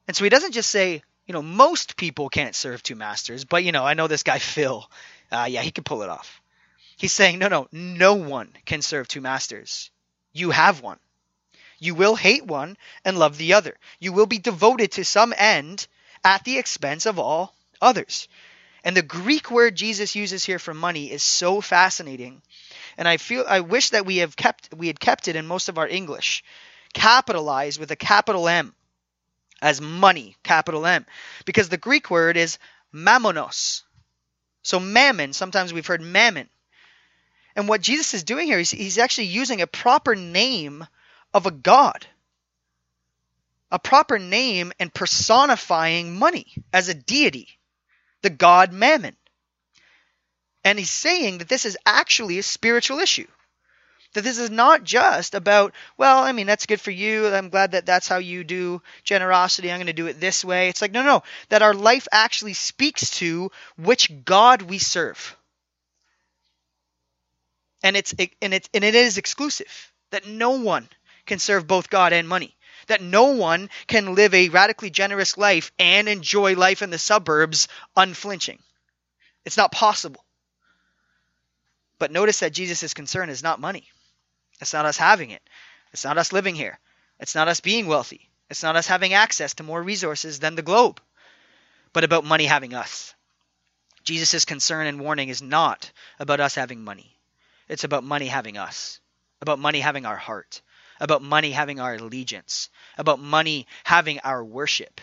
And 0.08 0.16
so 0.16 0.24
he 0.24 0.30
doesn't 0.30 0.52
just 0.52 0.70
say, 0.70 1.04
you 1.32 1.34
know, 1.34 1.42
most 1.42 1.96
people 1.96 2.28
can't 2.28 2.54
serve 2.54 2.84
two 2.84 2.98
masters, 2.98 3.46
but, 3.46 3.64
you 3.64 3.72
know, 3.72 3.86
I 3.86 3.94
know 3.94 4.08
this 4.08 4.24
guy 4.24 4.38
Phil. 4.38 4.86
Uh, 5.32 5.48
yeah, 5.50 5.62
he 5.62 5.72
can 5.72 5.86
pull 5.86 6.04
it 6.04 6.10
off. 6.10 6.42
He's 6.98 7.14
saying, 7.14 7.40
no, 7.40 7.48
no, 7.48 7.70
no 7.72 8.16
one 8.16 8.50
can 8.66 8.82
serve 8.82 9.08
two 9.08 9.22
masters. 9.22 9.92
You 10.34 10.52
have 10.52 10.82
one. 10.82 11.00
You 11.80 11.96
will 11.96 12.18
hate 12.18 12.46
one 12.46 12.76
and 13.06 13.18
love 13.18 13.38
the 13.38 13.54
other. 13.54 13.78
You 13.98 14.12
will 14.12 14.26
be 14.26 14.40
devoted 14.40 14.92
to 14.92 15.06
some 15.06 15.34
end 15.38 15.88
at 16.22 16.44
the 16.44 16.58
expense 16.58 17.06
of 17.06 17.18
all 17.18 17.56
others. 17.82 18.28
And 18.84 18.98
the 18.98 19.02
Greek 19.02 19.50
word 19.50 19.78
Jesus 19.78 20.18
uses 20.18 20.44
here 20.44 20.60
for 20.60 20.74
money 20.74 21.10
is 21.10 21.24
so 21.24 21.62
fascinating. 21.62 22.42
And 22.98 23.08
I 23.08 23.16
feel 23.16 23.46
I 23.48 23.62
wish 23.62 23.92
that 23.92 24.06
we 24.06 24.18
have 24.18 24.36
kept 24.36 24.74
we 24.76 24.88
had 24.88 25.00
kept 25.00 25.30
it 25.30 25.38
in 25.38 25.48
most 25.48 25.70
of 25.70 25.78
our 25.78 25.88
English. 25.88 26.44
Capitalized 26.94 27.80
with 27.80 27.90
a 27.92 27.96
capital 27.96 28.50
M 28.50 28.76
as 29.62 29.82
money, 29.82 30.36
capital 30.44 30.86
M. 30.86 31.06
Because 31.46 31.70
the 31.70 31.78
Greek 31.78 32.10
word 32.10 32.38
is 32.38 32.58
mammonos. 32.94 33.84
So 34.64 34.80
mammon, 34.80 35.34
sometimes 35.34 35.74
we've 35.74 35.88
heard 35.88 36.02
mammon. 36.02 36.50
And 37.56 37.68
what 37.68 37.82
Jesus 37.82 38.14
is 38.14 38.24
doing 38.24 38.48
here, 38.48 38.58
he's, 38.58 38.72
he's 38.72 38.98
actually 38.98 39.28
using 39.28 39.62
a 39.62 39.68
proper 39.68 40.16
name 40.16 40.86
of 41.34 41.46
a 41.46 41.52
god. 41.52 42.06
A 43.72 43.80
proper 43.80 44.20
name 44.20 44.74
and 44.80 44.94
personifying 44.94 46.18
money 46.18 46.54
as 46.74 46.90
a 46.90 46.94
deity 46.94 47.60
the 48.22 48.30
god 48.30 48.72
Mammon. 48.72 49.16
And 50.64 50.78
he's 50.78 50.92
saying 50.92 51.40
that 51.40 51.50
this 51.50 51.66
is 51.66 51.78
actually 51.86 52.38
a 52.38 52.44
spiritual 52.44 53.00
issue. 53.00 53.28
That 54.14 54.24
this 54.24 54.38
is 54.38 54.50
not 54.50 54.84
just 54.84 55.36
about, 55.36 55.74
well, 55.98 56.20
I 56.20 56.34
mean, 56.34 56.48
that's 56.48 56.66
good 56.66 56.82
for 56.82 56.92
you. 56.92 57.28
I'm 57.28 57.50
glad 57.50 57.72
that 57.72 57.86
that's 57.86 58.08
how 58.08 58.18
you 58.18 58.44
do 58.44 58.82
generosity. 59.04 59.72
I'm 59.72 59.78
going 59.78 59.88
to 59.88 59.94
do 59.94 60.08
it 60.08 60.20
this 60.20 60.44
way. 60.44 60.68
It's 60.68 60.82
like, 60.82 60.92
no, 60.92 61.04
no, 61.04 61.24
that 61.50 61.62
our 61.62 61.74
life 61.74 62.08
actually 62.12 62.54
speaks 62.54 63.12
to 63.20 63.52
which 63.78 64.12
God 64.26 64.64
we 64.64 64.80
serve. 64.80 65.38
And 67.84 67.96
it's 67.96 68.14
and 68.42 68.54
it's 68.54 68.70
and 68.74 68.84
it 68.84 68.96
is 68.96 69.18
exclusive. 69.18 69.92
That 70.12 70.28
no 70.28 70.52
one 70.52 70.88
can 71.26 71.40
serve 71.40 71.66
both 71.66 71.90
God 71.90 72.14
and 72.14 72.28
money 72.28 72.56
that 72.88 73.02
no 73.02 73.28
one 73.28 73.70
can 73.88 74.16
live 74.16 74.34
a 74.34 74.50
radically 74.50 74.90
generous 74.90 75.38
life 75.38 75.72
and 75.80 76.10
enjoy 76.10 76.56
life 76.56 76.82
in 76.82 76.90
the 76.90 76.98
suburbs 76.98 77.68
unflinching. 77.96 78.60
It's 79.46 79.58
not 79.58 79.72
possible. 79.72 80.24
But 82.00 82.12
notice 82.12 82.40
that 82.40 82.54
Jesus' 82.54 82.94
concern 82.94 83.30
is 83.30 83.44
not 83.44 83.60
money. 83.60 83.88
It's 84.62 84.74
not 84.74 84.86
us 84.86 84.98
having 84.98 85.32
it. 85.32 85.42
It's 85.92 86.06
not 86.06 86.18
us 86.18 86.32
living 86.32 86.56
here. 86.56 86.80
It's 87.20 87.36
not 87.36 87.48
us 87.48 87.60
being 87.60 87.88
wealthy. 87.88 88.30
It's 88.50 88.64
not 88.64 88.76
us 88.76 88.88
having 88.88 89.14
access 89.14 89.56
to 89.56 89.64
more 89.64 89.82
resources 89.82 90.40
than 90.40 90.56
the 90.56 90.62
globe, 90.62 91.02
but 91.94 92.04
about 92.04 92.26
money 92.26 92.46
having 92.46 92.74
us. 92.74 93.14
Jesus' 94.04 94.46
concern 94.46 94.88
and 94.88 95.00
warning 95.00 95.30
is 95.30 95.42
not 95.42 95.92
about 96.20 96.40
us 96.40 96.56
having 96.56 96.84
money. 96.84 97.18
It's 97.70 97.84
about 97.84 98.04
money 98.04 98.28
having 98.28 98.58
us, 98.58 99.00
about 99.42 99.60
money 99.60 99.80
having 99.80 100.06
our 100.06 100.18
heart, 100.18 100.62
about 101.00 101.22
money 101.22 101.52
having 101.52 101.80
our 101.80 101.96
allegiance, 101.96 102.70
about 102.98 103.20
money 103.20 103.68
having 103.84 104.20
our 104.20 104.44
worship. 104.44 105.00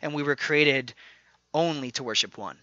And 0.00 0.14
we 0.14 0.22
were 0.22 0.36
created 0.36 0.94
only 1.52 1.90
to 1.92 2.02
worship 2.02 2.38
one. 2.38 2.58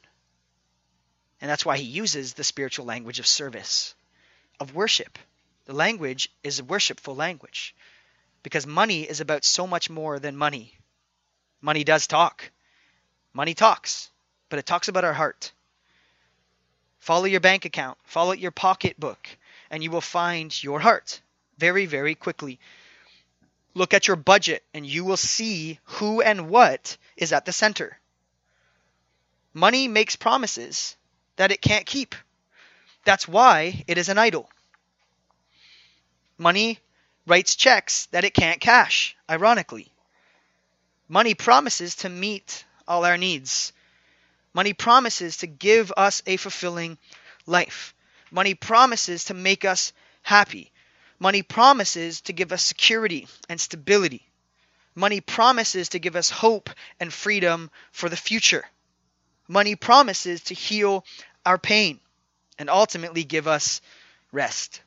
And 1.39 1.49
that's 1.49 1.65
why 1.65 1.77
he 1.77 1.85
uses 1.85 2.33
the 2.33 2.43
spiritual 2.43 2.85
language 2.85 3.19
of 3.19 3.27
service, 3.27 3.95
of 4.59 4.75
worship. 4.75 5.17
The 5.65 5.73
language 5.73 6.29
is 6.43 6.59
a 6.59 6.63
worshipful 6.63 7.15
language 7.15 7.75
because 8.43 8.65
money 8.65 9.03
is 9.03 9.21
about 9.21 9.45
so 9.45 9.67
much 9.67 9.89
more 9.89 10.19
than 10.19 10.35
money. 10.35 10.77
Money 11.61 11.83
does 11.83 12.07
talk. 12.07 12.51
Money 13.33 13.53
talks, 13.53 14.09
but 14.49 14.59
it 14.59 14.65
talks 14.65 14.87
about 14.87 15.03
our 15.03 15.13
heart. 15.13 15.51
Follow 16.99 17.25
your 17.25 17.39
bank 17.39 17.65
account, 17.65 17.97
follow 18.03 18.31
your 18.31 18.51
pocketbook, 18.51 19.27
and 19.69 19.83
you 19.83 19.89
will 19.89 20.01
find 20.01 20.63
your 20.63 20.79
heart 20.79 21.21
very, 21.57 21.85
very 21.85 22.15
quickly. 22.15 22.59
Look 23.73 23.93
at 23.93 24.07
your 24.07 24.17
budget, 24.17 24.63
and 24.73 24.85
you 24.85 25.05
will 25.05 25.17
see 25.17 25.79
who 25.83 26.21
and 26.21 26.49
what 26.49 26.97
is 27.15 27.31
at 27.31 27.45
the 27.45 27.53
center. 27.53 27.97
Money 29.53 29.87
makes 29.87 30.15
promises 30.15 30.95
that 31.37 31.51
it 31.51 31.61
can't 31.61 31.85
keep. 31.85 32.15
That's 33.05 33.27
why 33.27 33.83
it 33.87 33.97
is 33.97 34.09
an 34.09 34.17
idol. 34.17 34.49
Money 36.41 36.79
writes 37.27 37.55
checks 37.55 38.07
that 38.07 38.23
it 38.23 38.33
can't 38.33 38.59
cash, 38.59 39.15
ironically. 39.29 39.91
Money 41.07 41.35
promises 41.35 41.97
to 41.97 42.09
meet 42.09 42.65
all 42.87 43.05
our 43.05 43.15
needs. 43.15 43.73
Money 44.51 44.73
promises 44.73 45.37
to 45.37 45.45
give 45.45 45.93
us 45.95 46.23
a 46.25 46.37
fulfilling 46.37 46.97
life. 47.45 47.93
Money 48.31 48.55
promises 48.55 49.25
to 49.25 49.35
make 49.35 49.65
us 49.65 49.93
happy. 50.23 50.71
Money 51.19 51.43
promises 51.43 52.21
to 52.21 52.33
give 52.33 52.51
us 52.51 52.63
security 52.63 53.27
and 53.47 53.61
stability. 53.61 54.27
Money 54.95 55.21
promises 55.21 55.89
to 55.89 55.99
give 55.99 56.15
us 56.15 56.31
hope 56.31 56.71
and 56.99 57.13
freedom 57.13 57.69
for 57.91 58.09
the 58.09 58.17
future. 58.17 58.65
Money 59.47 59.75
promises 59.75 60.41
to 60.41 60.55
heal 60.55 61.05
our 61.45 61.59
pain 61.59 61.99
and 62.57 62.67
ultimately 62.67 63.23
give 63.23 63.47
us 63.47 63.79
rest. 64.31 64.81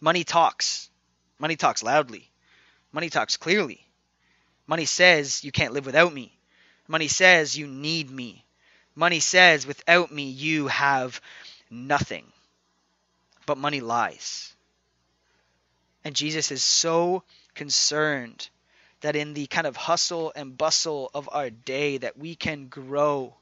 Money 0.00 0.24
talks. 0.24 0.90
Money 1.38 1.56
talks 1.56 1.82
loudly. 1.82 2.30
Money 2.92 3.10
talks 3.10 3.36
clearly. 3.36 3.86
Money 4.66 4.84
says 4.84 5.44
you 5.44 5.52
can't 5.52 5.72
live 5.72 5.86
without 5.86 6.12
me. 6.12 6.36
Money 6.88 7.08
says 7.08 7.56
you 7.56 7.66
need 7.66 8.10
me. 8.10 8.44
Money 8.94 9.20
says 9.20 9.66
without 9.66 10.10
me 10.10 10.30
you 10.30 10.68
have 10.68 11.20
nothing. 11.70 12.24
But 13.44 13.58
money 13.58 13.80
lies. 13.80 14.54
And 16.04 16.14
Jesus 16.14 16.50
is 16.50 16.62
so 16.62 17.22
concerned 17.54 18.48
that 19.00 19.16
in 19.16 19.34
the 19.34 19.46
kind 19.46 19.66
of 19.66 19.76
hustle 19.76 20.32
and 20.34 20.56
bustle 20.56 21.10
of 21.14 21.28
our 21.32 21.50
day 21.50 21.98
that 21.98 22.16
we 22.18 22.34
can 22.34 22.68
grow 22.68 23.34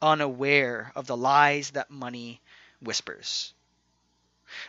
unaware 0.00 0.92
of 0.94 1.06
the 1.06 1.16
lies 1.16 1.70
that 1.70 1.90
money 1.90 2.40
whispers. 2.80 3.52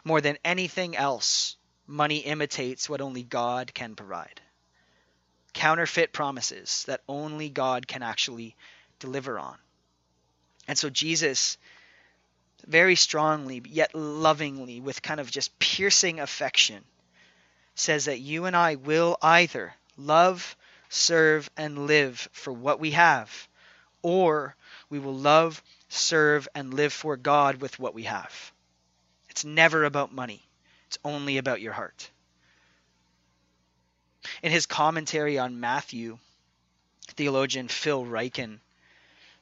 More 0.03 0.21
than 0.21 0.37
anything 0.43 0.95
else, 0.95 1.55
money 1.85 2.17
imitates 2.17 2.89
what 2.89 3.01
only 3.01 3.23
God 3.23 3.73
can 3.73 3.95
provide. 3.95 4.41
Counterfeit 5.53 6.13
promises 6.13 6.83
that 6.87 7.01
only 7.07 7.49
God 7.49 7.87
can 7.87 8.03
actually 8.03 8.55
deliver 8.99 9.39
on. 9.39 9.57
And 10.67 10.77
so 10.77 10.89
Jesus 10.89 11.57
very 12.65 12.95
strongly, 12.95 13.61
yet 13.65 13.95
lovingly, 13.95 14.81
with 14.81 15.01
kind 15.01 15.19
of 15.19 15.31
just 15.31 15.57
piercing 15.59 16.19
affection, 16.19 16.83
says 17.75 18.05
that 18.05 18.19
you 18.19 18.45
and 18.45 18.55
I 18.55 18.75
will 18.75 19.17
either 19.21 19.73
love, 19.95 20.55
serve, 20.89 21.49
and 21.55 21.87
live 21.87 22.27
for 22.31 22.51
what 22.51 22.79
we 22.79 22.91
have, 22.91 23.47
or 24.01 24.55
we 24.89 24.99
will 24.99 25.15
love, 25.15 25.61
serve, 25.89 26.47
and 26.55 26.73
live 26.73 26.93
for 26.93 27.15
God 27.15 27.61
with 27.61 27.79
what 27.79 27.93
we 27.93 28.03
have. 28.03 28.51
It's 29.37 29.45
never 29.45 29.83
about 29.83 30.11
money, 30.11 30.41
it's 30.87 30.97
only 31.05 31.37
about 31.37 31.61
your 31.61 31.73
heart. 31.73 32.09
In 34.41 34.51
his 34.51 34.65
commentary 34.65 35.37
on 35.37 35.59
Matthew, 35.59 36.17
theologian 37.09 37.67
Phil 37.67 38.03
Ryken 38.03 38.57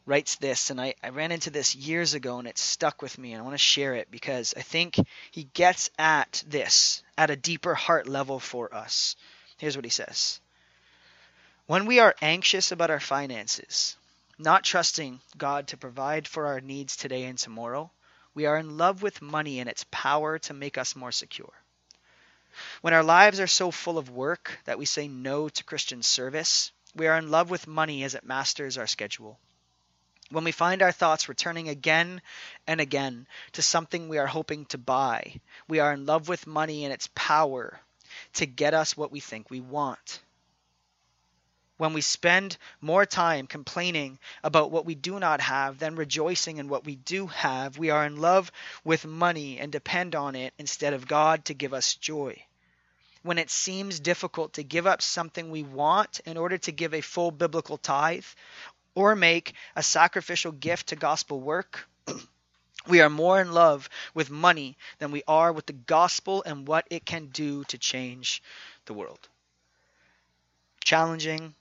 writes 0.05 0.35
this, 0.35 0.69
and 0.69 0.81
I, 0.81 0.95
I 1.01 1.11
ran 1.11 1.31
into 1.31 1.49
this 1.49 1.75
years 1.75 2.13
ago 2.13 2.39
and 2.39 2.45
it 2.45 2.57
stuck 2.57 3.01
with 3.01 3.17
me, 3.17 3.31
and 3.31 3.39
I 3.39 3.45
want 3.45 3.53
to 3.53 3.57
share 3.57 3.93
it 3.95 4.11
because 4.11 4.53
I 4.57 4.63
think 4.63 4.97
he 5.31 5.45
gets 5.53 5.89
at 5.97 6.43
this 6.45 7.01
at 7.17 7.29
a 7.29 7.37
deeper 7.37 7.73
heart 7.73 8.05
level 8.05 8.41
for 8.41 8.75
us. 8.75 9.15
Here's 9.59 9.77
what 9.77 9.85
he 9.85 9.91
says 9.91 10.41
When 11.67 11.85
we 11.85 11.99
are 11.99 12.17
anxious 12.21 12.73
about 12.73 12.91
our 12.91 12.99
finances, 12.99 13.95
not 14.37 14.65
trusting 14.65 15.21
God 15.37 15.69
to 15.69 15.77
provide 15.77 16.27
for 16.27 16.47
our 16.47 16.59
needs 16.59 16.97
today 16.97 17.23
and 17.23 17.37
tomorrow, 17.37 17.91
we 18.35 18.45
are 18.45 18.57
in 18.57 18.77
love 18.77 19.01
with 19.01 19.21
money 19.21 19.59
and 19.59 19.69
its 19.69 19.85
power 19.89 20.37
to 20.39 20.53
make 20.53 20.77
us 20.77 20.95
more 20.95 21.11
secure. 21.11 21.53
When 22.81 22.93
our 22.93 23.03
lives 23.03 23.39
are 23.39 23.47
so 23.47 23.71
full 23.71 23.97
of 23.97 24.09
work 24.09 24.59
that 24.65 24.77
we 24.77 24.85
say 24.85 25.07
no 25.07 25.49
to 25.49 25.63
Christian 25.63 26.03
service, 26.03 26.71
we 26.93 27.07
are 27.07 27.17
in 27.17 27.31
love 27.31 27.49
with 27.49 27.67
money 27.67 28.03
as 28.03 28.15
it 28.15 28.23
masters 28.23 28.77
our 28.77 28.87
schedule. 28.87 29.39
When 30.29 30.43
we 30.43 30.51
find 30.51 30.81
our 30.81 30.91
thoughts 30.91 31.29
returning 31.29 31.69
again 31.69 32.21
and 32.65 32.81
again 32.81 33.27
to 33.53 33.61
something 33.61 34.09
we 34.09 34.17
are 34.17 34.27
hoping 34.27 34.65
to 34.67 34.77
buy, 34.77 35.39
we 35.67 35.79
are 35.79 35.93
in 35.93 36.05
love 36.05 36.27
with 36.27 36.47
money 36.47 36.83
and 36.83 36.93
its 36.93 37.09
power 37.13 37.79
to 38.33 38.45
get 38.45 38.73
us 38.73 38.97
what 38.97 39.11
we 39.11 39.19
think 39.19 39.49
we 39.49 39.59
want. 39.59 40.21
When 41.77 41.91
we 41.91 41.99
spend 41.99 42.57
more 42.79 43.05
time 43.05 43.47
complaining 43.47 44.17
about 44.43 44.71
what 44.71 44.85
we 44.85 44.95
do 44.95 45.19
not 45.19 45.41
have 45.41 45.77
than 45.77 45.97
rejoicing 45.97 46.57
in 46.57 46.69
what 46.69 46.85
we 46.85 46.95
do 46.95 47.27
have, 47.27 47.77
we 47.77 47.89
are 47.89 48.05
in 48.05 48.15
love 48.15 48.49
with 48.85 49.05
money 49.05 49.59
and 49.59 49.73
depend 49.73 50.15
on 50.15 50.35
it 50.35 50.53
instead 50.57 50.93
of 50.93 51.07
God 51.07 51.43
to 51.45 51.53
give 51.53 51.73
us 51.73 51.95
joy. 51.95 52.41
When 53.23 53.37
it 53.37 53.49
seems 53.49 53.99
difficult 53.99 54.53
to 54.53 54.63
give 54.63 54.87
up 54.87 55.01
something 55.01 55.51
we 55.51 55.63
want 55.63 56.21
in 56.21 56.37
order 56.37 56.57
to 56.59 56.71
give 56.71 56.93
a 56.93 57.01
full 57.01 57.31
biblical 57.31 57.77
tithe 57.77 58.25
or 58.93 59.13
make 59.13 59.53
a 59.75 59.83
sacrificial 59.83 60.53
gift 60.53 60.87
to 60.87 60.95
gospel 60.95 61.41
work, 61.41 61.89
we 62.87 63.01
are 63.01 63.09
more 63.09 63.41
in 63.41 63.51
love 63.51 63.89
with 64.13 64.29
money 64.29 64.77
than 64.99 65.11
we 65.11 65.23
are 65.27 65.51
with 65.51 65.65
the 65.65 65.73
gospel 65.73 66.41
and 66.43 66.69
what 66.69 66.87
it 66.89 67.05
can 67.05 67.27
do 67.27 67.65
to 67.65 67.77
change 67.77 68.41
the 68.85 68.93
world. 68.93 69.27
Challenging, 70.85 71.55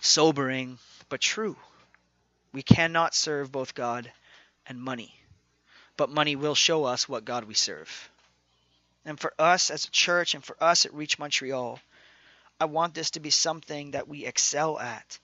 sobering, 0.00 0.78
but 1.08 1.20
true. 1.20 1.56
We 2.52 2.62
cannot 2.62 3.14
serve 3.14 3.52
both 3.52 3.74
God 3.74 4.10
and 4.66 4.80
money, 4.80 5.14
but 5.96 6.10
money 6.10 6.36
will 6.36 6.54
show 6.54 6.84
us 6.84 7.08
what 7.08 7.24
God 7.24 7.44
we 7.44 7.54
serve. 7.54 8.10
And 9.04 9.18
for 9.18 9.32
us 9.38 9.70
as 9.70 9.84
a 9.84 9.90
church 9.90 10.34
and 10.34 10.44
for 10.44 10.56
us 10.62 10.84
at 10.84 10.94
Reach 10.94 11.18
Montreal, 11.18 11.78
I 12.60 12.64
want 12.66 12.94
this 12.94 13.12
to 13.12 13.20
be 13.20 13.30
something 13.30 13.92
that 13.92 14.08
we 14.08 14.26
excel 14.26 14.78
at. 14.78 15.18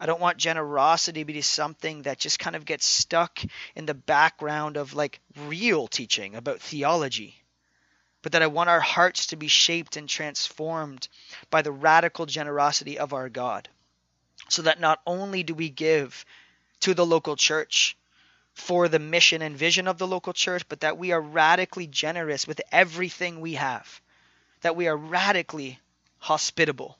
I 0.00 0.06
don't 0.06 0.20
want 0.20 0.38
generosity 0.38 1.20
to 1.20 1.32
be 1.32 1.42
something 1.42 2.02
that 2.02 2.18
just 2.18 2.38
kind 2.38 2.56
of 2.56 2.64
gets 2.64 2.84
stuck 2.84 3.38
in 3.76 3.86
the 3.86 3.94
background 3.94 4.76
of 4.76 4.94
like 4.94 5.20
real 5.46 5.86
teaching 5.86 6.34
about 6.34 6.60
theology 6.60 7.42
but 8.22 8.32
that 8.32 8.42
I 8.42 8.46
want 8.46 8.70
our 8.70 8.80
hearts 8.80 9.26
to 9.26 9.36
be 9.36 9.48
shaped 9.48 9.96
and 9.96 10.08
transformed 10.08 11.08
by 11.50 11.62
the 11.62 11.72
radical 11.72 12.24
generosity 12.24 12.98
of 12.98 13.12
our 13.12 13.28
God 13.28 13.68
so 14.48 14.62
that 14.62 14.80
not 14.80 15.00
only 15.06 15.42
do 15.42 15.54
we 15.54 15.68
give 15.68 16.24
to 16.80 16.94
the 16.94 17.06
local 17.06 17.36
church 17.36 17.96
for 18.54 18.88
the 18.88 18.98
mission 18.98 19.42
and 19.42 19.56
vision 19.56 19.88
of 19.88 19.98
the 19.98 20.06
local 20.06 20.32
church, 20.32 20.68
but 20.68 20.80
that 20.80 20.98
we 20.98 21.12
are 21.12 21.20
radically 21.20 21.86
generous 21.86 22.46
with 22.46 22.60
everything 22.70 23.40
we 23.40 23.54
have, 23.54 24.00
that 24.60 24.76
we 24.76 24.88
are 24.88 24.96
radically 24.96 25.78
hospitable, 26.18 26.98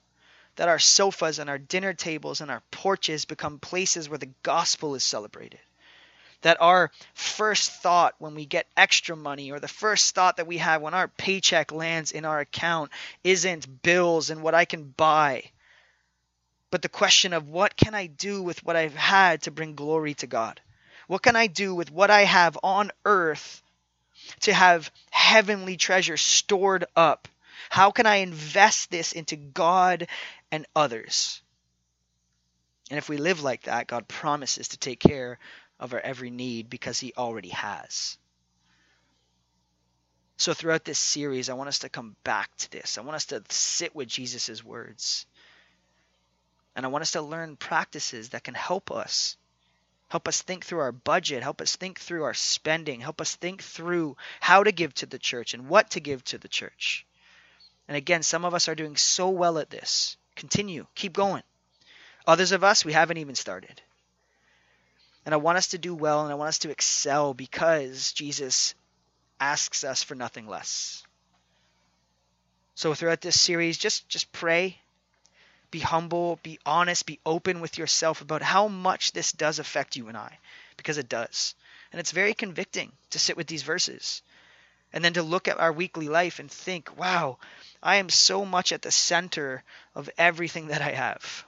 that 0.57 0.69
our 0.69 0.79
sofas 0.79 1.39
and 1.39 1.49
our 1.51 1.59
dinner 1.59 1.93
tables 1.93 2.41
and 2.41 2.51
our 2.51 2.63
porches 2.71 3.25
become 3.25 3.59
places 3.59 4.09
where 4.09 4.19
the 4.19 4.31
gospel 4.43 4.95
is 4.95 5.05
celebrated. 5.05 5.61
That 6.41 6.61
our 6.61 6.91
first 7.15 7.71
thought 7.71 8.15
when 8.19 8.35
we 8.35 8.47
get 8.47 8.67
extra 8.77 9.15
money, 9.15 9.53
or 9.53 9.61
the 9.61 9.69
first 9.69 10.15
thought 10.15 10.39
that 10.39 10.49
we 10.49 10.59
have 10.59 10.83
when 10.83 10.93
our 10.93 11.07
paycheck 11.07 11.71
lands 11.71 12.11
in 12.11 12.25
our 12.25 12.41
account, 12.41 12.91
isn't 13.23 13.83
bills 13.83 14.31
and 14.31 14.43
what 14.43 14.55
I 14.55 14.65
can 14.65 14.85
buy, 14.85 15.52
but 16.73 16.81
the 16.81 16.89
question 16.89 17.35
of 17.35 17.51
what 17.51 17.77
can 17.77 17.95
I 17.95 18.07
do 18.07 18.43
with 18.43 18.65
what 18.65 18.77
I've 18.77 18.95
had 18.95 19.43
to 19.43 19.51
bring 19.51 19.75
glory 19.75 20.15
to 20.15 20.27
God? 20.27 20.59
What 21.07 21.23
can 21.23 21.37
I 21.37 21.47
do 21.47 21.75
with 21.75 21.93
what 21.93 22.11
I 22.11 22.23
have 22.23 22.59
on 22.63 22.91
earth 23.05 23.63
to 24.41 24.55
have 24.55 24.91
heavenly 25.11 25.77
treasure 25.77 26.17
stored 26.17 26.87
up 26.97 27.29
How 27.69 27.91
can 27.91 28.07
I 28.07 28.17
invest 28.17 28.91
this 28.91 29.13
into 29.13 29.37
God 29.37 30.07
and 30.51 30.67
others? 30.75 31.43
And 32.91 32.97
if 32.97 33.09
we 33.11 33.19
live 33.19 33.43
like 33.43 33.65
that, 33.65 33.87
God 33.87 34.09
promises 34.09 34.69
to 34.69 34.79
take 34.79 34.99
care 34.99 35.39
of 35.79 35.93
our 35.93 36.01
every 36.01 36.31
need 36.31 36.71
because 36.71 36.99
He 36.99 37.13
already 37.19 37.51
has. 37.51 38.17
So, 40.39 40.55
throughout 40.55 40.85
this 40.85 40.99
series, 40.99 41.51
I 41.51 41.55
want 41.55 41.69
us 41.69 41.81
to 41.81 41.91
come 41.91 42.17
back 42.25 42.51
to 42.57 42.71
this. 42.71 42.97
I 42.97 43.03
want 43.03 43.17
us 43.17 43.27
to 43.27 43.43
sit 43.51 43.95
with 43.95 44.09
Jesus' 44.09 44.65
words. 44.65 45.27
And 46.75 46.87
I 46.87 46.89
want 46.89 47.03
us 47.03 47.13
to 47.13 47.23
learn 47.23 47.57
practices 47.57 48.31
that 48.31 48.45
can 48.45 48.55
help 48.55 48.91
us. 48.91 49.37
Help 50.09 50.29
us 50.29 50.43
think 50.43 50.65
through 50.65 50.81
our 50.81 50.93
budget, 50.93 51.43
help 51.43 51.61
us 51.61 51.77
think 51.77 51.99
through 51.99 52.25
our 52.25 52.35
spending, 52.35 53.01
help 53.01 53.21
us 53.21 53.35
think 53.35 53.63
through 53.63 54.17
how 54.41 54.63
to 54.63 54.71
give 54.71 54.93
to 54.95 55.07
the 55.07 55.19
church 55.19 55.55
and 55.55 55.69
what 55.69 55.91
to 55.91 56.01
give 56.01 56.23
to 56.25 56.39
the 56.39 56.49
church. 56.49 57.07
And 57.89 57.97
again, 57.97 58.23
some 58.23 58.45
of 58.45 58.53
us 58.53 58.69
are 58.69 58.75
doing 58.75 58.97
so 58.97 59.31
well 59.31 59.59
at 59.59 59.71
this. 59.71 60.17
Continue, 60.37 60.87
keep 60.95 61.15
going. 61.15 61.43
Others 62.27 62.53
of 62.53 62.63
us, 62.63 62.85
we 62.85 62.93
haven't 62.93 63.17
even 63.19 63.35
started. 63.35 63.81
And 65.25 65.35
I 65.35 65.39
want 65.39 65.59
us 65.59 65.69
to 65.69 65.79
do 65.79 65.95
well 65.95 66.23
and 66.25 66.33
I 66.33 66.35
want 66.35 66.49
us 66.49 66.59
to 66.59 66.71
excel 66.71 67.33
because 67.33 68.13
Jesus 68.13 68.75
asks 69.41 69.83
us 69.83 70.03
for 70.03 70.15
nothing 70.15 70.47
less. 70.47 71.05
So 72.75 72.95
throughout 72.95 73.21
this 73.21 73.41
series, 73.41 73.79
just 73.79 74.09
just 74.09 74.31
pray, 74.33 74.79
be 75.73 75.81
humble, 75.81 76.39
be 76.45 76.61
honest, 76.65 77.07
be 77.07 77.19
open 77.27 77.61
with 77.61 77.79
yourself 77.79 78.21
about 78.21 78.43
how 78.43 78.69
much 78.69 79.11
this 79.11 79.33
does 79.33 79.59
affect 79.59 79.97
you 79.97 80.07
and 80.07 80.17
I, 80.17 80.39
because 80.77 80.99
it 80.99 81.09
does. 81.09 81.57
And 81.91 81.99
it's 81.99 82.13
very 82.13 82.35
convicting 82.35 82.93
to 83.11 83.19
sit 83.19 83.37
with 83.37 83.49
these 83.49 83.65
verses 83.65 84.23
and 84.93 85.05
then 85.05 85.15
to 85.15 85.23
look 85.23 85.49
at 85.49 85.59
our 85.59 85.73
weekly 85.73 86.09
life 86.09 86.39
and 86.39 86.51
think, 86.51 86.97
wow, 86.97 87.39
I 87.83 87.97
am 87.97 88.09
so 88.09 88.45
much 88.45 88.73
at 88.73 88.83
the 88.83 88.91
center 88.91 89.65
of 89.95 90.11
everything 90.17 90.69
that 90.69 90.83
I 90.83 90.93
have. 90.93 91.45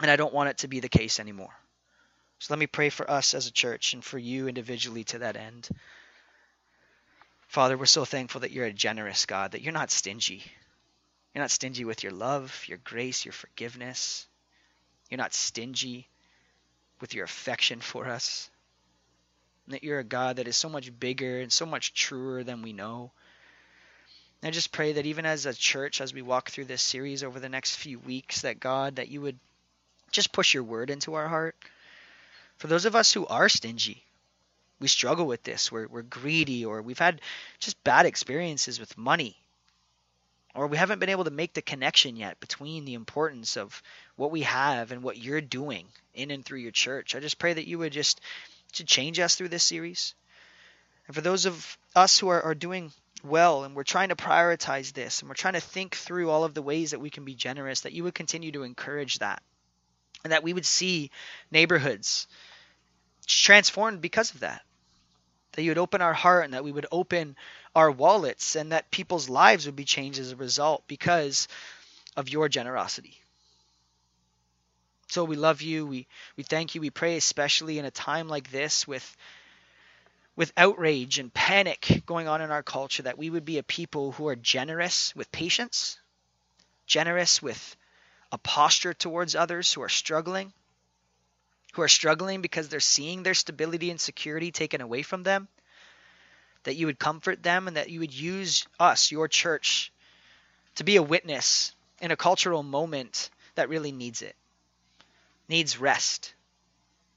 And 0.00 0.10
I 0.10 0.16
don't 0.16 0.34
want 0.34 0.50
it 0.50 0.58
to 0.58 0.68
be 0.68 0.80
the 0.80 0.88
case 0.88 1.18
anymore. 1.18 1.54
So 2.38 2.52
let 2.52 2.60
me 2.60 2.66
pray 2.66 2.90
for 2.90 3.10
us 3.10 3.34
as 3.34 3.46
a 3.46 3.52
church 3.52 3.94
and 3.94 4.04
for 4.04 4.18
you 4.18 4.46
individually 4.46 5.04
to 5.04 5.18
that 5.20 5.36
end. 5.36 5.68
Father, 7.48 7.76
we're 7.76 7.86
so 7.86 8.04
thankful 8.04 8.42
that 8.42 8.52
you're 8.52 8.66
a 8.66 8.72
generous 8.72 9.26
God, 9.26 9.52
that 9.52 9.62
you're 9.62 9.72
not 9.72 9.90
stingy. 9.90 10.44
You're 11.34 11.44
not 11.44 11.50
stingy 11.50 11.84
with 11.84 12.02
your 12.02 12.12
love, 12.12 12.64
your 12.66 12.78
grace, 12.78 13.24
your 13.24 13.32
forgiveness. 13.32 14.26
You're 15.10 15.18
not 15.18 15.34
stingy 15.34 16.08
with 17.00 17.14
your 17.14 17.24
affection 17.24 17.80
for 17.80 18.06
us. 18.06 18.50
And 19.66 19.74
that 19.74 19.84
you're 19.84 19.98
a 19.98 20.04
God 20.04 20.36
that 20.36 20.48
is 20.48 20.56
so 20.56 20.68
much 20.68 20.98
bigger 20.98 21.40
and 21.40 21.52
so 21.52 21.66
much 21.66 21.94
truer 21.94 22.42
than 22.42 22.62
we 22.62 22.72
know. 22.72 23.12
And 24.42 24.48
I 24.48 24.50
just 24.52 24.72
pray 24.72 24.92
that 24.92 25.06
even 25.06 25.26
as 25.26 25.46
a 25.46 25.54
church, 25.54 26.00
as 26.00 26.14
we 26.14 26.22
walk 26.22 26.50
through 26.50 26.66
this 26.66 26.82
series 26.82 27.22
over 27.22 27.40
the 27.40 27.48
next 27.48 27.76
few 27.76 27.98
weeks, 27.98 28.42
that 28.42 28.60
God, 28.60 28.96
that 28.96 29.08
you 29.08 29.20
would 29.20 29.38
just 30.10 30.32
push 30.32 30.54
your 30.54 30.62
word 30.62 30.90
into 30.90 31.14
our 31.14 31.28
heart. 31.28 31.56
For 32.56 32.66
those 32.66 32.86
of 32.86 32.96
us 32.96 33.12
who 33.12 33.26
are 33.26 33.48
stingy, 33.48 34.04
we 34.80 34.88
struggle 34.88 35.26
with 35.26 35.42
this. 35.42 35.70
We're, 35.70 35.88
we're 35.88 36.02
greedy, 36.02 36.64
or 36.64 36.82
we've 36.82 36.98
had 36.98 37.20
just 37.58 37.82
bad 37.84 38.06
experiences 38.06 38.78
with 38.80 38.96
money, 38.96 39.36
or 40.58 40.66
we 40.66 40.76
haven't 40.76 40.98
been 40.98 41.08
able 41.08 41.22
to 41.22 41.30
make 41.30 41.54
the 41.54 41.62
connection 41.62 42.16
yet 42.16 42.40
between 42.40 42.84
the 42.84 42.94
importance 42.94 43.56
of 43.56 43.80
what 44.16 44.32
we 44.32 44.42
have 44.42 44.90
and 44.90 45.04
what 45.04 45.16
you're 45.16 45.40
doing 45.40 45.86
in 46.14 46.32
and 46.32 46.44
through 46.44 46.58
your 46.58 46.72
church. 46.72 47.14
I 47.14 47.20
just 47.20 47.38
pray 47.38 47.52
that 47.52 47.68
you 47.68 47.78
would 47.78 47.92
just 47.92 48.20
to 48.72 48.84
change 48.84 49.20
us 49.20 49.36
through 49.36 49.50
this 49.50 49.62
series. 49.62 50.16
And 51.06 51.14
for 51.14 51.20
those 51.20 51.46
of 51.46 51.78
us 51.94 52.18
who 52.18 52.26
are, 52.26 52.42
are 52.42 52.56
doing 52.56 52.90
well 53.22 53.62
and 53.62 53.76
we're 53.76 53.84
trying 53.84 54.08
to 54.08 54.16
prioritize 54.16 54.92
this 54.92 55.20
and 55.20 55.28
we're 55.28 55.34
trying 55.34 55.54
to 55.54 55.60
think 55.60 55.94
through 55.94 56.28
all 56.28 56.42
of 56.42 56.54
the 56.54 56.62
ways 56.62 56.90
that 56.90 57.00
we 57.00 57.08
can 57.08 57.24
be 57.24 57.36
generous, 57.36 57.82
that 57.82 57.92
you 57.92 58.02
would 58.02 58.14
continue 58.16 58.50
to 58.50 58.64
encourage 58.64 59.20
that 59.20 59.40
and 60.24 60.32
that 60.32 60.42
we 60.42 60.52
would 60.52 60.66
see 60.66 61.12
neighborhoods 61.52 62.26
transformed 63.28 64.00
because 64.00 64.34
of 64.34 64.40
that. 64.40 64.62
That 65.58 65.64
you 65.64 65.72
would 65.72 65.78
open 65.78 66.02
our 66.02 66.14
heart 66.14 66.44
and 66.44 66.54
that 66.54 66.62
we 66.62 66.70
would 66.70 66.86
open 66.92 67.34
our 67.74 67.90
wallets 67.90 68.54
and 68.54 68.70
that 68.70 68.92
people's 68.92 69.28
lives 69.28 69.66
would 69.66 69.74
be 69.74 69.84
changed 69.84 70.20
as 70.20 70.30
a 70.30 70.36
result 70.36 70.84
because 70.86 71.48
of 72.16 72.28
your 72.28 72.48
generosity. 72.48 73.20
So 75.08 75.24
we 75.24 75.34
love 75.34 75.60
you. 75.60 75.84
We 75.84 76.06
we 76.36 76.44
thank 76.44 76.76
you. 76.76 76.80
We 76.80 76.90
pray 76.90 77.16
especially 77.16 77.80
in 77.80 77.84
a 77.84 77.90
time 77.90 78.28
like 78.28 78.52
this 78.52 78.86
with 78.86 79.16
with 80.36 80.52
outrage 80.56 81.18
and 81.18 81.34
panic 81.34 82.04
going 82.06 82.28
on 82.28 82.40
in 82.40 82.52
our 82.52 82.62
culture 82.62 83.02
that 83.02 83.18
we 83.18 83.28
would 83.28 83.44
be 83.44 83.58
a 83.58 83.64
people 83.64 84.12
who 84.12 84.28
are 84.28 84.36
generous 84.36 85.12
with 85.16 85.32
patience, 85.32 85.98
generous 86.86 87.42
with 87.42 87.74
a 88.30 88.38
posture 88.38 88.94
towards 88.94 89.34
others 89.34 89.72
who 89.72 89.82
are 89.82 89.88
struggling, 89.88 90.52
who 91.78 91.82
are 91.82 91.88
struggling 91.88 92.42
because 92.42 92.68
they're 92.68 92.80
seeing 92.80 93.22
their 93.22 93.34
stability 93.34 93.88
and 93.90 94.00
security 94.00 94.50
taken 94.50 94.80
away 94.80 95.02
from 95.02 95.22
them, 95.22 95.46
that 96.64 96.74
you 96.74 96.86
would 96.86 96.98
comfort 96.98 97.40
them 97.40 97.68
and 97.68 97.76
that 97.76 97.88
you 97.88 98.00
would 98.00 98.12
use 98.12 98.66
us, 98.80 99.12
your 99.12 99.28
church, 99.28 99.92
to 100.74 100.82
be 100.82 100.96
a 100.96 101.02
witness 101.02 101.72
in 102.00 102.10
a 102.10 102.16
cultural 102.16 102.64
moment 102.64 103.30
that 103.54 103.68
really 103.68 103.92
needs 103.92 104.22
it, 104.22 104.34
needs 105.48 105.78
rest, 105.78 106.34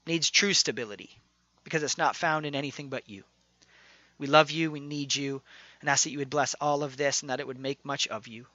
needs 0.06 0.30
true 0.30 0.54
stability, 0.54 1.10
because 1.64 1.82
it's 1.82 1.98
not 1.98 2.14
found 2.14 2.46
in 2.46 2.54
anything 2.54 2.88
but 2.88 3.10
you. 3.10 3.24
We 4.16 4.28
love 4.28 4.52
you, 4.52 4.70
we 4.70 4.78
need 4.78 5.12
you, 5.12 5.42
and 5.80 5.90
ask 5.90 6.04
that 6.04 6.10
you 6.10 6.18
would 6.18 6.30
bless 6.30 6.54
all 6.60 6.84
of 6.84 6.96
this 6.96 7.22
and 7.22 7.30
that 7.30 7.40
it 7.40 7.48
would 7.48 7.58
make 7.58 7.84
much 7.84 8.06
of 8.06 8.28
you. 8.28 8.46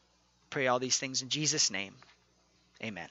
Pray 0.52 0.68
all 0.68 0.80
these 0.80 0.98
things 0.98 1.22
in 1.22 1.28
Jesus' 1.28 1.70
name. 1.70 1.96
Amen. 2.82 3.10